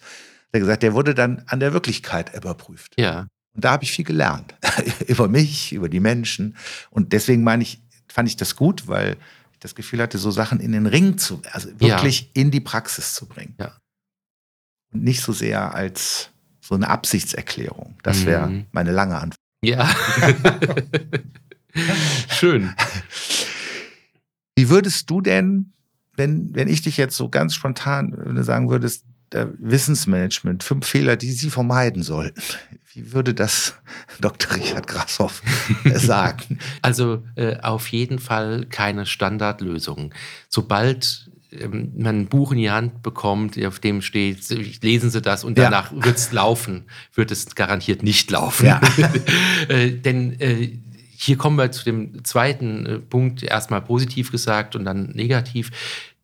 Der 0.53 0.61
gesagt, 0.61 0.83
der 0.85 0.95
wurde 0.95 1.15
dann 1.15 1.43
an 1.47 1.59
der 1.61 1.73
Wirklichkeit 1.73 2.33
überprüft. 2.35 2.95
Ja. 2.99 3.27
Und 3.55 3.65
da 3.65 3.73
habe 3.73 3.85
ich 3.85 3.93
viel 3.93 4.05
gelernt. 4.05 4.55
über 5.07 5.29
mich, 5.29 5.73
über 5.73 5.89
die 5.89 6.01
Menschen. 6.01 6.57
Und 6.91 7.13
deswegen 7.13 7.43
meine 7.43 7.63
ich, 7.65 7.83
fand 8.09 8.29
ich 8.29 8.37
das 8.37 8.55
gut, 8.57 8.87
weil 8.87 9.17
ich 9.53 9.59
das 9.59 9.75
Gefühl 9.75 10.01
hatte, 10.01 10.19
so 10.19 10.31
Sachen 10.31 10.61
in 10.61 10.71
den 10.73 10.87
Ring 10.87 11.19
zu, 11.19 11.41
also 11.53 11.69
wirklich 11.81 12.31
in 12.35 12.51
die 12.53 12.61
Praxis 12.61 13.15
zu 13.15 13.27
bringen. 13.27 13.55
Ja. 13.59 13.73
Und 14.93 15.03
nicht 15.03 15.23
so 15.23 15.33
sehr 15.33 15.75
als 15.75 16.31
so 16.67 16.75
eine 16.75 16.89
Absichtserklärung. 16.89 17.95
Das 18.03 18.25
wäre 18.25 18.49
Mhm. 18.49 18.67
meine 18.73 18.91
lange 18.93 19.17
Antwort. 19.17 19.37
Ja. 19.63 19.89
Schön. 22.31 22.75
Wie 24.57 24.69
würdest 24.71 25.11
du 25.11 25.21
denn, 25.21 25.73
wenn, 26.17 26.55
wenn 26.55 26.69
ich 26.69 26.83
dich 26.83 26.97
jetzt 26.97 27.17
so 27.17 27.29
ganz 27.29 27.55
spontan 27.55 28.11
du 28.13 28.43
sagen 28.45 28.71
würdest, 28.71 29.05
äh, 29.33 29.47
Wissensmanagement, 29.59 30.63
fünf 30.63 30.87
Fehler, 30.87 31.17
die 31.17 31.33
Sie 31.33 31.51
vermeiden 31.51 32.03
sollten, 32.03 32.41
wie 32.93 33.13
würde 33.13 33.35
das 33.35 33.75
Dr. 34.21 34.55
Richard 34.57 34.87
Grashoff 34.87 35.43
äh, 35.85 35.91
sagen? 35.99 36.59
Also 36.83 37.25
äh, 37.35 37.57
auf 37.61 37.89
jeden 37.89 38.21
Fall 38.21 38.67
keine 38.67 39.07
Standardlösung. 39.07 40.15
Sobald 40.49 41.31
ähm, 41.61 41.93
man 41.97 42.21
ein 42.21 42.27
Buch 42.27 42.53
in 42.53 42.59
die 42.59 42.71
Hand 42.71 43.03
bekommt, 43.03 43.63
auf 43.65 43.79
dem 43.79 44.03
steht, 44.03 44.49
lesen 44.83 45.11
Sie 45.11 45.21
das 45.21 45.45
und 45.45 45.59
Ja. 45.59 45.65
danach 45.65 45.93
wird 45.93 46.17
es 46.17 46.33
laufen, 46.33 46.85
wird 47.15 47.31
es 47.31 47.55
garantiert 47.55 48.03
nicht 48.03 48.31
laufen. 48.31 48.67
Ja. 48.67 48.81
äh, 49.69 49.91
denn 49.91 50.41
äh, 50.41 50.77
hier 51.17 51.37
kommen 51.37 51.57
wir 51.57 51.71
zu 51.73 51.85
dem 51.85 52.25
zweiten 52.25 52.87
äh, 52.87 52.99
Punkt, 52.99 53.43
erstmal 53.43 53.81
positiv 53.83 54.31
gesagt 54.31 54.77
und 54.77 54.85
dann 54.85 55.11
negativ. 55.11 55.71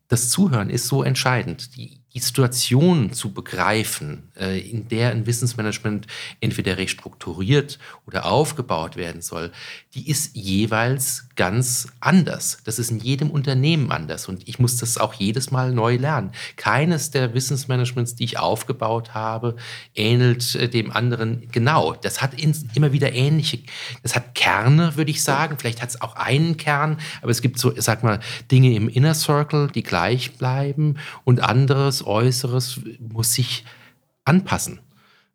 Das 0.07 0.29
Zuhören 0.29 0.69
ist 0.69 0.87
so 0.87 1.03
entscheidend. 1.03 1.75
Die 1.77 2.01
die 2.13 2.19
Situation 2.19 3.13
zu 3.13 3.31
begreifen, 3.33 4.31
äh, 4.37 4.59
in 4.59 4.87
der 4.89 5.11
ein 5.11 5.25
Wissensmanagement 5.25 6.07
entweder 6.41 6.77
restrukturiert 6.77 7.79
oder 8.05 8.25
aufgebaut 8.25 8.97
werden 8.97 9.21
soll, 9.21 9.51
die 9.93 10.09
ist 10.09 10.35
jeweils 10.35 11.29
ganz 11.41 11.87
anders. 12.01 12.59
Das 12.65 12.77
ist 12.77 12.91
in 12.91 12.99
jedem 12.99 13.31
Unternehmen 13.31 13.91
anders 13.91 14.27
und 14.27 14.47
ich 14.47 14.59
muss 14.59 14.77
das 14.77 14.99
auch 14.99 15.15
jedes 15.15 15.49
Mal 15.49 15.73
neu 15.73 15.95
lernen. 15.95 16.33
Keines 16.55 17.09
der 17.09 17.33
Wissensmanagements, 17.33 18.13
die 18.13 18.25
ich 18.25 18.37
aufgebaut 18.37 19.15
habe, 19.15 19.55
ähnelt 19.95 20.53
äh, 20.53 20.69
dem 20.69 20.91
anderen 20.91 21.49
genau. 21.51 21.95
Das 21.95 22.21
hat 22.21 22.35
immer 22.39 22.93
wieder 22.93 23.13
ähnliche, 23.13 23.57
das 24.03 24.15
hat 24.15 24.35
Kerne, 24.35 24.97
würde 24.97 25.09
ich 25.09 25.23
sagen. 25.23 25.57
Vielleicht 25.57 25.81
hat 25.81 25.89
es 25.89 25.99
auch 25.99 26.15
einen 26.15 26.57
Kern, 26.57 26.99
aber 27.23 27.31
es 27.31 27.41
gibt 27.41 27.57
so, 27.57 27.73
sag 27.75 28.03
mal, 28.03 28.19
Dinge 28.51 28.75
im 28.75 28.87
Inner 28.87 29.15
Circle, 29.15 29.71
die 29.73 29.81
gleich 29.81 30.33
bleiben 30.33 30.97
und 31.23 31.41
anderes 31.41 32.05
Äußeres 32.05 32.81
muss 32.99 33.33
sich 33.33 33.65
anpassen. 34.25 34.79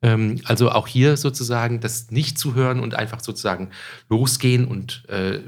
Ähm, 0.02 0.40
also 0.44 0.70
auch 0.70 0.86
hier 0.86 1.16
sozusagen 1.16 1.80
das 1.80 2.10
nicht 2.10 2.38
zu 2.38 2.54
hören 2.54 2.80
und 2.80 2.94
einfach 2.94 3.20
sozusagen 3.20 3.70
losgehen 4.08 4.66
und 4.66 5.04
äh, 5.08 5.40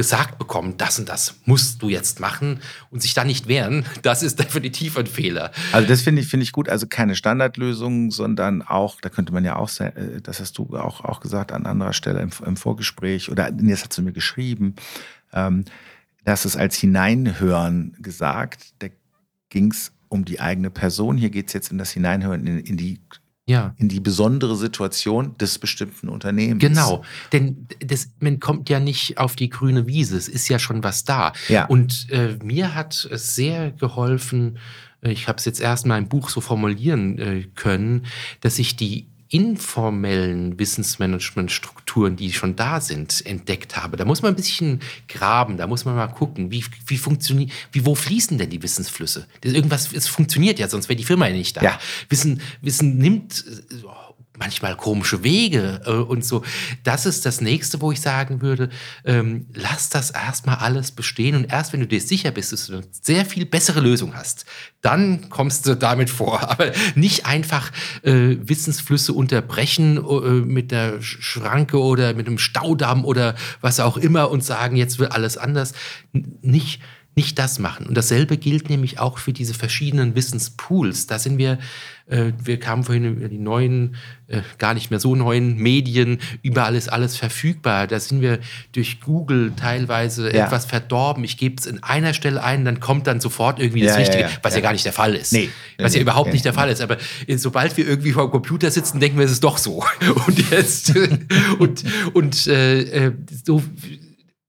gesagt 0.00 0.38
bekommen, 0.38 0.78
das 0.78 0.98
und 0.98 1.10
das 1.10 1.34
musst 1.44 1.82
du 1.82 1.90
jetzt 1.90 2.20
machen 2.20 2.60
und 2.88 3.02
sich 3.02 3.12
dann 3.12 3.26
nicht 3.26 3.48
wehren, 3.48 3.84
das 4.00 4.22
ist 4.22 4.38
definitiv 4.38 4.96
ein 4.96 5.06
Fehler. 5.06 5.52
Also 5.72 5.86
das 5.86 6.00
finde 6.00 6.22
ich, 6.22 6.28
finde 6.28 6.44
ich 6.44 6.52
gut. 6.52 6.70
Also 6.70 6.86
keine 6.86 7.14
Standardlösung, 7.14 8.10
sondern 8.10 8.62
auch, 8.62 8.98
da 9.02 9.10
könnte 9.10 9.30
man 9.34 9.44
ja 9.44 9.56
auch, 9.56 9.68
äh, 9.78 10.22
das 10.22 10.40
hast 10.40 10.56
du 10.56 10.74
auch, 10.74 11.04
auch 11.04 11.20
gesagt 11.20 11.52
an 11.52 11.66
anderer 11.66 11.92
Stelle 11.92 12.20
im, 12.20 12.30
im 12.46 12.56
Vorgespräch 12.56 13.30
oder 13.30 13.52
jetzt 13.52 13.82
hast 13.82 13.98
du 13.98 14.00
mir 14.00 14.12
geschrieben, 14.12 14.74
ähm, 15.34 15.66
dass 16.24 16.46
es 16.46 16.56
als 16.56 16.78
Hineinhören 16.78 17.94
gesagt, 17.98 18.72
da 18.78 18.86
ging 19.50 19.70
es 19.70 19.92
um 20.08 20.24
die 20.24 20.40
eigene 20.40 20.70
Person. 20.70 21.18
Hier 21.18 21.28
geht 21.28 21.48
es 21.48 21.52
jetzt 21.52 21.70
in 21.70 21.76
das 21.76 21.90
Hineinhören 21.90 22.46
in, 22.46 22.58
in 22.60 22.78
die 22.78 23.00
ja. 23.50 23.74
in 23.76 23.88
die 23.88 24.00
besondere 24.00 24.56
Situation 24.56 25.36
des 25.38 25.58
bestimmten 25.58 26.08
Unternehmens. 26.08 26.60
Genau, 26.60 27.02
denn 27.32 27.66
das, 27.84 28.10
man 28.20 28.40
kommt 28.40 28.68
ja 28.68 28.80
nicht 28.80 29.18
auf 29.18 29.36
die 29.36 29.50
grüne 29.50 29.86
Wiese, 29.86 30.16
es 30.16 30.28
ist 30.28 30.48
ja 30.48 30.58
schon 30.58 30.84
was 30.84 31.04
da. 31.04 31.32
Ja. 31.48 31.66
Und 31.66 32.06
äh, 32.10 32.38
mir 32.42 32.74
hat 32.74 33.08
es 33.10 33.34
sehr 33.34 33.72
geholfen, 33.72 34.58
äh, 35.02 35.10
ich 35.10 35.28
habe 35.28 35.38
es 35.38 35.44
jetzt 35.44 35.60
erst 35.60 35.86
mal 35.86 35.98
im 35.98 36.08
Buch 36.08 36.30
so 36.30 36.40
formulieren 36.40 37.18
äh, 37.18 37.44
können, 37.54 38.06
dass 38.40 38.58
ich 38.58 38.76
die 38.76 39.09
informellen 39.30 40.58
Wissensmanagementstrukturen, 40.58 42.16
die 42.16 42.32
schon 42.32 42.56
da 42.56 42.80
sind, 42.80 43.24
entdeckt 43.24 43.76
habe. 43.76 43.96
Da 43.96 44.04
muss 44.04 44.22
man 44.22 44.32
ein 44.32 44.36
bisschen 44.36 44.80
graben, 45.08 45.56
da 45.56 45.68
muss 45.68 45.84
man 45.84 45.94
mal 45.94 46.08
gucken, 46.08 46.50
wie, 46.50 46.64
wie 46.86 46.98
funktioniert, 46.98 47.52
wie, 47.70 47.86
wo 47.86 47.94
fließen 47.94 48.38
denn 48.38 48.50
die 48.50 48.60
Wissensflüsse? 48.60 49.26
Das 49.40 49.52
irgendwas, 49.52 49.92
es 49.92 50.08
funktioniert 50.08 50.58
ja, 50.58 50.68
sonst 50.68 50.88
wäre 50.88 50.96
die 50.96 51.04
Firma 51.04 51.28
ja 51.28 51.34
nicht 51.34 51.56
da. 51.56 51.62
Ja. 51.62 51.78
Wissen, 52.08 52.40
Wissen 52.60 52.98
nimmt 52.98 53.44
manchmal 54.40 54.74
komische 54.74 55.22
Wege 55.22 55.82
äh, 55.86 55.90
und 55.90 56.24
so. 56.24 56.42
Das 56.82 57.06
ist 57.06 57.26
das 57.26 57.40
nächste, 57.40 57.80
wo 57.80 57.92
ich 57.92 58.00
sagen 58.00 58.40
würde, 58.40 58.70
ähm, 59.04 59.46
lass 59.54 59.90
das 59.90 60.10
erstmal 60.10 60.56
alles 60.56 60.90
bestehen 60.90 61.36
und 61.36 61.52
erst 61.52 61.72
wenn 61.72 61.80
du 61.80 61.86
dir 61.86 62.00
sicher 62.00 62.30
bist, 62.30 62.52
dass 62.52 62.66
du 62.66 62.78
eine 62.78 62.82
sehr 62.90 63.26
viel 63.26 63.44
bessere 63.44 63.80
Lösung 63.80 64.14
hast, 64.16 64.46
dann 64.80 65.28
kommst 65.28 65.66
du 65.66 65.76
damit 65.76 66.10
vor. 66.10 66.40
Aber 66.50 66.72
nicht 66.94 67.26
einfach 67.26 67.70
äh, 68.02 68.36
Wissensflüsse 68.40 69.12
unterbrechen 69.12 69.98
äh, 69.98 70.30
mit 70.46 70.70
der 70.70 71.02
Schranke 71.02 71.78
oder 71.78 72.14
mit 72.14 72.26
einem 72.26 72.38
Staudamm 72.38 73.04
oder 73.04 73.34
was 73.60 73.78
auch 73.78 73.98
immer 73.98 74.30
und 74.30 74.42
sagen, 74.42 74.76
jetzt 74.76 74.98
wird 74.98 75.12
alles 75.12 75.36
anders. 75.36 75.74
N 76.12 76.38
nicht 76.40 76.80
nicht 77.20 77.38
das 77.38 77.58
machen. 77.58 77.84
Und 77.84 77.94
dasselbe 77.98 78.38
gilt 78.38 78.70
nämlich 78.70 78.98
auch 78.98 79.18
für 79.18 79.34
diese 79.34 79.52
verschiedenen 79.52 80.14
Wissenspools. 80.14 81.06
Da 81.06 81.18
sind 81.18 81.36
wir, 81.36 81.58
äh, 82.08 82.32
wir 82.42 82.58
kamen 82.58 82.82
vorhin 82.82 83.04
über 83.04 83.28
die 83.28 83.36
neuen, 83.36 83.96
äh, 84.28 84.40
gar 84.56 84.72
nicht 84.72 84.90
mehr 84.90 85.00
so 85.00 85.14
neuen 85.14 85.58
Medien, 85.58 86.18
überall 86.42 86.74
ist 86.74 86.90
alles 86.90 87.18
verfügbar. 87.18 87.86
Da 87.86 88.00
sind 88.00 88.22
wir 88.22 88.38
durch 88.72 89.02
Google 89.02 89.52
teilweise 89.54 90.34
ja. 90.34 90.46
etwas 90.46 90.64
verdorben. 90.64 91.22
Ich 91.24 91.36
gebe 91.36 91.56
es 91.58 91.66
in 91.66 91.82
einer 91.82 92.14
Stelle 92.14 92.42
ein, 92.42 92.64
dann 92.64 92.80
kommt 92.80 93.06
dann 93.06 93.20
sofort 93.20 93.60
irgendwie 93.60 93.82
das 93.82 93.92
ja, 93.92 93.98
Richtige, 93.98 94.22
ja, 94.22 94.30
was 94.40 94.54
ja. 94.54 94.60
gar 94.62 94.72
nicht 94.72 94.86
der 94.86 94.94
Fall 94.94 95.14
ist. 95.14 95.34
Nee. 95.34 95.50
Was 95.76 95.94
ja 95.94 96.00
überhaupt 96.00 96.32
nicht 96.32 96.46
der 96.46 96.54
Fall 96.54 96.70
ist. 96.70 96.80
Aber 96.80 96.96
sobald 97.36 97.76
wir 97.76 97.86
irgendwie 97.86 98.12
vor 98.12 98.28
dem 98.28 98.30
Computer 98.30 98.70
sitzen, 98.70 98.98
denken 98.98 99.18
wir, 99.18 99.26
es 99.26 99.32
ist 99.32 99.44
doch 99.44 99.58
so. 99.58 99.84
Und 100.26 100.50
jetzt, 100.50 100.94
und, 101.58 101.84
und 102.14 102.46
äh, 102.46 103.08
äh 103.08 103.12
so 103.44 103.62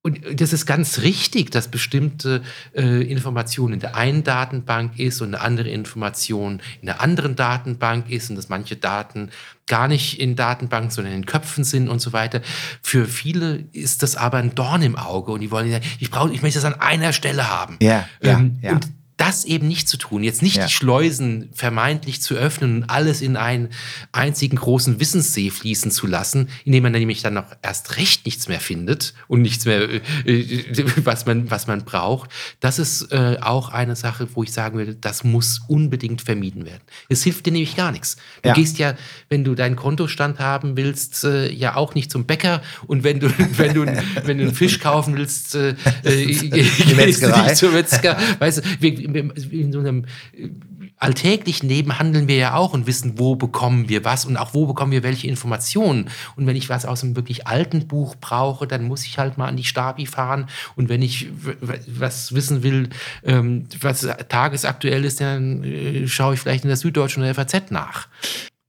und 0.03 0.41
das 0.41 0.51
ist 0.51 0.65
ganz 0.65 0.99
richtig, 0.99 1.51
dass 1.51 1.67
bestimmte 1.67 2.41
äh, 2.75 3.03
Informationen 3.03 3.75
in 3.75 3.79
der 3.79 3.95
einen 3.95 4.23
Datenbank 4.23 4.97
ist 4.97 5.21
und 5.21 5.35
eine 5.35 5.43
andere 5.43 5.69
Information 5.69 6.59
in 6.79 6.87
der 6.87 7.01
anderen 7.01 7.35
Datenbank 7.35 8.09
ist 8.09 8.31
und 8.31 8.35
dass 8.35 8.49
manche 8.49 8.75
Daten 8.75 9.29
gar 9.67 9.87
nicht 9.87 10.19
in 10.19 10.35
Datenbanken, 10.35 10.89
sondern 10.89 11.13
in 11.13 11.27
Köpfen 11.27 11.63
sind 11.63 11.87
und 11.87 11.99
so 11.99 12.13
weiter. 12.13 12.41
Für 12.81 13.05
viele 13.05 13.65
ist 13.73 14.01
das 14.01 14.15
aber 14.15 14.39
ein 14.39 14.55
Dorn 14.55 14.81
im 14.81 14.95
Auge 14.95 15.31
und 15.31 15.41
die 15.41 15.51
wollen, 15.51 15.79
ich 15.99 16.09
brauche, 16.09 16.33
ich 16.33 16.41
möchte 16.41 16.59
das 16.59 16.65
an 16.65 16.79
einer 16.79 17.13
Stelle 17.13 17.47
haben. 17.49 17.77
Ja, 17.79 18.07
ähm, 18.21 18.57
ja, 18.61 18.69
ja. 18.69 18.75
Und 18.75 18.87
das 19.21 19.45
eben 19.45 19.67
nicht 19.67 19.87
zu 19.87 19.97
tun, 19.97 20.23
jetzt 20.23 20.41
nicht 20.41 20.55
ja. 20.55 20.65
die 20.65 20.73
Schleusen 20.73 21.49
vermeintlich 21.53 22.23
zu 22.23 22.33
öffnen 22.33 22.77
und 22.77 22.89
alles 22.89 23.21
in 23.21 23.37
einen 23.37 23.69
einzigen 24.11 24.55
großen 24.55 24.99
Wissenssee 24.99 25.51
fließen 25.51 25.91
zu 25.91 26.07
lassen, 26.07 26.49
indem 26.65 26.81
man 26.81 26.93
nämlich 26.93 27.21
dann 27.21 27.35
noch 27.35 27.45
erst 27.61 27.97
recht 27.97 28.25
nichts 28.25 28.47
mehr 28.47 28.59
findet 28.59 29.13
und 29.27 29.43
nichts 29.43 29.65
mehr, 29.65 29.87
äh, 29.87 30.01
äh, 30.25 30.85
was 31.03 31.27
man, 31.27 31.51
was 31.51 31.67
man 31.67 31.85
braucht. 31.85 32.31
Das 32.61 32.79
ist 32.79 33.11
äh, 33.11 33.37
auch 33.41 33.69
eine 33.69 33.95
Sache, 33.95 34.27
wo 34.33 34.41
ich 34.41 34.51
sagen 34.51 34.79
würde, 34.79 34.95
das 34.95 35.23
muss 35.23 35.61
unbedingt 35.67 36.23
vermieden 36.23 36.65
werden. 36.65 36.81
Es 37.07 37.21
hilft 37.21 37.45
dir 37.45 37.51
nämlich 37.51 37.75
gar 37.75 37.91
nichts. 37.91 38.17
Du 38.41 38.49
ja. 38.49 38.55
gehst 38.55 38.79
ja, 38.79 38.95
wenn 39.29 39.43
du 39.43 39.53
deinen 39.53 39.75
Kontostand 39.75 40.39
haben 40.39 40.77
willst, 40.77 41.25
äh, 41.25 41.51
ja 41.51 41.75
auch 41.75 41.93
nicht 41.93 42.09
zum 42.09 42.25
Bäcker 42.25 42.63
und 42.87 43.03
wenn 43.03 43.19
du, 43.19 43.29
wenn 43.57 43.75
du, 43.75 43.85
wenn 43.85 44.39
du 44.39 44.45
einen 44.45 44.55
Fisch 44.55 44.79
kaufen 44.79 45.15
willst, 45.15 45.53
äh, 45.53 45.75
äh 46.03 46.25
gehst 46.25 47.21
du 47.21 47.27
nicht 47.27 47.55
zur 47.57 47.71
Metzger. 47.71 48.17
Weißt 48.39 48.57
du, 48.57 48.61
wir, 48.79 49.10
in 49.15 49.71
so 49.71 49.79
einem 49.79 50.05
äh, 50.33 50.49
alltäglichen 50.97 51.67
Leben 51.67 51.97
handeln 51.97 52.27
wir 52.27 52.35
ja 52.35 52.53
auch 52.53 52.73
und 52.73 52.87
wissen, 52.87 53.17
wo 53.17 53.35
bekommen 53.35 53.89
wir 53.89 54.05
was 54.05 54.25
und 54.25 54.37
auch 54.37 54.53
wo 54.53 54.65
bekommen 54.65 54.91
wir 54.91 55.03
welche 55.03 55.27
Informationen. 55.27 56.09
Und 56.35 56.47
wenn 56.47 56.55
ich 56.55 56.69
was 56.69 56.85
aus 56.85 57.03
einem 57.03 57.15
wirklich 57.15 57.47
alten 57.47 57.87
Buch 57.87 58.15
brauche, 58.15 58.67
dann 58.67 58.83
muss 58.83 59.05
ich 59.05 59.17
halt 59.17 59.37
mal 59.37 59.47
an 59.47 59.57
die 59.57 59.63
Stabi 59.63 60.05
fahren. 60.05 60.47
Und 60.75 60.89
wenn 60.89 61.01
ich 61.01 61.29
was 61.61 62.33
wissen 62.33 62.63
will, 62.63 62.89
ähm, 63.23 63.67
was 63.79 64.07
tagesaktuell 64.29 65.05
ist, 65.05 65.21
dann 65.21 65.63
äh, 65.63 66.07
schaue 66.07 66.35
ich 66.35 66.39
vielleicht 66.39 66.63
in 66.63 66.69
der 66.69 66.77
Süddeutschen 66.77 67.23
oder 67.23 67.33
FAZ 67.33 67.71
nach. 67.71 68.07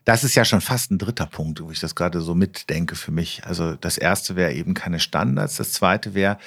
Das 0.05 0.25
ist 0.25 0.35
ja 0.35 0.45
schon 0.45 0.61
fast 0.61 0.91
ein 0.91 0.99
dritter 0.99 1.27
Punkt, 1.27 1.63
wo 1.63 1.71
ich 1.71 1.79
das 1.79 1.95
gerade 1.95 2.21
so 2.21 2.35
mitdenke 2.35 2.97
für 2.97 3.13
mich. 3.13 3.45
Also 3.45 3.77
das 3.77 3.99
erste 3.99 4.35
wäre 4.35 4.53
eben 4.53 4.75
keine 4.75 4.99
Standards. 4.99 5.57
Das 5.57 5.73
zweite 5.73 6.15
wäre, 6.15 6.39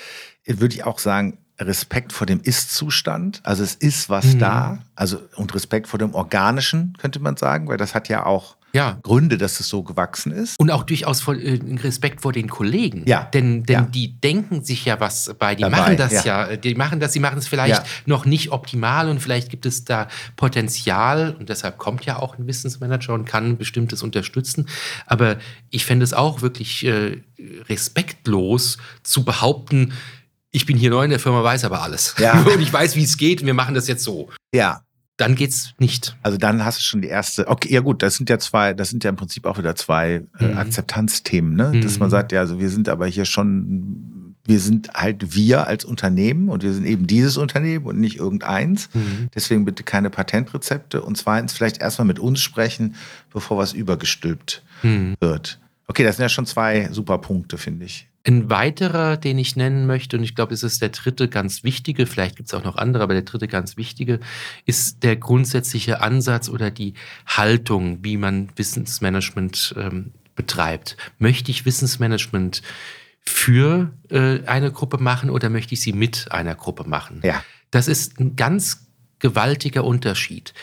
würde 0.46 0.76
ich 0.76 0.84
auch 0.84 1.00
sagen, 1.00 1.38
Respekt 1.60 2.12
vor 2.12 2.28
dem 2.28 2.42
Ist-Zustand. 2.42 3.42
Also 3.44 3.64
es 3.64 3.76
ist 3.76 4.10
was 4.10 4.34
mhm. 4.34 4.40
da. 4.40 4.80
Also 4.96 5.22
und 5.36 5.54
Respekt 5.56 5.88
vor 5.88 6.00
dem 6.00 6.14
Organischen, 6.14 6.98
könnte 6.98 7.20
man 7.20 7.38
sagen, 7.38 7.68
weil 7.68 7.78
das 7.78 7.96
hat 7.96 8.10
ja 8.10 8.26
auch 8.26 8.56
ja. 8.76 9.00
Gründe, 9.04 9.38
dass 9.38 9.62
es 9.62 9.70
so 9.70 9.84
gewachsen 9.84 10.34
ist. 10.34 10.60
Und 10.60 10.70
auch 10.70 10.84
durchaus 10.84 11.22
voll, 11.22 11.40
äh, 11.40 11.60
Respekt 11.82 12.22
vor 12.22 12.34
den 12.34 12.50
Kollegen. 12.50 13.04
Ja. 13.08 13.24
Denn, 13.24 13.64
denn 13.64 13.74
ja. 13.74 13.82
die 13.84 14.20
denken 14.20 14.66
sich 14.66 14.84
ja 14.84 15.00
was 15.00 15.34
bei. 15.40 15.56
Die 15.56 15.62
Dabei, 15.62 15.78
machen 15.78 15.98
das 15.98 16.26
ja. 16.26 16.50
ja. 16.50 16.58
Die 16.58 16.76
machen 16.76 17.00
das, 17.00 17.14
sie 17.14 17.22
machen 17.22 17.38
es 17.38 17.48
vielleicht 17.48 17.84
noch 18.06 18.26
nicht 18.26 18.52
optimal 18.52 19.08
und 19.08 19.22
vielleicht 19.22 19.50
gibt 19.50 19.66
es 19.66 19.86
da 19.86 20.10
Potenzial 20.36 21.36
und 21.40 21.48
deshalb 21.48 21.78
kommt 21.78 22.06
ja 22.06 22.20
auch 22.20 22.38
ein 22.38 22.48
Wissensmanager 22.48 23.14
und 23.14 23.24
kann 23.24 23.58
bestimmtes 23.58 24.04
unterstützen. 24.04 24.68
Aber 25.06 25.38
ich 25.70 25.86
fände 25.86 26.04
es 26.04 26.14
auch 26.14 26.42
wirklich 26.42 26.86
äh, 26.86 27.22
respektlos 27.70 28.78
zu 29.04 29.24
behaupten, 29.24 29.94
ich 30.56 30.66
bin 30.66 30.78
hier 30.78 30.90
neu 30.90 31.04
in 31.04 31.10
der 31.10 31.20
Firma, 31.20 31.44
weiß 31.44 31.66
aber 31.66 31.82
alles. 31.82 32.16
Ja. 32.18 32.42
Und 32.46 32.62
ich 32.62 32.72
weiß, 32.72 32.96
wie 32.96 33.04
es 33.04 33.18
geht 33.18 33.42
und 33.42 33.48
wir 33.48 33.54
machen 33.54 33.76
das 33.76 33.88
jetzt 33.88 34.04
so. 34.04 34.30
Ja. 34.54 34.82
Dann 35.18 35.36
geht's 35.36 35.74
nicht. 35.80 36.18
Also 36.24 36.38
dann 36.38 36.66
hast 36.66 36.80
du 36.80 36.84
schon 36.84 37.02
die 37.02 37.08
erste. 37.08 37.48
Okay, 37.48 37.74
ja 37.74 37.80
gut, 37.80 38.02
das 38.04 38.16
sind 38.16 38.30
ja 38.30 38.38
zwei, 38.38 38.74
das 38.74 38.90
sind 38.90 39.04
ja 39.06 39.10
im 39.10 39.16
Prinzip 39.16 39.46
auch 39.46 39.58
wieder 39.58 39.76
zwei 39.76 40.24
äh, 40.40 40.46
mhm. 40.46 40.58
Akzeptanzthemen, 40.58 41.56
ne? 41.56 41.80
Dass 41.82 41.94
mhm. 41.94 42.00
man 42.00 42.10
sagt, 42.10 42.34
ja, 42.34 42.42
also 42.42 42.60
wir 42.60 42.70
sind 42.70 42.90
aber 42.90 43.08
hier 43.08 43.24
schon, 43.24 44.36
wir 44.46 44.60
sind 44.60 44.90
halt 44.94 45.34
wir 45.34 45.68
als 45.68 45.86
Unternehmen 45.86 46.50
und 46.50 46.64
wir 46.64 46.74
sind 46.74 46.86
eben 46.86 47.08
dieses 47.08 47.38
Unternehmen 47.38 47.86
und 47.86 47.98
nicht 47.98 48.18
irgendeins. 48.18 48.90
Mhm. 48.94 49.30
Deswegen 49.34 49.64
bitte 49.64 49.84
keine 49.84 50.10
Patentrezepte. 50.10 51.02
Und 51.02 51.18
zweitens 51.18 51.54
vielleicht 51.54 51.82
erstmal 51.82 52.08
mit 52.08 52.20
uns 52.20 52.42
sprechen, 52.42 52.96
bevor 53.32 53.58
was 53.58 53.72
übergestülpt 53.72 54.64
mhm. 54.84 55.16
wird. 55.22 55.60
Okay, 55.88 56.04
das 56.04 56.18
sind 56.18 56.24
ja 56.24 56.30
schon 56.30 56.46
zwei 56.46 56.90
super 56.92 57.20
Punkte, 57.20 57.58
finde 57.58 57.86
ich. 57.86 58.10
Ein 58.28 58.50
weiterer, 58.50 59.18
den 59.18 59.38
ich 59.38 59.56
nennen 59.56 59.86
möchte, 59.86 60.18
und 60.18 60.24
ich 60.24 60.36
glaube, 60.36 60.54
es 60.54 60.64
ist 60.64 60.82
der 60.82 60.90
dritte 60.90 61.28
ganz 61.30 61.64
wichtige, 61.64 62.06
vielleicht 62.06 62.36
gibt 62.36 62.50
es 62.50 62.54
auch 62.54 62.64
noch 62.64 62.78
andere, 62.78 63.04
aber 63.04 63.14
der 63.14 63.24
dritte 63.24 63.48
ganz 63.48 63.78
wichtige, 63.78 64.20
ist 64.66 65.04
der 65.04 65.16
grundsätzliche 65.16 66.02
Ansatz 66.02 66.50
oder 66.50 66.72
die 66.72 66.96
Haltung, 67.28 68.04
wie 68.04 68.18
man 68.18 68.50
Wissensmanagement 68.56 69.76
ähm, 69.78 70.12
betreibt. 70.36 70.98
Möchte 71.20 71.52
ich 71.52 71.66
Wissensmanagement 71.66 72.62
für 73.22 73.94
äh, 74.10 74.44
eine 74.46 74.72
Gruppe 74.72 74.98
machen 74.98 75.30
oder 75.30 75.50
möchte 75.50 75.74
ich 75.74 75.82
sie 75.82 75.94
mit 75.94 76.32
einer 76.32 76.56
Gruppe 76.56 76.88
machen? 76.88 77.22
Ja. 77.24 77.44
Das 77.72 77.88
ist 77.88 78.20
ein 78.20 78.36
ganz 78.36 78.88
gewaltiger 79.20 79.84
Unterschied 79.84 80.54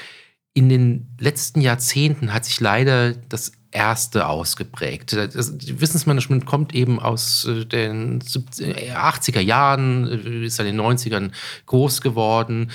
in 0.54 0.68
den 0.68 1.08
letzten 1.18 1.60
Jahrzehnten 1.60 2.32
hat 2.32 2.44
sich 2.44 2.60
leider 2.60 3.12
das 3.12 3.52
Erste 3.72 4.28
ausgeprägt. 4.28 5.14
Das 5.14 5.52
Wissensmanagement 5.80 6.44
kommt 6.44 6.74
eben 6.74 7.00
aus 7.00 7.46
äh, 7.46 7.64
den 7.64 8.22
80er 8.22 9.38
äh, 9.38 9.42
Jahren, 9.42 10.06
äh, 10.08 10.44
ist 10.44 10.60
in 10.60 10.66
den 10.66 10.80
90ern 10.80 11.30
groß 11.66 12.02
geworden, 12.02 12.70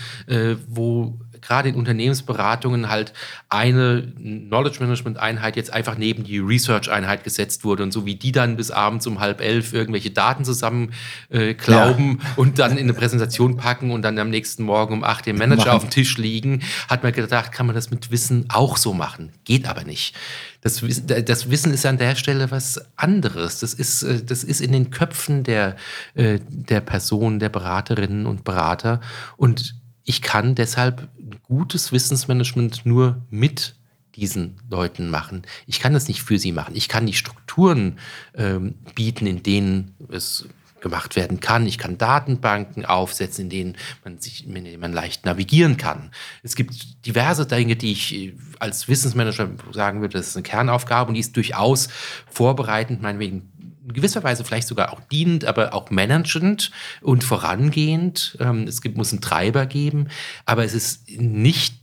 wo 0.68 1.14
gerade 1.42 1.70
in 1.70 1.76
Unternehmensberatungen 1.76 2.90
halt 2.90 3.14
eine 3.50 4.14
Knowledge 4.18 4.80
Management 4.80 5.18
Einheit 5.18 5.56
jetzt 5.56 5.72
einfach 5.72 5.98
neben 5.98 6.24
die 6.24 6.40
Research 6.40 6.90
Einheit 6.90 7.24
gesetzt 7.24 7.64
wurde 7.64 7.84
und 7.84 7.92
so 7.92 8.06
wie 8.06 8.16
die 8.16 8.32
dann 8.32 8.58
bis 8.58 8.72
abends 8.72 9.08
um 9.08 9.20
halb 9.20 9.42
elf 9.42 9.74
irgendwelche 9.74 10.12
Daten 10.12 10.46
zusammen 10.46 10.94
äh, 11.30 11.54
glauben 11.54 12.20
ja. 12.22 12.30
und 12.36 12.60
dann 12.60 12.74
in 12.74 12.86
eine 12.86 12.94
Präsentation 12.94 13.58
packen 13.58 13.92
und 13.92 14.02
dann 14.02 14.18
am 14.20 14.30
nächsten 14.30 14.64
Morgen 14.64 14.94
um 14.94 15.04
acht 15.04 15.26
dem 15.26 15.38
Manager 15.38 15.66
machen. 15.66 15.70
auf 15.70 15.84
dem 15.84 15.90
Tisch 15.90 16.18
liegen, 16.18 16.62
hat 16.90 17.04
man 17.04 17.12
gedacht, 17.12 17.52
kann 17.52 17.66
man 17.66 17.76
das 17.76 17.92
mit 17.92 18.12
Wissen 18.12 18.46
auch 18.50 18.78
so 18.78 18.94
machen. 18.94 19.32
Geht 19.46 19.68
aber 19.68 19.84
nicht. 19.84 20.16
Das, 20.62 20.84
das, 21.26 21.50
Wissen 21.50 21.74
ist 21.74 21.86
an 21.86 21.98
der 21.98 22.16
Stelle 22.16 22.52
was 22.52 22.82
anderes. 22.96 23.60
Das 23.60 23.74
ist, 23.74 24.04
äh, 24.04 24.24
das 24.24 24.44
ist 24.44 24.60
in 24.60 24.72
den 24.72 24.90
Köpfen 24.90 25.44
der, 25.44 25.76
äh, 26.16 26.40
der 26.50 26.82
Personen, 26.82 27.40
der 27.40 27.50
Beraterinnen 27.50 28.26
und 28.26 28.44
Berater. 28.44 29.00
Und 29.38 29.76
ich 30.04 30.22
kann 30.22 30.56
deshalb 30.56 31.10
gutes 31.44 31.92
Wissensmanagement 31.92 32.86
nur 32.86 33.26
mit 33.30 33.76
diesen 34.16 34.60
Leuten 34.70 35.10
machen. 35.10 35.44
Ich 35.68 35.80
kann 35.80 35.94
das 35.94 36.08
nicht 36.08 36.22
für 36.22 36.40
sie 36.40 36.52
machen. 36.52 36.76
Ich 36.76 36.90
kann 36.90 37.06
die 37.06 37.14
Strukturen 37.14 38.00
ähm, 38.36 38.76
bieten, 38.96 39.28
in 39.28 39.44
denen 39.44 39.96
es 40.10 40.48
gemacht 40.82 41.16
werden 41.16 41.40
kann. 41.40 41.66
Ich 41.66 41.78
kann 41.78 41.98
Datenbanken 41.98 42.86
aufsetzen, 42.86 43.46
in 43.46 43.50
denen 43.50 43.78
man 44.04 44.20
sich, 44.20 44.48
in 44.48 44.54
denen 44.54 44.80
man 44.80 44.94
leicht 44.94 45.26
navigieren 45.26 45.78
kann. 45.78 46.12
Es 46.44 46.56
gibt 46.56 47.06
diverse 47.06 47.46
Dinge, 47.46 47.76
die 47.76 47.92
ich 47.92 48.14
äh, 48.16 48.34
als 48.60 48.88
Wissensmanager 48.88 49.50
sagen 49.72 50.02
würde, 50.02 50.18
das 50.18 50.30
ist 50.30 50.36
eine 50.36 50.44
Kernaufgabe 50.44 51.10
und 51.10 51.14
die 51.16 51.20
ist 51.20 51.36
durchaus 51.36 51.90
vorbereitend, 52.30 53.02
meinetwegen 53.02 53.52
in 53.88 53.94
gewisser 53.94 54.24
Weise 54.24 54.44
vielleicht 54.44 54.68
sogar 54.68 54.92
auch 54.92 55.00
dienend, 55.00 55.46
aber 55.46 55.74
auch 55.74 55.90
managend 55.90 56.72
und 57.02 57.24
vorangehend. 57.24 58.38
Ähm, 58.40 58.68
es 58.68 58.82
gibt, 58.82 58.98
muss 58.98 59.12
einen 59.12 59.22
Treiber 59.22 59.66
geben, 59.66 60.10
aber 60.46 60.64
es 60.66 60.74
ist 60.74 61.10
nicht 61.10 61.76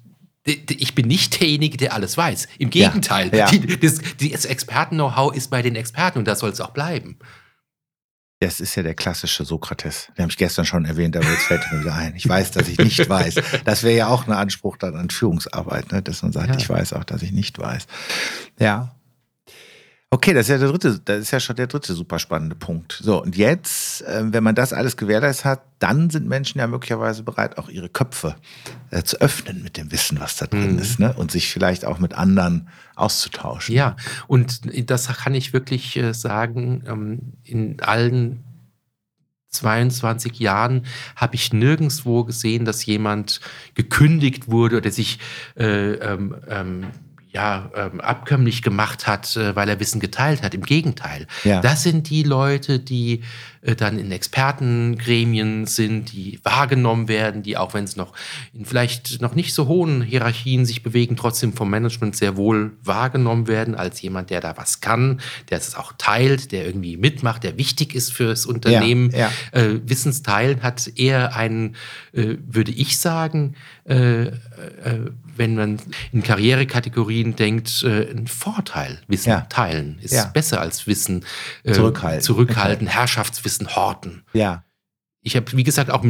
ich 0.47 0.95
bin 0.95 1.09
nicht 1.09 1.41
derjenige, 1.41 1.79
der 1.79 1.95
alles 1.95 2.19
weiß. 2.19 2.49
Im 2.59 2.69
Gegenteil, 2.69 3.31
ja, 3.33 3.47
ja. 3.47 3.51
Die, 3.51 3.81
das, 3.81 3.99
das 4.19 4.45
Experten-Know-how 4.45 5.35
ist 5.35 5.49
bei 5.49 5.63
den 5.63 5.75
Experten 5.75 6.19
und 6.19 6.29
da 6.29 6.37
soll 6.37 6.51
es 6.51 6.61
auch 6.61 6.73
bleiben. 6.73 7.19
Das 8.41 8.61
ist 8.61 8.75
ja 8.75 8.83
der 8.83 8.93
klassische 8.93 9.47
Sokrates. 9.47 10.09
Den 10.19 10.25
habe 10.25 10.31
ich 10.31 10.37
gestern 10.37 10.67
schon 10.67 10.85
erwähnt, 10.85 11.17
aber 11.17 11.31
jetzt 11.31 11.45
fällt 11.45 11.63
mir 11.73 11.81
wieder 11.81 11.95
ein. 11.95 12.15
Ich 12.15 12.29
weiß, 12.29 12.51
dass 12.51 12.69
ich 12.69 12.77
nicht 12.77 13.09
weiß. 13.09 13.37
Das 13.65 13.85
wäre 13.85 13.97
ja 13.97 14.09
auch 14.09 14.27
ein 14.27 14.35
Anspruch 14.35 14.77
dann 14.77 14.97
an 14.97 15.09
Führungsarbeit, 15.09 15.93
ne? 15.93 16.03
dass 16.03 16.23
man 16.23 16.33
sagt, 16.33 16.51
ja. 16.51 16.57
ich 16.57 16.69
weiß 16.69 16.93
auch, 16.93 17.05
dass 17.05 17.23
ich 17.23 17.33
nicht 17.33 17.59
weiß. 17.59 17.87
Ja, 18.59 18.95
Okay, 20.11 20.33
das 20.33 20.43
ist 20.43 20.51
ja 20.51 20.59
der 20.59 20.69
dritte, 20.69 21.01
das 21.05 21.19
ist 21.19 21.31
ja 21.33 21.41
schon 21.41 21.57
der 21.57 21.67
dritte 21.67 21.93
super 21.93 22.21
spannende 22.21 22.55
Punkt. 22.55 23.01
So, 23.03 23.21
und 23.21 23.37
jetzt, 23.37 24.03
äh, 24.03 24.23
wenn 24.33 24.45
man 24.45 24.55
das 24.55 24.73
alles 24.73 24.97
gewährleistet 24.97 25.45
hat, 25.45 25.63
dann 25.81 26.09
sind 26.09 26.29
Menschen 26.29 26.61
ja 26.61 26.69
möglicherweise 26.69 27.25
bereit, 27.25 27.59
auch 27.59 27.69
ihre 27.69 27.89
Köpfe 27.89 28.37
äh, 28.91 29.03
zu 29.03 29.21
öffnen 29.21 29.65
mit 29.65 29.77
dem 29.77 29.91
Wissen, 29.91 30.21
was 30.21 30.37
da 30.37 30.47
drin 30.47 30.75
mhm. 30.75 30.79
ist, 30.79 31.01
ne? 31.01 31.15
Und 31.15 31.33
sich 31.33 31.53
vielleicht 31.53 31.85
auch 31.85 31.99
mit 31.99 32.15
anderen 32.15 32.69
auszutauschen. 32.95 33.75
Ja, 33.75 33.97
und 34.29 34.61
das 34.89 35.09
kann 35.09 35.35
ich 35.35 35.53
wirklich 35.53 35.97
äh, 35.97 36.15
sagen, 36.15 36.85
ähm, 36.87 37.33
in 37.43 37.81
allen 37.81 38.45
22 39.55 40.39
Jahren 40.39 40.87
habe 41.17 41.35
ich 41.35 41.53
nirgendwo 41.53 42.25
gesehen, 42.25 42.65
dass 42.65 42.85
jemand 42.87 43.41
gekündigt 43.75 44.49
wurde 44.49 44.77
oder 44.77 44.91
sich 44.91 45.19
äh, 45.57 45.95
ähm, 45.95 46.37
ähm, 46.49 46.87
ja, 47.35 47.69
ähm, 47.75 48.01
abkömmlich 48.01 48.63
gemacht 48.63 49.09
hat, 49.09 49.37
äh, 49.37 49.57
weil 49.57 49.69
er 49.69 49.81
Wissen 49.81 50.01
geteilt 50.01 50.43
hat. 50.43 50.55
Im 50.55 50.63
Gegenteil. 50.63 51.27
Ja. 51.43 51.61
Das 51.61 51.83
sind 51.83 52.09
die 52.09 52.23
Leute, 52.23 52.79
die 52.79 53.23
äh, 53.65 53.75
dann 53.75 53.99
in 53.99 54.13
Expertengremien 54.13 55.67
sind, 55.67 56.13
die 56.13 56.39
wahrgenommen 56.43 57.09
werden, 57.09 57.43
die 57.43 57.57
auch 57.57 57.73
wenn 57.73 57.85
es 57.85 57.97
noch 57.97 58.13
in 58.53 58.67
vielleicht 58.67 59.23
noch 59.23 59.35
nicht 59.35 59.55
so 59.55 59.67
hohen 59.67 60.03
Hierarchien 60.03 60.67
sich 60.67 60.83
bewegen, 60.83 61.17
trotzdem 61.17 61.55
vom 61.55 61.71
Management 61.71 62.15
sehr 62.15 62.37
wohl 62.37 62.73
wahrgenommen 62.83 63.47
werden 63.47 63.75
als 63.75 64.03
jemand, 64.03 64.29
der 64.29 64.41
da 64.41 64.57
was 64.59 64.81
kann, 64.81 65.21
der 65.49 65.59
es 65.59 65.75
auch 65.75 65.93
teilt, 65.97 66.53
der 66.53 66.67
irgendwie 66.67 66.99
mitmacht, 66.99 67.43
der 67.43 67.57
wichtig 67.57 67.95
ist 67.95 68.13
fürs 68.13 68.45
Unternehmen. 68.45 69.11
Ja, 69.11 69.31
ja. 69.55 69.61
Äh, 69.61 69.81
Wissensteilen 69.89 70.63
hat 70.63 70.87
eher 70.97 71.35
einen, 71.35 71.77
äh, 72.13 72.37
würde 72.47 72.73
ich 72.73 72.99
sagen, 72.99 73.55
äh, 73.87 74.25
äh, 74.25 74.31
wenn 75.37 75.57
man 75.57 75.79
in 76.13 76.23
Karrierekategorien 76.23 77.35
denkt, 77.35 77.85
ein 77.85 78.29
Vorteil. 78.29 79.01
Wissen 79.09 79.31
ja. 79.31 79.41
teilen 79.49 79.99
ist 80.01 80.33
besser 80.33 80.61
als 80.61 80.87
Wissen 80.87 81.25
zurückhalten, 81.69 82.23
zurückhalten 82.23 82.87
okay. 82.87 82.97
Herrschaftswissen 82.97 83.54
Wissen 83.55 83.77
horten. 83.77 84.25
Ja. 84.33 84.65
Ich 85.23 85.37
habe, 85.37 85.53
wie 85.53 85.63
gesagt, 85.63 85.91
auch 85.91 86.03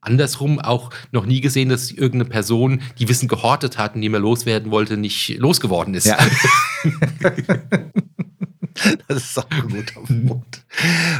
andersrum 0.00 0.60
auch 0.60 0.90
noch 1.10 1.24
nie 1.26 1.40
gesehen, 1.40 1.68
dass 1.70 1.90
irgendeine 1.90 2.26
Person, 2.26 2.82
die 2.98 3.08
Wissen 3.08 3.28
gehortet 3.28 3.78
hat 3.78 3.94
und 3.94 4.02
die 4.02 4.08
mehr 4.08 4.20
loswerden 4.20 4.70
wollte, 4.70 4.96
nicht 4.96 5.38
losgeworden 5.38 5.94
ist. 5.94 6.06
Ja. 6.06 6.18
das 9.08 9.24
ist 9.24 9.38
auch 9.38 9.50
ein 9.50 9.68
guter 9.68 10.00
Punkt. 10.00 10.64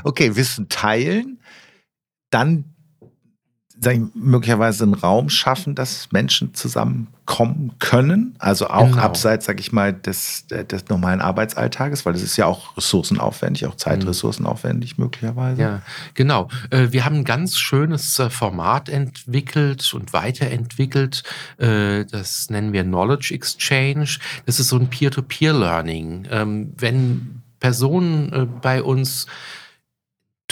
Okay, 0.04 0.36
Wissen 0.36 0.68
teilen, 0.68 1.40
dann 2.30 2.71
ich, 3.90 4.00
möglicherweise 4.14 4.84
einen 4.84 4.94
Raum 4.94 5.28
schaffen, 5.28 5.74
dass 5.74 6.12
Menschen 6.12 6.54
zusammenkommen 6.54 7.72
können. 7.78 8.36
Also 8.38 8.68
auch 8.68 8.90
genau. 8.90 9.02
abseits, 9.02 9.46
sag 9.46 9.58
ich 9.58 9.72
mal, 9.72 9.92
des, 9.92 10.46
des 10.46 10.88
normalen 10.88 11.20
Arbeitsalltages, 11.20 12.06
weil 12.06 12.12
das 12.12 12.22
ist 12.22 12.36
ja 12.36 12.46
auch 12.46 12.76
ressourcenaufwendig, 12.76 13.66
auch 13.66 13.74
zeitressourcenaufwendig 13.74 14.98
möglicherweise. 14.98 15.60
Ja, 15.60 15.82
genau. 16.14 16.48
Äh, 16.70 16.88
wir 16.90 17.04
haben 17.04 17.16
ein 17.16 17.24
ganz 17.24 17.56
schönes 17.56 18.18
äh, 18.18 18.30
Format 18.30 18.88
entwickelt 18.88 19.92
und 19.94 20.12
weiterentwickelt. 20.12 21.24
Äh, 21.58 22.04
das 22.04 22.50
nennen 22.50 22.72
wir 22.72 22.84
Knowledge 22.84 23.34
Exchange. 23.34 24.18
Das 24.46 24.60
ist 24.60 24.68
so 24.68 24.76
ein 24.76 24.88
Peer-to-Peer-Learning. 24.88 26.28
Ähm, 26.30 26.72
wenn 26.76 27.42
Personen 27.58 28.58
bei 28.60 28.82
uns 28.82 29.28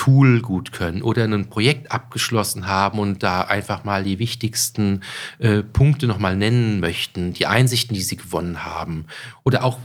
Tool 0.00 0.40
gut 0.40 0.72
können 0.72 1.02
oder 1.02 1.24
ein 1.24 1.50
Projekt 1.50 1.92
abgeschlossen 1.92 2.66
haben 2.66 2.98
und 2.98 3.22
da 3.22 3.42
einfach 3.42 3.84
mal 3.84 4.02
die 4.02 4.18
wichtigsten 4.18 5.02
äh, 5.40 5.62
Punkte 5.62 6.06
nochmal 6.06 6.36
nennen 6.36 6.80
möchten, 6.80 7.34
die 7.34 7.44
Einsichten, 7.44 7.94
die 7.94 8.00
sie 8.00 8.16
gewonnen 8.16 8.64
haben 8.64 9.04
oder 9.44 9.62
auch 9.62 9.78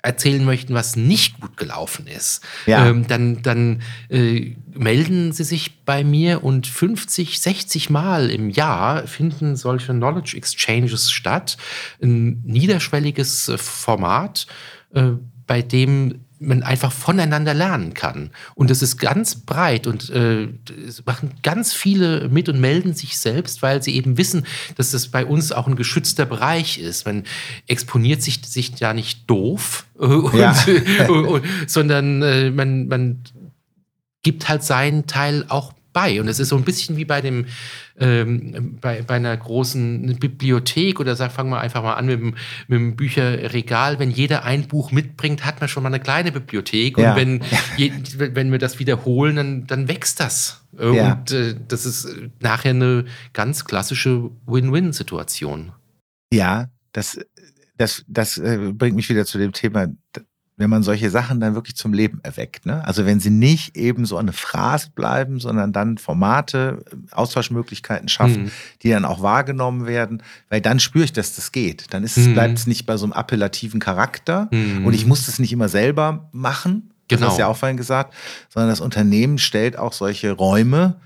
erzählen 0.00 0.42
möchten, 0.46 0.72
was 0.72 0.96
nicht 0.96 1.40
gut 1.40 1.58
gelaufen 1.58 2.06
ist, 2.06 2.42
ja. 2.64 2.86
ähm, 2.86 3.06
dann, 3.06 3.42
dann 3.42 3.82
äh, 4.08 4.54
melden 4.72 5.32
sie 5.32 5.44
sich 5.44 5.84
bei 5.84 6.04
mir 6.04 6.42
und 6.42 6.66
50, 6.66 7.38
60 7.38 7.90
Mal 7.90 8.30
im 8.30 8.48
Jahr 8.48 9.06
finden 9.06 9.56
solche 9.56 9.92
Knowledge 9.92 10.38
Exchanges 10.38 11.10
statt. 11.10 11.58
Ein 12.02 12.40
niederschwelliges 12.46 13.52
Format, 13.58 14.46
äh, 14.94 15.10
bei 15.46 15.60
dem 15.60 16.24
man 16.40 16.62
einfach 16.62 16.90
voneinander 16.90 17.52
lernen 17.52 17.92
kann. 17.92 18.30
Und 18.54 18.70
das 18.70 18.82
ist 18.82 18.96
ganz 18.96 19.34
breit 19.36 19.86
und 19.86 20.08
äh, 20.10 20.48
machen 21.04 21.32
ganz 21.42 21.74
viele 21.74 22.28
mit 22.28 22.48
und 22.48 22.58
melden 22.58 22.94
sich 22.94 23.18
selbst, 23.18 23.62
weil 23.62 23.82
sie 23.82 23.94
eben 23.94 24.16
wissen, 24.16 24.46
dass 24.76 24.90
das 24.90 25.08
bei 25.08 25.24
uns 25.24 25.52
auch 25.52 25.68
ein 25.68 25.76
geschützter 25.76 26.24
Bereich 26.24 26.78
ist. 26.78 27.04
Man 27.04 27.24
exponiert 27.66 28.22
sich, 28.22 28.40
sich 28.46 28.80
ja 28.80 28.94
nicht 28.94 29.28
doof, 29.28 29.86
und, 29.94 30.34
ja. 30.34 30.56
sondern 31.66 32.22
äh, 32.22 32.50
man, 32.50 32.88
man 32.88 33.22
gibt 34.22 34.48
halt 34.48 34.64
seinen 34.64 35.06
Teil 35.06 35.44
auch 35.48 35.74
bei. 35.92 36.20
Und 36.20 36.28
es 36.28 36.38
ist 36.38 36.48
so 36.48 36.56
ein 36.56 36.64
bisschen 36.64 36.96
wie 36.96 37.04
bei 37.04 37.20
dem 37.20 37.46
ähm, 37.98 38.78
bei, 38.80 39.02
bei 39.02 39.14
einer 39.14 39.36
großen 39.36 40.18
Bibliothek 40.18 41.00
oder 41.00 41.16
sag, 41.16 41.32
fangen 41.32 41.50
wir 41.50 41.60
einfach 41.60 41.82
mal 41.82 41.94
an 41.94 42.06
mit 42.06 42.20
dem, 42.20 42.34
mit 42.66 42.78
dem 42.78 42.96
Bücherregal. 42.96 43.98
Wenn 43.98 44.10
jeder 44.10 44.44
ein 44.44 44.68
Buch 44.68 44.90
mitbringt, 44.90 45.44
hat 45.44 45.60
man 45.60 45.68
schon 45.68 45.82
mal 45.82 45.88
eine 45.88 46.00
kleine 46.00 46.32
Bibliothek. 46.32 46.96
Und 46.96 47.04
ja. 47.04 47.16
wenn, 47.16 47.42
je, 47.76 47.92
wenn 48.16 48.50
wir 48.50 48.58
das 48.58 48.78
wiederholen, 48.78 49.36
dann, 49.36 49.66
dann 49.66 49.88
wächst 49.88 50.20
das. 50.20 50.64
Ja. 50.78 51.12
Und 51.12 51.30
äh, 51.30 51.56
das 51.68 51.84
ist 51.84 52.08
nachher 52.40 52.70
eine 52.70 53.04
ganz 53.32 53.64
klassische 53.64 54.30
Win-Win-Situation. 54.46 55.72
Ja, 56.32 56.68
das, 56.92 57.18
das, 57.76 58.04
das 58.08 58.38
äh, 58.38 58.72
bringt 58.72 58.96
mich 58.96 59.08
wieder 59.08 59.26
zu 59.26 59.38
dem 59.38 59.52
Thema, 59.52 59.88
wenn 60.60 60.68
man 60.68 60.82
solche 60.82 61.08
Sachen 61.08 61.40
dann 61.40 61.54
wirklich 61.54 61.74
zum 61.74 61.94
Leben 61.94 62.20
erweckt. 62.22 62.66
Ne? 62.66 62.86
Also 62.86 63.06
wenn 63.06 63.18
sie 63.18 63.30
nicht 63.30 63.76
eben 63.76 64.04
so 64.04 64.18
eine 64.18 64.34
Phrase 64.34 64.90
bleiben, 64.94 65.40
sondern 65.40 65.72
dann 65.72 65.96
Formate, 65.96 66.84
Austauschmöglichkeiten 67.12 68.08
schaffen, 68.08 68.44
mhm. 68.44 68.50
die 68.82 68.90
dann 68.90 69.06
auch 69.06 69.22
wahrgenommen 69.22 69.86
werden, 69.86 70.22
weil 70.50 70.60
dann 70.60 70.78
spüre 70.78 71.04
ich, 71.04 71.14
dass 71.14 71.34
das 71.34 71.50
geht. 71.50 71.86
Dann 71.94 72.04
ist 72.04 72.18
es, 72.18 72.26
mhm. 72.26 72.34
bleibt 72.34 72.58
es 72.58 72.66
nicht 72.66 72.84
bei 72.84 72.98
so 72.98 73.06
einem 73.06 73.14
appellativen 73.14 73.80
Charakter 73.80 74.48
mhm. 74.50 74.84
und 74.84 74.92
ich 74.92 75.06
muss 75.06 75.24
das 75.24 75.38
nicht 75.38 75.52
immer 75.52 75.70
selber 75.70 76.28
machen. 76.30 76.90
Genau. 77.08 77.20
Das 77.20 77.30
hast 77.30 77.36
du 77.38 77.40
ja 77.40 77.46
auch 77.48 77.56
vorhin 77.56 77.78
gesagt, 77.78 78.12
sondern 78.50 78.68
das 78.68 78.80
Unternehmen 78.80 79.38
stellt 79.38 79.78
auch 79.78 79.94
solche 79.94 80.32
Räume 80.32 80.96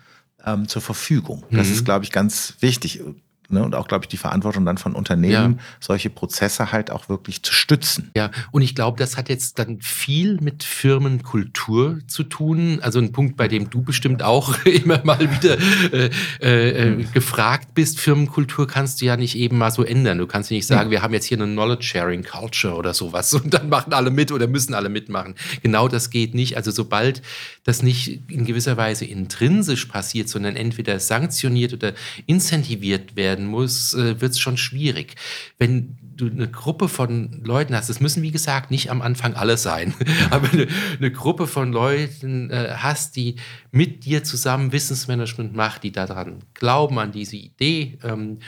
ähm, 0.45 0.67
zur 0.67 0.83
Verfügung. 0.83 1.45
Das 1.53 1.69
ist, 1.69 1.83
mhm. 1.83 1.85
glaube 1.85 2.05
ich, 2.05 2.11
ganz 2.11 2.55
wichtig 2.59 3.03
ne, 3.49 3.63
und 3.63 3.75
auch, 3.75 3.89
glaube 3.89 4.05
ich, 4.05 4.09
die 4.09 4.17
Verantwortung 4.17 4.65
dann 4.65 4.79
von 4.79 4.95
Unternehmen, 4.95 5.55
ja. 5.59 5.65
solche 5.81 6.11
Prozesse 6.11 6.73
halt 6.73 6.91
auch 6.91 7.09
wirklich 7.09 7.43
zu 7.43 7.53
stützen. 7.53 8.11
Ja, 8.17 8.31
und 8.53 8.63
ich 8.63 8.75
glaube, 8.75 8.99
das 8.99 9.17
hat 9.17 9.29
jetzt 9.29 9.59
dann 9.59 9.81
viel 9.81 10.39
mit 10.41 10.65
Firmenkultur 10.65 11.99
zu 12.07 12.25
tun. 12.25 12.79
Also 12.83 12.99
ein 12.99 13.13
Punkt, 13.13 13.37
bei 13.37 13.49
dem 13.49 13.71
du 13.71 13.83
bestimmt 13.83 14.23
auch 14.23 14.55
immer 14.65 15.01
mal 15.05 15.21
wieder 15.21 15.59
äh, 15.93 16.11
äh, 16.41 16.91
mhm. 16.91 17.13
gefragt 17.13 17.75
bist. 17.75 17.99
Firmenkultur 17.99 18.67
kannst 18.67 19.01
du 19.01 19.07
ja 19.07 19.17
nicht 19.17 19.37
eben 19.37 19.59
mal 19.59 19.71
so 19.71 19.83
ändern. 19.85 20.19
Du 20.19 20.27
kannst 20.27 20.51
nicht 20.51 20.67
sagen, 20.67 20.89
ja. 20.89 20.91
wir 20.91 21.03
haben 21.03 21.15
jetzt 21.15 21.27
hier 21.27 21.41
eine 21.41 21.51
Knowledge-Sharing-Culture 21.53 22.75
oder 22.75 22.95
sowas 22.95 23.33
und 23.35 23.53
dann 23.55 23.69
machen 23.69 23.93
alle 23.93 24.11
mit 24.11 24.33
oder 24.33 24.47
müssen 24.47 24.75
alle 24.75 24.89
mitmachen. 24.89 25.35
Genau 25.63 25.89
das 25.89 26.11
geht 26.11 26.35
nicht. 26.35 26.57
Also 26.57 26.71
sobald 26.71 27.23
das 27.65 27.83
nicht 27.83 28.21
in 28.31 28.45
gewisser 28.45 28.77
Weise 28.77 29.05
intrinsisch 29.05 29.87
passiert, 29.87 30.29
sondern 30.29 30.57
entweder 30.57 31.01
sanktioniert 31.01 31.73
oder 31.73 31.93
incentiviert 32.27 33.17
werden, 33.17 33.34
werden 33.35 33.47
muss, 33.47 33.95
äh, 33.95 34.21
wird 34.21 34.33
es 34.33 34.39
schon 34.39 34.57
schwierig. 34.57 35.17
Wenn 35.59 35.97
du 36.17 36.27
eine 36.27 36.49
Gruppe 36.49 36.89
von 36.89 37.43
Leuten 37.43 37.75
hast, 37.75 37.91
das 37.91 38.01
müssen 38.01 38.23
wie 38.23 38.31
gesagt 38.31 38.71
nicht 38.71 38.91
am 38.91 39.03
Anfang 39.03 39.35
alle 39.35 39.57
sein, 39.57 39.93
aber 40.31 40.49
eine, 40.53 40.69
eine 40.99 41.11
Gruppe 41.11 41.49
von 41.49 41.73
Leuten 41.73 42.51
äh, 42.51 42.75
hast, 42.77 43.17
die 43.17 43.37
mit 43.73 44.05
dir 44.05 44.23
zusammen 44.23 44.73
Wissensmanagement 44.73 45.55
macht, 45.55 45.83
die 45.83 45.91
daran 45.91 46.45
glauben, 46.55 46.99
an 47.01 47.11
diese 47.11 47.37
Idee 47.37 47.99
ähm, 48.05 48.39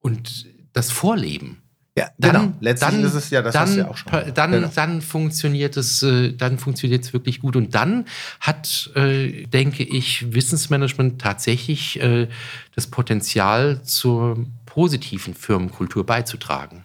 und 0.00 0.46
das 0.74 0.90
Vorleben 0.90 1.62
ja, 1.96 2.10
dann, 2.18 2.32
genau. 2.32 2.52
Letztlich 2.60 2.90
dann, 2.90 3.04
ist 3.04 3.14
es 3.14 3.30
ja, 3.30 3.40
das 3.40 3.54
dann, 3.54 3.76
ja 3.76 3.88
auch 3.88 3.96
schon. 3.96 4.12
Dann, 4.34 4.52
genau. 4.52 4.70
dann 4.74 5.00
funktioniert 5.00 5.78
es, 5.78 6.02
äh, 6.02 6.32
dann 6.34 6.58
funktioniert 6.58 7.04
es 7.04 7.14
wirklich 7.14 7.40
gut. 7.40 7.56
Und 7.56 7.74
dann 7.74 8.04
hat, 8.40 8.90
äh, 8.94 9.46
denke 9.46 9.82
ich, 9.82 10.34
Wissensmanagement 10.34 11.20
tatsächlich 11.20 12.00
äh, 12.02 12.28
das 12.74 12.88
Potenzial 12.88 13.82
zur 13.82 14.44
positiven 14.66 15.34
Firmenkultur 15.34 16.04
beizutragen. 16.04 16.84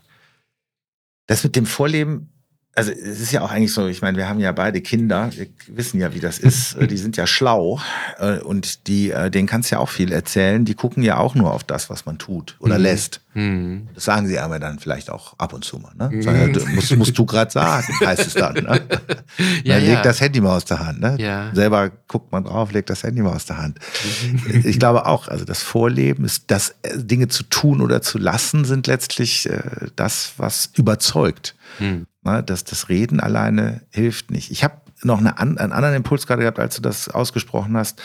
Das 1.28 1.44
mit 1.44 1.58
dem 1.58 1.66
Vorleben 1.66 2.30
also 2.74 2.92
es 2.92 3.20
ist 3.20 3.34
ja 3.34 3.42
auch 3.42 3.52
eigentlich 3.52 3.74
so, 3.74 3.88
ich 3.88 4.02
meine, 4.02 4.18
wir 4.18 4.30
haben 4.30 4.40
ja 4.40 4.54
beide 4.54 4.80
Kinder, 4.80 5.30
wir 5.34 5.48
wissen 5.68 6.00
ja, 6.00 6.14
wie 6.14 6.22
das 6.22 6.40
ist. 6.40 6.78
die 6.90 6.98
sind 6.98 7.18
ja 7.18 7.28
schlau 7.28 7.82
äh, 8.18 8.40
und 8.40 8.88
die, 8.88 9.12
äh, 9.12 9.30
denen 9.30 9.48
kannst 9.48 9.72
du 9.72 9.76
ja 9.76 9.80
auch 9.80 9.90
viel 9.90 10.12
erzählen. 10.14 10.64
Die 10.64 10.74
gucken 10.74 11.04
ja 11.04 11.18
auch 11.18 11.36
nur 11.36 11.54
auf 11.54 11.66
das, 11.66 11.90
was 11.90 12.06
man 12.06 12.18
tut 12.18 12.56
oder 12.60 12.78
mhm. 12.78 12.84
lässt. 12.84 13.22
Mhm. 13.34 13.90
Das 13.94 14.06
sagen 14.06 14.28
sie 14.28 14.40
aber 14.40 14.60
dann 14.60 14.80
vielleicht 14.80 15.10
auch 15.10 15.38
ab 15.38 15.52
und 15.52 15.66
zu 15.66 15.80
mal. 15.80 15.92
Ne? 15.96 16.16
Mhm. 16.16 16.22
Sagen, 16.22 16.54
ja, 16.54 16.66
musst, 16.74 16.96
musst 16.96 17.18
du 17.18 17.26
gerade 17.26 17.52
sagen, 17.52 17.94
heißt 18.06 18.28
es 18.28 18.34
dann. 18.36 18.54
Ne? 18.54 18.82
ja, 19.64 19.76
dann 19.76 19.86
legt 19.86 20.06
das 20.06 20.22
Handy 20.22 20.40
mal 20.40 20.56
aus 20.56 20.66
der 20.66 20.80
Hand. 20.80 21.02
Ne? 21.02 21.18
Ja. 21.20 21.54
Selber 21.54 21.92
guckt 22.08 22.32
man 22.32 22.46
drauf, 22.46 22.72
legt 22.72 22.90
das 22.90 23.04
Handy 23.04 23.22
mal 23.22 23.36
aus 23.36 23.46
der 23.46 23.58
Hand. 23.58 23.80
ich 24.64 24.80
glaube 24.80 25.08
auch, 25.08 25.28
also 25.28 25.44
das 25.44 25.62
Vorleben 25.62 26.24
ist, 26.24 26.46
das 26.48 26.76
äh, 26.84 26.98
Dinge 26.98 27.28
zu 27.28 27.44
tun 27.44 27.82
oder 27.82 28.02
zu 28.02 28.18
lassen, 28.18 28.64
sind 28.64 28.88
letztlich 28.88 29.50
äh, 29.50 29.62
das, 29.98 30.34
was 30.38 30.70
überzeugt. 30.78 31.56
Mhm. 31.80 32.08
Ne, 32.24 32.44
das, 32.44 32.64
das 32.64 32.90
Reden 32.90 33.20
alleine 33.20 33.82
hilft 33.90 34.30
nicht. 34.30 34.52
Ich 34.52 34.64
habe 34.64 34.76
noch 35.04 35.18
eine, 35.18 35.40
einen 35.40 35.58
anderen 35.58 35.96
Impuls 35.96 36.28
gerade 36.28 36.42
gehabt, 36.42 36.60
als 36.60 36.76
du 36.76 36.82
das 36.82 37.10
ausgesprochen 37.10 37.76
hast, 37.76 38.02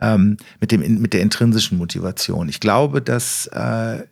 ähm, 0.00 0.36
mit, 0.60 0.72
dem, 0.72 1.00
mit 1.00 1.14
der 1.14 1.22
intrinsischen 1.22 1.78
Motivation. 1.78 2.50
Ich 2.50 2.60
glaube, 2.60 3.00
dass, 3.00 3.46
äh, 3.46 4.04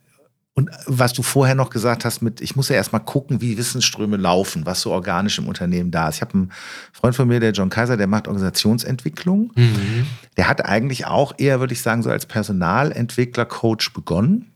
und 0.55 0.71
was 0.87 1.13
du 1.13 1.23
vorher 1.23 1.55
noch 1.55 1.69
gesagt 1.69 2.07
hast, 2.07 2.23
mit, 2.23 2.41
ich 2.41 2.57
muss 2.57 2.71
ja 2.71 2.77
erstmal 2.77 3.05
gucken, 3.05 3.43
wie 3.43 3.59
Wissensströme 3.59 4.17
laufen, 4.17 4.65
was 4.65 4.81
so 4.81 4.93
organisch 4.93 5.39
im 5.39 5.49
Unternehmen 5.49 5.91
da 5.91 6.09
ist. 6.09 6.17
Ich 6.17 6.21
habe 6.23 6.33
einen 6.35 6.53
Freund 6.93 7.15
von 7.15 7.29
mir, 7.29 7.41
der 7.41 7.53
John 7.53 7.69
Kaiser, 7.69 7.99
der 7.99 8.07
macht 8.07 8.29
Organisationsentwicklung. 8.29 9.53
Mhm. 9.57 10.07
Der 10.39 10.49
hat 10.49 10.65
eigentlich 10.65 11.05
auch 11.05 11.35
eher, 11.37 11.61
würde 11.61 11.75
ich 11.75 11.83
sagen, 11.83 12.03
so 12.03 12.09
als 12.09 12.25
Personalentwickler, 12.25 13.45
Coach 13.45 13.93
begonnen 13.93 14.54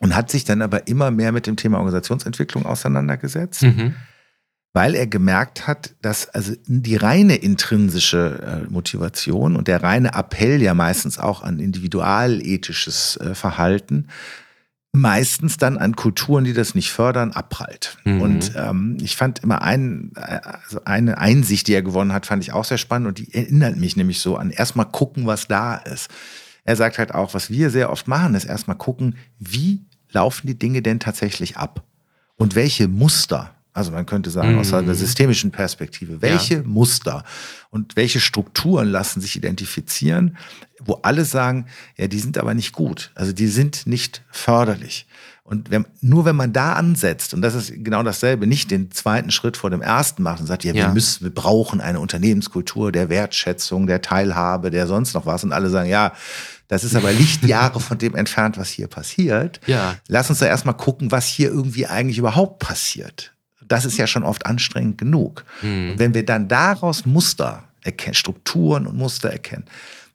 und 0.00 0.14
hat 0.14 0.30
sich 0.30 0.44
dann 0.44 0.62
aber 0.62 0.88
immer 0.88 1.10
mehr 1.10 1.32
mit 1.32 1.46
dem 1.46 1.56
Thema 1.56 1.78
Organisationsentwicklung 1.78 2.66
auseinandergesetzt, 2.66 3.62
mhm. 3.62 3.94
weil 4.72 4.94
er 4.94 5.06
gemerkt 5.06 5.66
hat, 5.66 5.94
dass 6.02 6.28
also 6.28 6.52
die 6.66 6.96
reine 6.96 7.36
intrinsische 7.36 8.64
äh, 8.66 8.70
Motivation 8.70 9.56
und 9.56 9.68
der 9.68 9.82
reine 9.82 10.14
Appell 10.14 10.60
ja 10.60 10.74
meistens 10.74 11.18
auch 11.18 11.42
an 11.42 11.58
individualethisches 11.58 13.16
äh, 13.16 13.34
Verhalten 13.34 14.08
meistens 14.96 15.58
dann 15.58 15.78
an 15.78 15.94
Kulturen, 15.94 16.44
die 16.44 16.54
das 16.54 16.74
nicht 16.74 16.90
fördern, 16.90 17.32
abprallt. 17.32 17.98
Mhm. 18.04 18.20
Und 18.22 18.52
ähm, 18.56 18.96
ich 19.00 19.16
fand 19.16 19.40
immer 19.40 19.62
ein, 19.62 20.12
also 20.14 20.80
eine 20.84 21.18
Einsicht, 21.18 21.68
die 21.68 21.74
er 21.74 21.82
gewonnen 21.82 22.12
hat, 22.12 22.26
fand 22.26 22.42
ich 22.42 22.52
auch 22.52 22.64
sehr 22.64 22.78
spannend 22.78 23.08
und 23.08 23.18
die 23.18 23.32
erinnert 23.34 23.76
mich 23.76 23.96
nämlich 23.96 24.20
so 24.20 24.36
an 24.36 24.50
erstmal 24.50 24.86
gucken, 24.86 25.26
was 25.26 25.46
da 25.46 25.76
ist. 25.76 26.10
Er 26.66 26.76
sagt 26.76 26.98
halt 26.98 27.14
auch, 27.14 27.32
was 27.32 27.48
wir 27.48 27.70
sehr 27.70 27.90
oft 27.90 28.08
machen, 28.08 28.34
ist 28.34 28.44
erstmal 28.44 28.76
gucken, 28.76 29.16
wie 29.38 29.86
laufen 30.10 30.48
die 30.48 30.58
Dinge 30.58 30.82
denn 30.82 31.00
tatsächlich 31.00 31.56
ab? 31.56 31.84
Und 32.34 32.56
welche 32.56 32.88
Muster, 32.88 33.54
also 33.72 33.92
man 33.92 34.04
könnte 34.04 34.30
sagen, 34.30 34.58
aus 34.58 34.72
einer 34.72 34.92
mhm. 34.92 34.94
systemischen 34.94 35.52
Perspektive, 35.52 36.20
welche 36.22 36.54
ja. 36.54 36.62
Muster 36.64 37.24
und 37.70 37.96
welche 37.96 38.20
Strukturen 38.20 38.88
lassen 38.88 39.20
sich 39.20 39.36
identifizieren, 39.36 40.36
wo 40.80 40.94
alle 41.02 41.24
sagen, 41.24 41.66
ja, 41.96 42.08
die 42.08 42.18
sind 42.18 42.36
aber 42.36 42.52
nicht 42.52 42.72
gut, 42.72 43.12
also 43.14 43.32
die 43.32 43.46
sind 43.46 43.86
nicht 43.86 44.22
förderlich. 44.30 45.06
Und 45.46 45.70
wenn, 45.70 45.86
nur 46.00 46.24
wenn 46.24 46.34
man 46.34 46.52
da 46.52 46.72
ansetzt, 46.72 47.32
und 47.32 47.40
das 47.40 47.54
ist 47.54 47.72
genau 47.72 48.02
dasselbe, 48.02 48.48
nicht 48.48 48.72
den 48.72 48.90
zweiten 48.90 49.30
Schritt 49.30 49.56
vor 49.56 49.70
dem 49.70 49.80
ersten 49.80 50.24
macht 50.24 50.40
und 50.40 50.46
sagt, 50.46 50.64
ja, 50.64 50.74
ja. 50.74 50.86
wir 50.86 50.92
müssen, 50.92 51.22
wir 51.22 51.32
brauchen 51.32 51.80
eine 51.80 52.00
Unternehmenskultur 52.00 52.90
der 52.90 53.08
Wertschätzung, 53.08 53.86
der 53.86 54.02
Teilhabe, 54.02 54.72
der 54.72 54.88
sonst 54.88 55.14
noch 55.14 55.24
was, 55.24 55.44
und 55.44 55.52
alle 55.52 55.70
sagen, 55.70 55.88
ja, 55.88 56.12
das 56.66 56.82
ist 56.82 56.96
aber 56.96 57.12
Lichtjahre 57.12 57.78
von 57.78 57.96
dem 57.96 58.16
entfernt, 58.16 58.58
was 58.58 58.70
hier 58.70 58.88
passiert. 58.88 59.60
Ja. 59.66 59.94
Lass 60.08 60.30
uns 60.30 60.40
da 60.40 60.46
erstmal 60.46 60.76
gucken, 60.76 61.12
was 61.12 61.26
hier 61.26 61.48
irgendwie 61.48 61.86
eigentlich 61.86 62.18
überhaupt 62.18 62.58
passiert. 62.58 63.32
Das 63.68 63.84
ist 63.84 63.98
ja 63.98 64.08
schon 64.08 64.24
oft 64.24 64.46
anstrengend 64.46 64.98
genug. 64.98 65.44
Mhm. 65.62 65.92
Und 65.92 65.98
wenn 66.00 66.12
wir 66.12 66.26
dann 66.26 66.48
daraus 66.48 67.06
Muster 67.06 67.62
erkennen, 67.82 68.14
Strukturen 68.14 68.88
und 68.88 68.96
Muster 68.96 69.30
erkennen, 69.30 69.66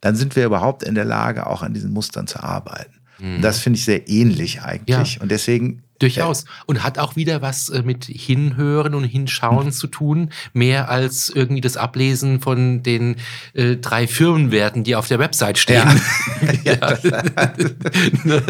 dann 0.02 0.18
sind 0.18 0.36
wir 0.36 0.46
überhaupt 0.46 0.84
in 0.84 0.96
der 0.96 1.06
Lage, 1.06 1.48
auch 1.48 1.62
an 1.62 1.74
diesen 1.74 1.94
Mustern 1.94 2.28
zu 2.28 2.44
arbeiten. 2.44 3.01
Mhm. 3.22 3.42
Das 3.42 3.60
finde 3.60 3.78
ich 3.78 3.86
sehr 3.86 4.10
ähnlich 4.10 4.62
eigentlich. 4.62 5.16
Ja. 5.16 5.22
Und 5.22 5.32
deswegen 5.32 5.84
Durchaus. 6.02 6.45
Und 6.66 6.84
hat 6.84 6.99
auch 6.99 7.16
wieder 7.16 7.41
was 7.41 7.70
äh, 7.70 7.84
mit 7.84 8.06
Hinhören 8.06 8.95
und 8.95 9.04
Hinschauen 9.04 9.68
mhm. 9.68 9.72
zu 9.72 9.88
tun, 9.88 10.30
mehr 10.54 10.89
als 10.89 11.30
irgendwie 11.30 11.62
das 11.62 11.78
Ablesen 11.78 12.41
von 12.41 12.84
den 12.84 13.18
äh, 13.54 13.76
drei 13.76 14.08
Firmenwerten, 14.08 14.84
die 14.84 14.95
auf 14.95 15.08
der 15.08 15.20
Website 15.20 15.58
stehen. 15.58 15.88
Ja. 16.64 16.76
Ne? 18.24 18.41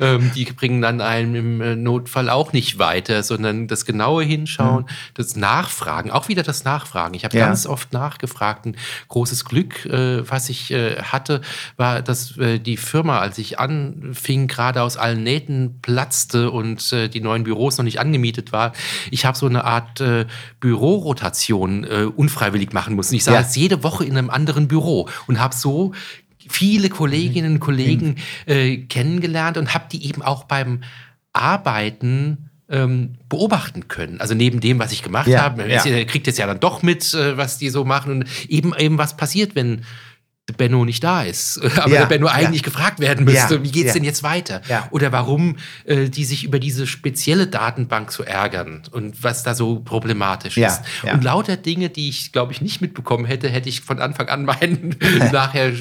ähm, 0.00 0.30
die 0.34 0.44
bringen 0.44 0.80
dann 0.80 1.00
einem 1.00 1.34
im 1.34 1.60
äh, 1.60 1.76
Notfall 1.76 2.28
auch 2.28 2.52
nicht 2.52 2.78
weiter, 2.78 3.22
sondern 3.22 3.66
das 3.66 3.84
genaue 3.84 4.24
Hinschauen, 4.24 4.84
mhm. 4.84 4.88
das 5.14 5.36
Nachfragen, 5.36 6.10
auch 6.10 6.28
wieder 6.28 6.42
das 6.42 6.64
Nachfragen. 6.64 7.14
Ich 7.14 7.24
habe 7.24 7.36
ja. 7.36 7.46
ganz 7.46 7.66
oft 7.66 7.92
nachgefragt. 7.92 8.66
Ein 8.66 8.76
großes 9.08 9.44
Glück, 9.44 9.84
äh, 9.86 10.28
was 10.28 10.48
ich 10.48 10.70
äh, 10.70 11.02
hatte, 11.02 11.40
war, 11.76 12.02
dass 12.02 12.36
äh, 12.38 12.58
die 12.58 12.76
Firma, 12.76 13.18
als 13.18 13.38
ich 13.38 13.58
anfing, 13.58 14.48
gerade 14.48 14.82
aus 14.82 14.96
allen 14.96 15.22
Nähten 15.22 15.80
platzte 15.80 16.50
und 16.50 16.63
und 16.64 16.92
äh, 16.92 17.08
die 17.08 17.20
neuen 17.20 17.44
Büros 17.44 17.78
noch 17.78 17.84
nicht 17.84 18.00
angemietet 18.00 18.52
war. 18.52 18.72
Ich 19.10 19.24
habe 19.24 19.36
so 19.36 19.46
eine 19.46 19.64
Art 19.64 20.00
äh, 20.00 20.26
Bürorotation 20.60 21.84
äh, 21.84 22.04
unfreiwillig 22.04 22.72
machen 22.72 22.96
müssen. 22.96 23.14
Ich 23.14 23.24
saß 23.24 23.54
ja. 23.54 23.62
jede 23.62 23.82
Woche 23.82 24.04
in 24.04 24.16
einem 24.16 24.30
anderen 24.30 24.66
Büro 24.66 25.08
und 25.26 25.38
habe 25.38 25.54
so 25.54 25.92
viele 26.48 26.88
Kolleginnen 26.88 27.54
und 27.54 27.60
Kollegen 27.60 28.16
äh, 28.46 28.78
kennengelernt 28.78 29.56
und 29.56 29.74
habe 29.74 29.84
die 29.90 30.06
eben 30.06 30.22
auch 30.22 30.44
beim 30.44 30.80
Arbeiten 31.32 32.50
ähm, 32.68 33.14
beobachten 33.28 33.88
können. 33.88 34.20
Also 34.20 34.34
neben 34.34 34.60
dem, 34.60 34.78
was 34.78 34.92
ich 34.92 35.02
gemacht 35.02 35.28
ja, 35.28 35.42
habe, 35.42 35.68
ja. 35.70 35.82
kriegt 36.04 36.26
jetzt 36.26 36.38
ja 36.38 36.46
dann 36.46 36.60
doch 36.60 36.82
mit, 36.82 37.12
äh, 37.14 37.36
was 37.36 37.58
die 37.58 37.68
so 37.68 37.84
machen 37.84 38.12
und 38.12 38.26
eben 38.48 38.74
eben 38.76 38.98
was 38.98 39.16
passiert, 39.16 39.54
wenn 39.54 39.82
Benno 40.52 40.84
nicht 40.84 41.02
da 41.02 41.22
ist. 41.22 41.58
Aber 41.78 41.92
ja, 41.92 42.00
der 42.00 42.06
Benno 42.06 42.26
eigentlich 42.26 42.60
ja. 42.60 42.66
gefragt 42.66 43.00
werden 43.00 43.24
müsste, 43.24 43.56
ja, 43.56 43.62
wie 43.62 43.70
geht's 43.70 43.94
denn 43.94 44.04
jetzt 44.04 44.22
weiter? 44.22 44.60
Oder 44.90 45.10
warum 45.10 45.56
äh, 45.84 46.08
die 46.10 46.24
sich 46.24 46.44
über 46.44 46.58
diese 46.58 46.86
spezielle 46.86 47.46
Datenbank 47.46 48.12
so 48.12 48.22
ärgern 48.22 48.82
und 48.90 49.22
was 49.22 49.42
da 49.42 49.54
so 49.54 49.80
problematisch 49.80 50.56
ist. 50.56 50.82
Und 51.10 51.24
lauter 51.24 51.56
Dinge, 51.56 51.88
die 51.88 52.08
ich, 52.08 52.32
glaube 52.32 52.52
ich, 52.52 52.60
nicht 52.60 52.80
mitbekommen 52.80 53.24
hätte, 53.24 53.48
hätte 53.48 53.68
ich 53.68 53.80
von 53.80 54.00
Anfang 54.00 54.28
an 54.28 54.44
meinen 54.44 54.96
nachher 55.32 55.72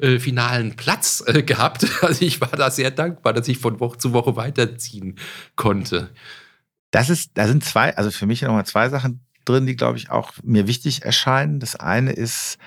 äh, 0.00 0.18
finalen 0.18 0.76
Platz 0.76 1.22
äh, 1.26 1.42
gehabt. 1.42 1.86
Also 2.10 2.24
ich 2.24 2.40
war 2.40 2.48
da 2.48 2.70
sehr 2.70 2.90
dankbar, 2.90 3.32
dass 3.32 3.46
ich 3.46 3.58
von 3.58 3.78
Woche 3.78 3.98
zu 3.98 4.12
Woche 4.12 4.34
weiterziehen 4.34 5.16
konnte. 5.54 6.10
Das 6.90 7.10
ist, 7.10 7.32
da 7.34 7.46
sind 7.46 7.62
zwei, 7.62 7.96
also 7.96 8.10
für 8.10 8.26
mich 8.26 8.42
nochmal 8.42 8.64
zwei 8.64 8.88
Sachen 8.88 9.20
drin, 9.44 9.66
die, 9.66 9.76
glaube 9.76 9.98
ich, 9.98 10.10
auch 10.10 10.32
mir 10.42 10.66
wichtig 10.66 11.02
erscheinen. 11.02 11.60
Das 11.60 11.76
eine 11.76 12.12
ist, 12.12 12.58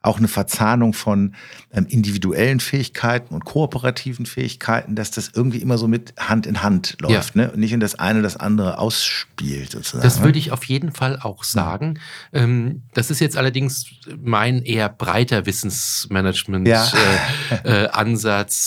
auch 0.05 0.17
eine 0.17 0.27
Verzahnung 0.27 0.93
von 0.93 1.35
ähm, 1.73 1.85
individuellen 1.89 2.59
Fähigkeiten 2.59 3.33
und 3.33 3.45
kooperativen 3.45 4.25
Fähigkeiten, 4.25 4.95
dass 4.95 5.11
das 5.11 5.31
irgendwie 5.33 5.57
immer 5.57 5.77
so 5.77 5.87
mit 5.87 6.13
Hand 6.17 6.45
in 6.45 6.63
Hand 6.63 6.97
läuft 7.01 7.35
ja. 7.35 7.43
ne? 7.43 7.51
und 7.51 7.59
nicht 7.59 7.73
in 7.73 7.79
das 7.79 7.95
eine 7.95 8.21
das 8.21 8.37
andere 8.37 8.77
ausspielt. 8.77 9.71
Sozusagen. 9.71 10.03
Das 10.03 10.21
würde 10.21 10.39
ich 10.39 10.51
auf 10.51 10.63
jeden 10.65 10.91
Fall 10.91 11.19
auch 11.19 11.43
sagen. 11.43 11.99
Ähm, 12.33 12.83
das 12.93 13.09
ist 13.11 13.19
jetzt 13.19 13.35
allerdings 13.37 13.85
mein 14.21 14.61
eher 14.63 14.89
breiter 14.89 15.45
Wissensmanagement-Ansatz 15.45 16.93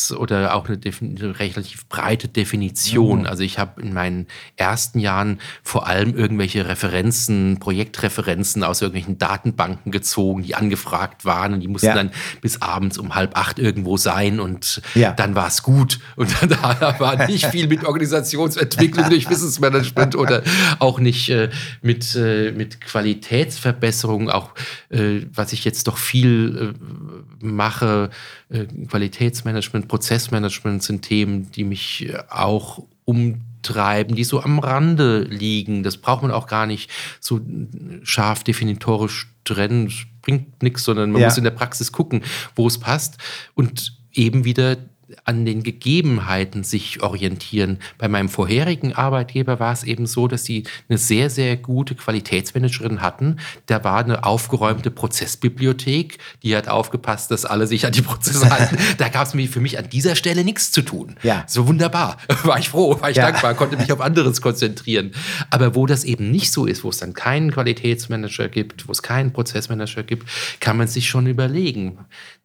ja. 0.09 0.17
äh, 0.17 0.17
äh, 0.17 0.19
oder 0.19 0.55
auch 0.55 0.69
eine, 0.69 0.79
eine, 1.01 1.39
relativ 1.39 1.87
breite 1.89 2.29
Definition. 2.29 3.21
Mhm. 3.21 3.27
Also 3.27 3.43
ich 3.43 3.59
habe 3.59 3.81
in 3.81 3.93
meinen 3.93 4.27
ersten 4.57 4.99
Jahren 4.99 5.41
vor 5.63 5.87
allem 5.87 6.17
irgendwelche 6.17 6.69
Referenzen, 6.69 7.59
Projektreferenzen 7.61 8.65
aus 8.65 8.83
irgendwelchen 8.83 9.19
Datenbanken 9.19 9.93
gezogen, 9.93 10.43
die 10.43 10.55
angefragt 10.55 11.25
waren 11.29 11.55
und 11.55 11.61
die 11.61 11.69
mussten 11.69 11.87
ja. 11.87 11.95
dann 11.95 12.11
bis 12.41 12.61
abends 12.61 12.99
um 12.99 13.15
halb 13.15 13.39
acht 13.39 13.61
irgendwo 13.61 13.97
sein 13.97 14.41
und 14.41 14.83
ja. 14.97 15.13
dann 15.13 15.37
war 15.37 15.47
es 15.47 15.63
gut. 15.63 16.01
Und 16.17 16.35
dann, 16.41 16.49
da 16.49 16.97
war 16.99 17.29
nicht 17.29 17.47
viel 17.47 17.69
mit 17.69 17.85
Organisationsentwicklung 17.85 19.09
durch 19.11 19.31
Wissensmanagement 19.31 20.17
oder 20.17 20.43
auch 20.81 20.99
nicht 20.99 21.29
äh, 21.29 21.51
mit, 21.83 22.17
äh, 22.17 22.51
mit 22.51 22.81
Qualitätsverbesserung, 22.81 24.31
auch 24.31 24.51
äh, 24.91 25.21
was 25.33 25.53
ich 25.53 25.65
jetzt 25.65 25.87
doch 25.87 25.99
viel 25.99 26.75
äh, 26.75 27.45
mache, 27.45 28.11
äh, 28.51 28.65
Qualitätsmanagement, 28.89 29.89
Prozessmanagement 29.89 30.83
sind 30.83 31.03
Themen, 31.03 31.51
die 31.53 31.65
mich 31.65 32.09
äh, 32.09 32.19
auch 32.31 32.83
umtreiben, 33.05 34.17
die 34.17 34.25
so 34.25 34.43
am 34.43 34.59
Rande 34.59 35.23
liegen. 35.23 35.83
Das 35.83 35.97
braucht 35.97 36.23
man 36.23 36.31
auch 36.31 36.47
gar 36.47 36.67
nicht 36.67 36.91
so 37.21 37.41
scharf 38.03 38.45
definitorisch 38.45 39.29
trennen. 39.45 39.93
Bringt 40.29 40.63
nichts, 40.63 40.85
sondern 40.85 41.11
man 41.11 41.23
ja. 41.23 41.29
muss 41.29 41.39
in 41.39 41.45
der 41.45 41.53
Praxis 41.53 41.91
gucken, 41.91 42.23
wo 42.55 42.67
es 42.67 42.79
passt 42.79 43.17
und 43.55 43.97
eben 44.13 44.45
wieder 44.45 44.77
an 45.25 45.45
den 45.45 45.63
Gegebenheiten 45.63 46.65
sich 46.65 47.03
orientieren. 47.03 47.79
Bei 47.97 48.09
meinem 48.09 48.29
vorherigen 48.29 48.93
Arbeitgeber 48.93 49.59
war 49.61 49.73
es 49.73 49.85
eben 49.85 50.07
so, 50.07 50.29
dass 50.29 50.45
sie 50.45 50.65
eine 50.89 50.99
sehr, 50.99 51.31
sehr 51.31 51.57
gute 51.57 51.95
Qualitätsmanagerin 51.95 53.01
hatten. 53.01 53.37
Da 53.67 53.85
war 53.85 54.05
eine 54.05 54.25
aufgeräumte 54.25 54.91
Prozessbibliothek, 54.91 56.19
die 56.43 56.57
hat 56.57 56.69
aufgepasst, 56.69 57.31
dass 57.31 57.45
alle 57.45 57.67
sich 57.67 57.87
an 57.87 57.93
die 57.93 58.03
Prozesse 58.03 58.51
halten. 58.51 58.77
da 58.99 59.09
gab 59.09 59.27
es 59.27 59.51
für 59.51 59.61
mich 59.61 59.79
an 59.79 59.89
dieser 59.89 60.17
Stelle 60.17 60.45
nichts 60.45 60.73
zu 60.73 60.83
tun. 60.83 61.17
Ja. 61.23 61.45
So 61.47 61.67
wunderbar. 61.67 62.19
War 62.43 62.59
ich 62.59 62.69
froh, 62.69 63.01
war 63.01 63.11
ich 63.11 63.17
ja. 63.17 63.31
dankbar, 63.31 63.55
konnte 63.55 63.77
mich 63.77 63.93
auf 63.93 64.01
anderes 64.01 64.41
konzentrieren. 64.41 65.13
Aber 65.51 65.75
wo 65.75 65.87
das 65.87 66.05
eben 66.05 66.31
nicht 66.31 66.53
so 66.53 66.67
ist, 66.67 66.85
wo 66.85 66.91
es 66.91 66.99
dann 66.99 67.15
keinen 67.15 67.51
Qualitätsmanager 67.51 68.49
gibt, 68.49 68.89
wo 68.89 68.93
es 68.93 69.03
keinen 69.03 69.33
Prozessmanager 69.33 70.03
gibt, 70.03 70.29
kann 70.61 70.77
man 70.77 70.89
sich 70.89 71.09
schon 71.09 71.27
überlegen 71.27 71.99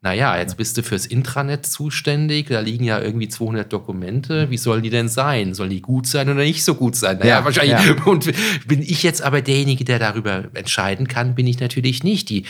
naja, 0.03 0.37
jetzt 0.37 0.57
bist 0.57 0.77
du 0.77 0.83
fürs 0.83 1.05
Intranet 1.05 1.65
zuständig, 1.65 2.47
da 2.49 2.59
liegen 2.59 2.83
ja 2.83 2.99
irgendwie 2.99 3.29
200 3.29 3.71
Dokumente, 3.71 4.49
wie 4.49 4.57
sollen 4.57 4.83
die 4.83 4.89
denn 4.89 5.07
sein? 5.07 5.53
Sollen 5.53 5.69
die 5.69 5.81
gut 5.81 6.07
sein 6.07 6.27
oder 6.27 6.41
nicht 6.43 6.65
so 6.65 6.75
gut 6.75 6.97
sein? 6.97 7.19
Naja, 7.19 7.39
ja, 7.39 7.45
wahrscheinlich. 7.45 7.85
Ja. 7.85 8.03
Und 8.05 8.29
bin 8.67 8.81
ich 8.81 9.01
jetzt 9.01 9.21
aber 9.21 9.41
derjenige, 9.41 9.85
der 9.85 9.99
darüber 9.99 10.43
entscheiden 10.55 11.07
kann, 11.07 11.35
bin 11.35 11.47
ich 11.47 11.61
natürlich 11.61 12.03
nicht. 12.03 12.29
Die 12.29 12.43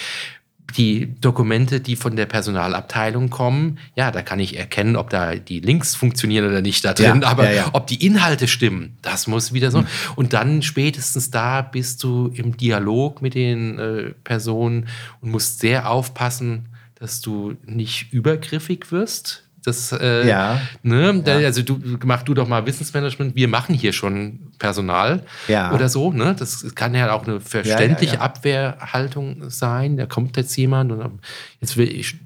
die 0.78 1.14
Dokumente, 1.22 1.82
die 1.82 1.95
von 1.95 2.16
der 2.16 2.26
Personalabteilung 2.26 3.30
kommen, 3.30 3.78
ja, 3.95 4.10
da 4.10 4.24
kann 4.24 4.39
ich 4.39 4.58
erkennen, 4.58 4.95
ob 4.95 5.12
da 5.12 5.36
die 5.36 5.60
Links 5.60 5.93
funktionieren 5.93 6.47
oder 6.47 6.62
nicht 6.62 6.84
da 6.84 6.93
drin, 6.93 7.22
ja, 7.22 7.28
aber 7.28 7.45
ja, 7.45 7.56
ja. 7.56 7.70
ob 7.74 7.86
die 7.86 8.04
Inhalte 8.04 8.47
stimmen, 8.47 8.97
das 9.04 9.28
muss 9.28 9.54
wieder 9.54 9.70
so. 9.70 9.82
Mhm. 9.82 9.88
Und 10.16 10.34
dann 10.34 10.64
spätestens 10.64 11.30
da 11.30 11.62
bist 11.62 12.01
du 12.01 12.32
im 12.34 12.58
Dialog 12.58 13.22
mit 13.22 13.36
den 13.36 13.78
äh, 13.78 14.14
Personen 14.24 14.88
und 15.22 15.30
musst 15.30 15.60
sehr 15.60 15.91
aufpassen, 15.91 16.70
dass 16.95 17.21
du 17.21 17.55
nicht 17.65 18.13
übergriffig 18.13 18.91
wirst. 18.91 19.43
Das, 19.65 19.93
äh, 19.93 20.27
ja. 20.27 20.61
Ne, 20.81 21.23
ja. 21.25 21.35
Also 21.37 21.61
du 21.61 21.79
mach 22.03 22.23
du 22.23 22.33
doch 22.33 22.47
mal 22.47 22.65
Wissensmanagement. 22.65 23.35
Wir 23.35 23.47
machen 23.47 23.73
hier 23.73 23.93
schon 23.93 24.51
Personal 24.59 25.23
ja. 25.47 25.73
oder 25.73 25.87
so. 25.87 26.11
Ne? 26.11 26.35
Das 26.37 26.75
kann 26.75 26.93
ja 26.93 27.13
auch 27.13 27.25
eine 27.25 27.39
verständliche 27.39 28.15
ja, 28.15 28.21
Abwehrhaltung 28.21 29.49
sein. 29.49 29.95
Da 29.95 30.05
kommt 30.05 30.35
jetzt 30.35 30.55
jemand 30.57 30.91
und 30.91 31.19
jetzt 31.61 31.77
will 31.77 31.89
ich, 31.89 32.17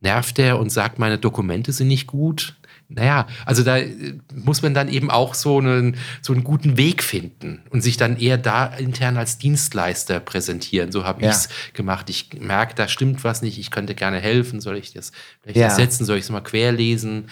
nervt 0.00 0.38
er 0.38 0.58
und 0.58 0.70
sagt, 0.70 1.00
meine 1.00 1.18
Dokumente 1.18 1.72
sind 1.72 1.88
nicht 1.88 2.06
gut 2.06 2.54
naja, 2.94 3.26
also 3.46 3.62
da 3.62 3.78
äh, 3.78 4.18
muss 4.34 4.62
man 4.62 4.74
dann 4.74 4.88
eben 4.88 5.10
auch 5.10 5.34
so 5.34 5.58
einen, 5.58 5.96
so 6.20 6.32
einen 6.32 6.44
guten 6.44 6.76
Weg 6.76 7.02
finden 7.02 7.62
und 7.70 7.80
sich 7.80 7.96
dann 7.96 8.18
eher 8.18 8.38
da 8.38 8.66
intern 8.66 9.16
als 9.16 9.38
Dienstleister 9.38 10.20
präsentieren. 10.20 10.92
So 10.92 11.04
habe 11.04 11.22
ja. 11.22 11.30
ich 11.30 11.36
es 11.36 11.48
gemacht. 11.72 12.10
Ich 12.10 12.30
merke, 12.38 12.74
da 12.74 12.88
stimmt 12.88 13.24
was 13.24 13.42
nicht, 13.42 13.58
ich 13.58 13.70
könnte 13.70 13.94
gerne 13.94 14.20
helfen. 14.20 14.60
Soll 14.60 14.76
ich 14.76 14.92
das 14.92 15.12
vielleicht 15.40 15.58
ja. 15.58 15.64
ersetzen? 15.68 16.04
Soll 16.04 16.18
ich 16.18 16.24
es 16.24 16.30
mal 16.30 16.42
querlesen? 16.42 17.28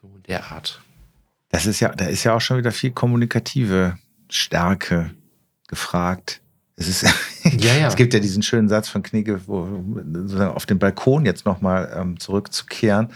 So 0.00 0.08
der 0.26 0.50
Art. 0.50 0.80
Das 1.50 1.66
ist 1.66 1.80
ja, 1.80 1.90
da 1.90 2.06
ist 2.06 2.24
ja 2.24 2.34
auch 2.34 2.40
schon 2.40 2.58
wieder 2.58 2.72
viel 2.72 2.92
kommunikative 2.92 3.98
Stärke 4.30 5.10
gefragt. 5.68 6.40
Es, 6.76 6.88
ist, 6.88 7.02
ja, 7.44 7.74
ja. 7.74 7.86
es 7.88 7.96
gibt 7.96 8.14
ja 8.14 8.20
diesen 8.20 8.42
schönen 8.42 8.68
Satz 8.68 8.88
von 8.88 9.02
Knigge, 9.02 9.40
wo 9.46 9.84
sozusagen 10.12 10.54
auf 10.54 10.64
den 10.64 10.78
Balkon 10.78 11.26
jetzt 11.26 11.44
nochmal 11.44 11.94
ähm, 11.94 12.18
zurückzukehren 12.18 13.10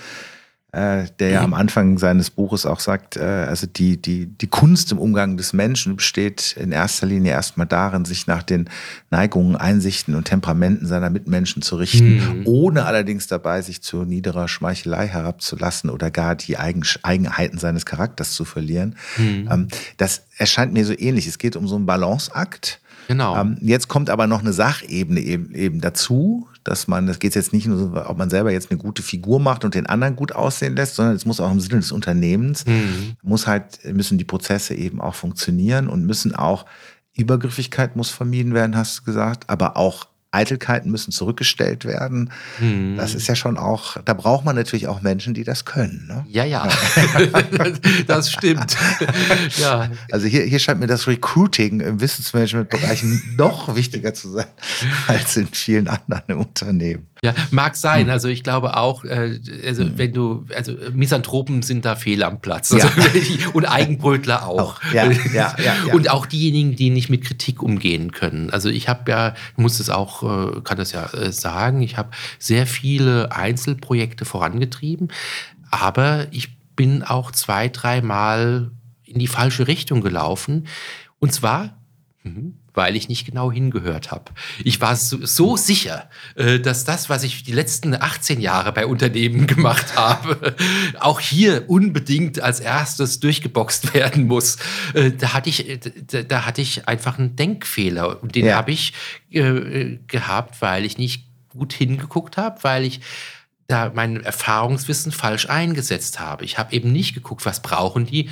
der 0.76 1.30
ja 1.30 1.42
am 1.42 1.54
Anfang 1.54 1.96
seines 1.96 2.28
Buches 2.28 2.66
auch 2.66 2.80
sagt, 2.80 3.16
äh, 3.16 3.22
also 3.22 3.66
die, 3.66 3.96
die, 3.96 4.26
die 4.26 4.46
Kunst 4.46 4.92
im 4.92 4.98
Umgang 4.98 5.38
des 5.38 5.54
Menschen 5.54 5.96
besteht 5.96 6.54
in 6.58 6.70
erster 6.70 7.06
Linie 7.06 7.32
erstmal 7.32 7.66
darin, 7.66 8.04
sich 8.04 8.26
nach 8.26 8.42
den 8.42 8.68
Neigungen, 9.10 9.56
Einsichten 9.56 10.14
und 10.14 10.24
Temperamenten 10.24 10.86
seiner 10.86 11.08
Mitmenschen 11.08 11.62
zu 11.62 11.76
richten, 11.76 12.16
mhm. 12.16 12.42
ohne 12.44 12.84
allerdings 12.84 13.26
dabei 13.26 13.62
sich 13.62 13.80
zu 13.80 14.04
niederer 14.04 14.48
Schmeichelei 14.48 15.06
herabzulassen 15.06 15.88
oder 15.88 16.10
gar 16.10 16.34
die 16.34 16.58
Eigen 16.58 16.82
Eigenheiten 17.02 17.58
seines 17.58 17.86
Charakters 17.86 18.32
zu 18.32 18.44
verlieren. 18.44 18.96
Mhm. 19.16 19.48
Ähm, 19.50 19.68
das 19.96 20.24
erscheint 20.36 20.74
mir 20.74 20.84
so 20.84 20.92
ähnlich. 20.92 21.26
Es 21.26 21.38
geht 21.38 21.56
um 21.56 21.66
so 21.66 21.76
einen 21.76 21.86
Balanceakt. 21.86 22.80
Genau. 23.08 23.40
Ähm, 23.40 23.56
jetzt 23.60 23.88
kommt 23.88 24.10
aber 24.10 24.26
noch 24.26 24.40
eine 24.40 24.52
Sachebene 24.52 25.20
eben, 25.20 25.54
eben 25.54 25.80
dazu, 25.80 26.48
dass 26.68 26.88
man, 26.88 27.06
das 27.06 27.18
geht 27.18 27.34
jetzt 27.34 27.52
nicht 27.52 27.66
nur, 27.66 28.08
ob 28.08 28.18
man 28.18 28.30
selber 28.30 28.50
jetzt 28.50 28.70
eine 28.70 28.78
gute 28.78 29.02
Figur 29.02 29.40
macht 29.40 29.64
und 29.64 29.74
den 29.74 29.86
anderen 29.86 30.16
gut 30.16 30.32
aussehen 30.32 30.76
lässt, 30.76 30.96
sondern 30.96 31.14
es 31.14 31.26
muss 31.26 31.40
auch 31.40 31.50
im 31.50 31.60
Sinne 31.60 31.80
des 31.80 31.92
Unternehmens, 31.92 32.66
mhm. 32.66 33.16
muss 33.22 33.46
halt, 33.46 33.84
müssen 33.84 34.18
die 34.18 34.24
Prozesse 34.24 34.74
eben 34.74 35.00
auch 35.00 35.14
funktionieren 35.14 35.88
und 35.88 36.04
müssen 36.04 36.34
auch, 36.34 36.66
Übergriffigkeit 37.16 37.96
muss 37.96 38.10
vermieden 38.10 38.52
werden, 38.52 38.76
hast 38.76 38.98
du 38.98 39.04
gesagt, 39.04 39.48
aber 39.48 39.76
auch 39.76 40.06
Eitelkeiten 40.30 40.90
müssen 40.90 41.12
zurückgestellt 41.12 41.84
werden. 41.84 42.30
Hm. 42.58 42.96
Das 42.96 43.14
ist 43.14 43.26
ja 43.26 43.34
schon 43.34 43.56
auch, 43.56 43.96
da 44.04 44.12
braucht 44.12 44.44
man 44.44 44.56
natürlich 44.56 44.86
auch 44.88 45.00
Menschen, 45.00 45.34
die 45.34 45.44
das 45.44 45.64
können. 45.64 46.06
Ne? 46.06 46.26
Ja, 46.28 46.44
ja, 46.44 46.68
das 48.06 48.30
stimmt. 48.30 48.76
ja. 49.58 49.90
Also 50.10 50.26
hier, 50.26 50.42
hier 50.42 50.58
scheint 50.58 50.80
mir 50.80 50.86
das 50.86 51.06
Recruiting 51.06 51.80
im 51.80 52.00
Wissensmanagement-Bereich 52.00 53.02
noch 53.36 53.74
wichtiger 53.76 54.14
zu 54.14 54.30
sein 54.30 54.46
als 55.06 55.36
in 55.36 55.48
vielen 55.48 55.88
anderen 55.88 56.36
Unternehmen. 56.36 57.06
Ja, 57.22 57.34
mag 57.50 57.76
sein. 57.76 58.06
Hm. 58.06 58.10
Also 58.10 58.28
ich 58.28 58.42
glaube 58.42 58.76
auch, 58.76 59.04
äh, 59.04 59.40
also 59.64 59.84
hm. 59.84 59.92
wenn 59.96 60.12
du, 60.12 60.46
also 60.54 60.72
Misanthropen 60.92 61.62
sind 61.62 61.84
da 61.84 61.96
fehl 61.96 62.22
am 62.22 62.40
Platz. 62.40 62.72
Also, 62.72 62.86
ja. 62.86 63.48
Und 63.54 63.64
Eigenbrötler 63.64 64.46
auch. 64.46 64.76
auch. 64.76 64.92
Ja, 64.92 65.10
ja, 65.32 65.56
ja, 65.58 65.94
Und 65.94 66.10
auch 66.10 66.26
diejenigen, 66.26 66.76
die 66.76 66.90
nicht 66.90 67.08
mit 67.08 67.24
Kritik 67.24 67.62
umgehen 67.62 68.12
können. 68.12 68.50
Also 68.50 68.68
ich 68.68 68.88
habe 68.88 69.10
ja, 69.10 69.34
muss 69.56 69.80
es 69.80 69.90
auch, 69.90 70.22
äh, 70.22 70.60
kann 70.62 70.76
das 70.76 70.92
ja 70.92 71.06
äh, 71.12 71.32
sagen, 71.32 71.82
ich 71.82 71.96
habe 71.96 72.10
sehr 72.38 72.66
viele 72.66 73.32
Einzelprojekte 73.32 74.24
vorangetrieben, 74.24 75.08
aber 75.70 76.26
ich 76.30 76.56
bin 76.76 77.02
auch 77.02 77.32
zwei, 77.32 77.68
dreimal 77.68 78.70
in 79.04 79.18
die 79.18 79.26
falsche 79.26 79.66
Richtung 79.66 80.02
gelaufen. 80.02 80.66
Und 81.18 81.32
zwar, 81.32 81.78
mhm, 82.22 82.58
weil 82.76 82.94
ich 82.94 83.08
nicht 83.08 83.24
genau 83.24 83.50
hingehört 83.50 84.10
habe. 84.10 84.32
Ich 84.62 84.80
war 84.80 84.94
so, 84.94 85.24
so 85.24 85.56
sicher, 85.56 86.08
äh, 86.36 86.60
dass 86.60 86.84
das, 86.84 87.08
was 87.08 87.24
ich 87.24 87.42
die 87.42 87.52
letzten 87.52 87.94
18 87.94 88.40
Jahre 88.40 88.70
bei 88.72 88.86
Unternehmen 88.86 89.46
gemacht 89.48 89.96
habe, 89.96 90.54
auch 91.00 91.18
hier 91.18 91.68
unbedingt 91.68 92.40
als 92.40 92.60
erstes 92.60 93.18
durchgeboxt 93.18 93.94
werden 93.94 94.26
muss. 94.26 94.58
Äh, 94.94 95.12
da 95.12 95.32
hatte 95.32 95.48
ich, 95.48 95.68
äh, 95.68 96.24
da 96.24 96.44
hatte 96.44 96.60
ich 96.60 96.86
einfach 96.86 97.18
einen 97.18 97.34
Denkfehler 97.34 98.22
und 98.22 98.34
den 98.34 98.46
ja. 98.46 98.56
habe 98.56 98.70
ich 98.70 98.92
gehabt, 99.28 100.62
weil 100.62 100.86
ich 100.86 100.96
nicht 100.96 101.26
gut 101.50 101.72
hingeguckt 101.72 102.36
habe, 102.36 102.62
weil 102.62 102.84
ich 102.84 103.00
da 103.66 103.90
mein 103.94 104.22
Erfahrungswissen 104.22 105.12
falsch 105.12 105.48
eingesetzt 105.48 106.20
habe. 106.20 106.44
Ich 106.44 106.58
habe 106.58 106.74
eben 106.74 106.92
nicht 106.92 107.14
geguckt, 107.14 107.44
was 107.44 107.60
brauchen 107.60 108.06
die, 108.06 108.30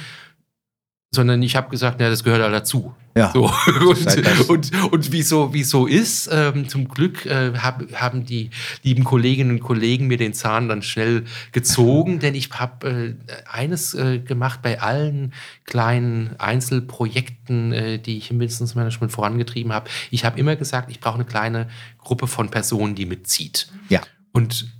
sondern 1.14 1.42
ich 1.42 1.56
habe 1.56 1.70
gesagt, 1.70 2.00
ja, 2.00 2.10
das 2.10 2.24
gehört 2.24 2.40
ja 2.40 2.50
dazu. 2.50 2.94
Ja. 3.16 3.30
So. 3.32 3.44
Und, 3.84 4.48
und, 4.48 4.92
und 4.92 5.12
wie 5.12 5.22
so, 5.22 5.54
wie 5.54 5.62
so 5.62 5.86
ist, 5.86 6.28
ähm, 6.32 6.68
zum 6.68 6.88
Glück 6.88 7.26
äh, 7.26 7.52
hab, 7.56 7.84
haben 7.94 8.26
die 8.26 8.50
lieben 8.82 9.04
Kolleginnen 9.04 9.52
und 9.52 9.60
Kollegen 9.60 10.08
mir 10.08 10.16
den 10.16 10.32
Zahn 10.32 10.68
dann 10.68 10.82
schnell 10.82 11.24
gezogen, 11.52 12.18
denn 12.20 12.34
ich 12.34 12.50
habe 12.50 12.88
äh, 12.88 13.14
eines 13.48 13.94
äh, 13.94 14.18
gemacht 14.18 14.62
bei 14.62 14.80
allen 14.80 15.32
kleinen 15.64 16.34
Einzelprojekten, 16.38 17.72
äh, 17.72 17.98
die 17.98 18.18
ich 18.18 18.32
im 18.32 18.38
Business 18.38 18.74
Management 18.74 19.12
vorangetrieben 19.12 19.72
habe. 19.72 19.88
Ich 20.10 20.24
habe 20.24 20.38
immer 20.40 20.56
gesagt, 20.56 20.90
ich 20.90 20.98
brauche 20.98 21.14
eine 21.14 21.24
kleine 21.24 21.68
Gruppe 21.98 22.26
von 22.26 22.50
Personen, 22.50 22.96
die 22.96 23.06
mitzieht. 23.06 23.68
Ja. 23.88 24.00
Und 24.32 24.73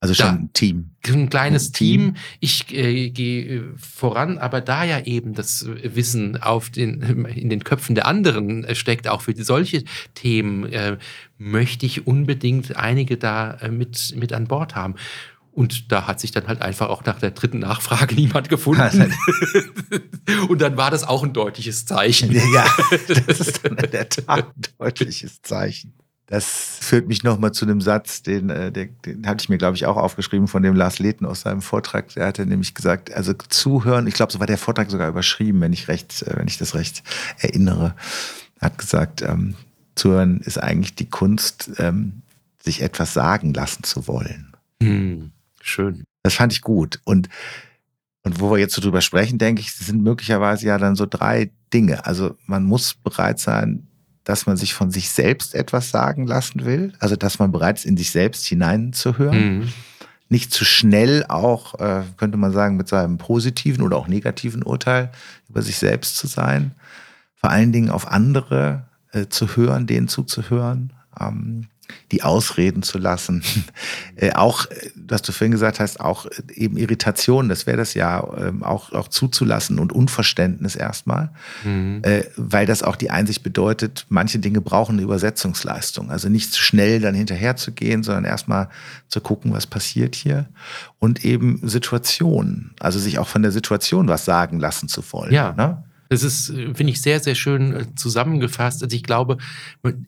also 0.00 0.14
schon 0.14 0.26
da, 0.26 0.32
ein 0.32 0.52
Team. 0.52 0.90
Ein 1.06 1.28
kleines 1.28 1.72
Team. 1.72 2.14
Team. 2.14 2.16
Ich 2.38 2.72
äh, 2.72 3.10
gehe 3.10 3.56
äh, 3.56 3.62
voran, 3.76 4.38
aber 4.38 4.60
da 4.60 4.84
ja 4.84 5.00
eben 5.00 5.34
das 5.34 5.66
Wissen 5.66 6.40
auf 6.40 6.70
den, 6.70 7.02
in 7.26 7.50
den 7.50 7.64
Köpfen 7.64 7.94
der 7.94 8.06
anderen 8.06 8.66
steckt, 8.74 9.08
auch 9.08 9.22
für 9.22 9.34
solche 9.42 9.82
Themen, 10.14 10.66
äh, 10.72 10.98
möchte 11.36 11.86
ich 11.86 12.06
unbedingt 12.06 12.76
einige 12.76 13.16
da 13.16 13.54
äh, 13.54 13.70
mit, 13.70 14.14
mit 14.16 14.32
an 14.32 14.46
Bord 14.46 14.76
haben. 14.76 14.94
Und 15.50 15.90
da 15.90 16.06
hat 16.06 16.20
sich 16.20 16.30
dann 16.30 16.46
halt 16.46 16.62
einfach 16.62 16.88
auch 16.88 17.04
nach 17.04 17.18
der 17.18 17.32
dritten 17.32 17.58
Nachfrage 17.58 18.14
niemand 18.14 18.48
gefunden. 18.48 19.12
Und 20.48 20.60
dann 20.60 20.76
war 20.76 20.92
das 20.92 21.02
auch 21.02 21.24
ein 21.24 21.32
deutliches 21.32 21.84
Zeichen. 21.86 22.30
Ja, 22.54 22.66
das 23.08 23.40
ist 23.40 23.64
dann 23.64 23.76
in 23.76 23.90
der 23.90 24.08
Tat 24.08 24.46
ein 24.46 24.62
deutliches 24.78 25.42
Zeichen. 25.42 25.94
Das 26.28 26.78
führt 26.82 27.08
mich 27.08 27.24
nochmal 27.24 27.52
zu 27.52 27.64
einem 27.64 27.80
Satz, 27.80 28.22
den, 28.22 28.50
äh, 28.50 28.70
den, 28.70 28.94
den 29.04 29.26
hatte 29.26 29.42
ich 29.42 29.48
mir, 29.48 29.56
glaube 29.56 29.76
ich, 29.76 29.86
auch 29.86 29.96
aufgeschrieben 29.96 30.46
von 30.46 30.62
dem 30.62 30.76
Lars 30.76 30.98
Leten 30.98 31.24
aus 31.24 31.40
seinem 31.40 31.62
Vortrag. 31.62 32.12
Der 32.14 32.26
hatte 32.26 32.44
nämlich 32.44 32.74
gesagt, 32.74 33.12
also 33.14 33.32
zuhören, 33.32 34.06
ich 34.06 34.12
glaube, 34.12 34.30
so 34.30 34.38
war 34.38 34.46
der 34.46 34.58
Vortrag 34.58 34.90
sogar 34.90 35.08
überschrieben, 35.08 35.62
wenn 35.62 35.72
ich 35.72 35.88
recht, 35.88 36.22
äh, 36.22 36.36
wenn 36.36 36.46
ich 36.46 36.58
das 36.58 36.74
recht 36.74 37.02
erinnere. 37.38 37.94
Er 38.60 38.66
hat 38.66 38.76
gesagt, 38.76 39.22
ähm, 39.22 39.54
zuhören 39.94 40.40
ist 40.42 40.58
eigentlich 40.58 40.94
die 40.94 41.08
Kunst, 41.08 41.70
ähm, 41.78 42.20
sich 42.62 42.82
etwas 42.82 43.14
sagen 43.14 43.54
lassen 43.54 43.82
zu 43.84 44.06
wollen. 44.06 44.54
Hm, 44.82 45.32
schön. 45.62 46.04
Das 46.22 46.34
fand 46.34 46.52
ich 46.52 46.60
gut. 46.60 47.00
Und, 47.04 47.30
und 48.22 48.38
wo 48.38 48.50
wir 48.50 48.58
jetzt 48.58 48.74
so 48.74 48.82
drüber 48.82 49.00
sprechen, 49.00 49.38
denke 49.38 49.62
ich, 49.62 49.72
sind 49.72 50.02
möglicherweise 50.02 50.66
ja 50.66 50.76
dann 50.76 50.94
so 50.94 51.06
drei 51.06 51.50
Dinge. 51.72 52.04
Also 52.04 52.36
man 52.44 52.64
muss 52.64 52.92
bereit 52.92 53.38
sein, 53.38 53.87
dass 54.28 54.44
man 54.44 54.58
sich 54.58 54.74
von 54.74 54.90
sich 54.90 55.08
selbst 55.08 55.54
etwas 55.54 55.90
sagen 55.90 56.26
lassen 56.26 56.66
will, 56.66 56.92
also 56.98 57.16
dass 57.16 57.38
man 57.38 57.50
bereit 57.50 57.78
ist, 57.78 57.86
in 57.86 57.96
sich 57.96 58.10
selbst 58.10 58.44
hineinzuhören. 58.44 59.60
Mhm. 59.60 59.68
Nicht 60.28 60.52
zu 60.52 60.66
schnell 60.66 61.24
auch, 61.26 61.80
äh, 61.80 62.02
könnte 62.18 62.36
man 62.36 62.52
sagen, 62.52 62.76
mit 62.76 62.88
seinem 62.88 63.16
positiven 63.16 63.82
oder 63.82 63.96
auch 63.96 64.06
negativen 64.06 64.62
Urteil 64.62 65.10
über 65.48 65.62
sich 65.62 65.78
selbst 65.78 66.18
zu 66.18 66.26
sein. 66.26 66.72
Vor 67.36 67.48
allen 67.48 67.72
Dingen 67.72 67.88
auf 67.88 68.06
andere 68.06 68.84
äh, 69.12 69.28
zu 69.28 69.56
hören, 69.56 69.86
denen 69.86 70.08
zuzuhören. 70.08 70.92
Ähm, 71.18 71.68
die 72.12 72.22
ausreden 72.22 72.82
zu 72.82 72.98
lassen. 72.98 73.42
äh, 74.16 74.32
auch, 74.32 74.66
was 74.94 75.22
du 75.22 75.32
vorhin 75.32 75.52
gesagt 75.52 75.80
hast, 75.80 76.00
auch 76.00 76.26
eben 76.54 76.76
Irritation, 76.76 77.48
das 77.48 77.66
wäre 77.66 77.76
das 77.76 77.94
ja, 77.94 78.26
ähm, 78.38 78.62
auch, 78.62 78.92
auch 78.92 79.08
zuzulassen 79.08 79.78
und 79.78 79.92
Unverständnis 79.92 80.76
erstmal, 80.76 81.30
mhm. 81.64 82.00
äh, 82.02 82.24
weil 82.36 82.66
das 82.66 82.82
auch 82.82 82.96
die 82.96 83.10
Einsicht 83.10 83.42
bedeutet, 83.42 84.06
manche 84.08 84.38
Dinge 84.38 84.60
brauchen 84.60 84.92
eine 84.92 85.02
Übersetzungsleistung. 85.02 86.10
Also 86.10 86.28
nicht 86.28 86.52
zu 86.52 86.62
schnell 86.62 87.00
dann 87.00 87.14
hinterher 87.14 87.56
zu 87.56 87.72
gehen, 87.72 88.02
sondern 88.02 88.24
erstmal 88.24 88.68
zu 89.08 89.20
gucken, 89.20 89.52
was 89.52 89.66
passiert 89.66 90.14
hier. 90.14 90.48
Und 90.98 91.24
eben 91.24 91.60
Situationen, 91.62 92.74
also 92.80 92.98
sich 92.98 93.18
auch 93.18 93.28
von 93.28 93.42
der 93.42 93.52
Situation 93.52 94.08
was 94.08 94.24
sagen 94.24 94.58
lassen 94.58 94.88
zu 94.88 95.02
wollen. 95.12 95.32
Ja. 95.32 95.52
Ne? 95.52 95.84
Das 96.08 96.22
ist, 96.22 96.46
finde 96.46 96.90
ich, 96.90 97.02
sehr, 97.02 97.20
sehr 97.20 97.34
schön 97.34 97.74
äh, 97.74 97.86
zusammengefasst. 97.94 98.82
Also 98.82 98.96
ich 98.96 99.02
glaube, 99.02 99.38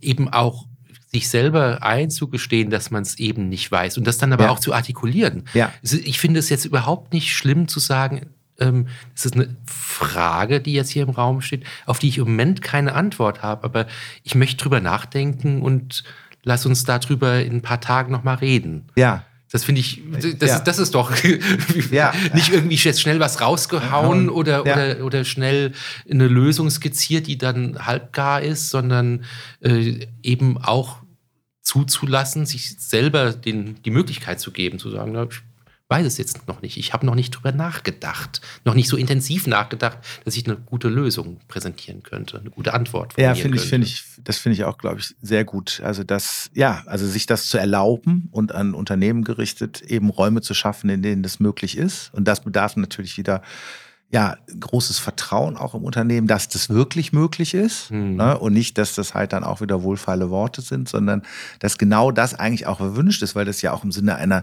eben 0.00 0.28
auch 0.28 0.66
sich 1.12 1.28
selber 1.28 1.82
einzugestehen, 1.82 2.70
dass 2.70 2.90
man 2.90 3.02
es 3.02 3.18
eben 3.18 3.48
nicht 3.48 3.70
weiß 3.70 3.98
und 3.98 4.06
das 4.06 4.18
dann 4.18 4.32
aber 4.32 4.44
ja. 4.44 4.50
auch 4.50 4.60
zu 4.60 4.72
artikulieren. 4.72 5.44
Ja. 5.54 5.72
Ich 5.82 6.20
finde 6.20 6.38
es 6.38 6.48
jetzt 6.48 6.64
überhaupt 6.64 7.12
nicht 7.12 7.34
schlimm 7.34 7.66
zu 7.66 7.80
sagen, 7.80 8.26
ähm, 8.60 8.86
es 9.14 9.24
ist 9.24 9.34
eine 9.34 9.56
Frage, 9.66 10.60
die 10.60 10.72
jetzt 10.72 10.90
hier 10.90 11.02
im 11.02 11.10
Raum 11.10 11.40
steht, 11.40 11.64
auf 11.86 11.98
die 11.98 12.08
ich 12.08 12.18
im 12.18 12.24
Moment 12.24 12.62
keine 12.62 12.94
Antwort 12.94 13.42
habe, 13.42 13.64
aber 13.64 13.86
ich 14.22 14.34
möchte 14.34 14.62
drüber 14.62 14.80
nachdenken 14.80 15.62
und 15.62 16.04
lass 16.44 16.66
uns 16.66 16.84
darüber 16.84 17.42
in 17.42 17.56
ein 17.56 17.62
paar 17.62 17.80
Tagen 17.80 18.12
nochmal 18.12 18.36
reden. 18.36 18.86
Ja. 18.96 19.24
Das 19.52 19.64
finde 19.64 19.80
ich, 19.80 20.00
das, 20.38 20.48
ja. 20.48 20.56
ist, 20.56 20.64
das 20.64 20.78
ist 20.78 20.94
doch 20.94 21.12
ja. 21.90 22.12
nicht 22.34 22.52
irgendwie 22.52 22.76
jetzt 22.76 23.00
schnell 23.00 23.18
was 23.18 23.40
rausgehauen 23.40 24.26
ja. 24.26 24.30
oder, 24.30 24.60
oder, 24.62 25.04
oder 25.04 25.24
schnell 25.24 25.72
eine 26.08 26.28
Lösung 26.28 26.70
skizziert, 26.70 27.26
die 27.26 27.36
dann 27.36 27.84
halbgar 27.84 28.42
ist, 28.42 28.70
sondern 28.70 29.24
äh, 29.60 30.06
eben 30.22 30.56
auch 30.58 30.98
zuzulassen, 31.62 32.46
sich 32.46 32.76
selber 32.78 33.32
den, 33.32 33.82
die 33.82 33.90
Möglichkeit 33.90 34.40
zu 34.40 34.52
geben, 34.52 34.78
zu 34.78 34.90
sagen, 34.90 35.16
ich 35.30 35.42
weiß 35.90 36.06
es 36.06 36.18
jetzt 36.18 36.46
noch 36.46 36.62
nicht. 36.62 36.76
Ich 36.76 36.92
habe 36.92 37.04
noch 37.04 37.16
nicht 37.16 37.30
drüber 37.30 37.50
nachgedacht, 37.50 38.40
noch 38.64 38.74
nicht 38.74 38.88
so 38.88 38.96
intensiv 38.96 39.48
nachgedacht, 39.48 39.98
dass 40.24 40.36
ich 40.36 40.46
eine 40.46 40.56
gute 40.56 40.88
Lösung 40.88 41.40
präsentieren 41.48 42.04
könnte, 42.04 42.38
eine 42.38 42.50
gute 42.50 42.74
Antwort. 42.74 43.14
Ja, 43.18 43.34
finde 43.34 43.58
ich, 43.58 43.64
finde 43.64 43.88
ich, 43.88 44.04
das 44.22 44.38
finde 44.38 44.54
ich 44.54 44.64
auch, 44.64 44.78
glaube 44.78 45.00
ich, 45.00 45.16
sehr 45.20 45.44
gut. 45.44 45.80
Also 45.84 46.04
das, 46.04 46.50
ja, 46.54 46.84
also 46.86 47.06
sich 47.06 47.26
das 47.26 47.48
zu 47.48 47.58
erlauben 47.58 48.28
und 48.30 48.54
an 48.54 48.74
Unternehmen 48.74 49.24
gerichtet, 49.24 49.82
eben 49.82 50.10
Räume 50.10 50.42
zu 50.42 50.54
schaffen, 50.54 50.88
in 50.90 51.02
denen 51.02 51.24
das 51.24 51.40
möglich 51.40 51.76
ist. 51.76 52.14
Und 52.14 52.28
das 52.28 52.40
bedarf 52.44 52.76
natürlich 52.76 53.18
wieder 53.18 53.42
ja, 54.12 54.36
großes 54.58 54.98
Vertrauen 54.98 55.56
auch 55.56 55.74
im 55.74 55.84
Unternehmen, 55.84 56.26
dass 56.26 56.48
das 56.48 56.68
wirklich 56.68 57.12
möglich 57.12 57.54
ist 57.54 57.90
mhm. 57.90 58.16
ne? 58.16 58.38
und 58.38 58.52
nicht, 58.52 58.76
dass 58.78 58.94
das 58.96 59.14
halt 59.14 59.32
dann 59.32 59.44
auch 59.44 59.60
wieder 59.60 59.82
wohlfeile 59.82 60.30
Worte 60.30 60.62
sind, 60.62 60.88
sondern 60.88 61.22
dass 61.60 61.78
genau 61.78 62.10
das 62.10 62.34
eigentlich 62.34 62.66
auch 62.66 62.80
erwünscht 62.80 63.22
ist, 63.22 63.36
weil 63.36 63.44
das 63.44 63.62
ja 63.62 63.72
auch 63.72 63.84
im 63.84 63.92
Sinne 63.92 64.16
einer 64.16 64.42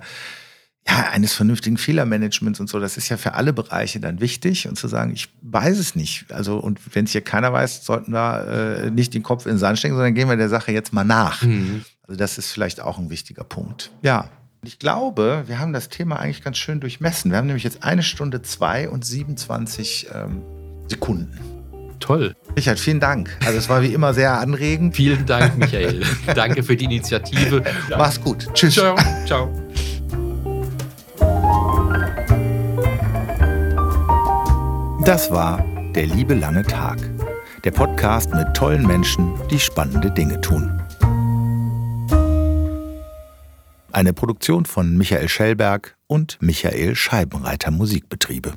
ja, 0.88 1.10
eines 1.12 1.34
vernünftigen 1.34 1.78
Fehlermanagements 1.78 2.60
und 2.60 2.70
so, 2.70 2.80
das 2.80 2.98
ist 2.98 3.10
ja 3.10 3.18
für 3.18 3.34
alle 3.34 3.54
Bereiche 3.54 4.00
dann 4.00 4.22
wichtig 4.22 4.68
und 4.68 4.78
zu 4.78 4.88
sagen, 4.88 5.12
ich 5.14 5.30
weiß 5.42 5.78
es 5.78 5.96
nicht. 5.96 6.32
Also, 6.32 6.58
und 6.58 6.80
wenn 6.96 7.06
es 7.06 7.12
hier 7.12 7.22
keiner 7.22 7.52
weiß, 7.52 7.86
sollten 7.86 8.14
wir 8.14 8.84
äh, 8.86 8.92
nicht 8.92 9.14
den 9.14 9.24
Kopf 9.24 9.46
in 9.46 9.54
den 9.54 9.58
Sand 9.58 9.80
stecken, 9.80 9.96
sondern 9.96 10.14
gehen 10.14 10.30
wir 10.30 10.38
der 10.38 10.50
Sache 10.50 10.72
jetzt 10.72 10.94
mal 10.94 11.04
nach. 11.04 11.42
Mhm. 11.44 11.84
Also, 12.04 12.18
das 12.18 12.38
ist 12.38 12.52
vielleicht 12.52 12.82
auch 12.82 12.98
ein 12.98 13.10
wichtiger 13.10 13.44
Punkt. 13.44 13.92
Ja. 14.02 14.30
Ich 14.64 14.80
glaube, 14.80 15.44
wir 15.48 15.60
haben 15.60 15.72
das 15.72 15.88
Thema 15.88 16.18
eigentlich 16.18 16.44
ganz 16.44 16.58
schön 16.58 16.80
durchmessen. 16.80 17.32
Wir 17.32 17.38
haben 17.38 17.46
nämlich 17.46 17.64
jetzt 17.64 17.84
eine 17.84 18.02
Stunde 18.02 18.42
zwei 18.42 18.90
und 18.90 19.06
27 19.06 20.08
ähm, 20.14 20.42
Sekunden. 20.88 21.38
Toll. 22.00 22.36
Richard, 22.56 22.80
vielen 22.80 23.00
Dank. 23.00 23.38
Also 23.46 23.58
es 23.58 23.70
war 23.70 23.82
wie 23.82 23.94
immer 23.94 24.14
sehr 24.14 24.40
anregend. 24.40 24.96
Vielen 24.96 25.26
Dank, 25.26 25.58
Michael. 25.58 26.04
Danke 26.36 26.64
für 26.64 26.76
die 26.76 26.86
Initiative. 26.86 27.64
Mach's 27.90 28.20
gut. 28.20 28.48
Tschüss. 28.54 28.74
Ciao. 28.74 28.98
Ciao. 29.26 29.52
Das 35.08 35.32
war 35.32 35.66
Der 35.96 36.06
liebe 36.06 36.34
lange 36.34 36.64
Tag. 36.64 37.00
Der 37.64 37.72
Podcast 37.72 38.34
mit 38.34 38.54
tollen 38.54 38.86
Menschen, 38.86 39.40
die 39.50 39.58
spannende 39.58 40.12
Dinge 40.12 40.42
tun. 40.42 40.82
Eine 43.94 44.12
Produktion 44.12 44.66
von 44.66 44.98
Michael 44.98 45.30
Schellberg 45.30 45.96
und 46.08 46.38
Michael 46.42 46.94
Scheibenreiter 46.94 47.72
Musikbetriebe. 47.72 48.56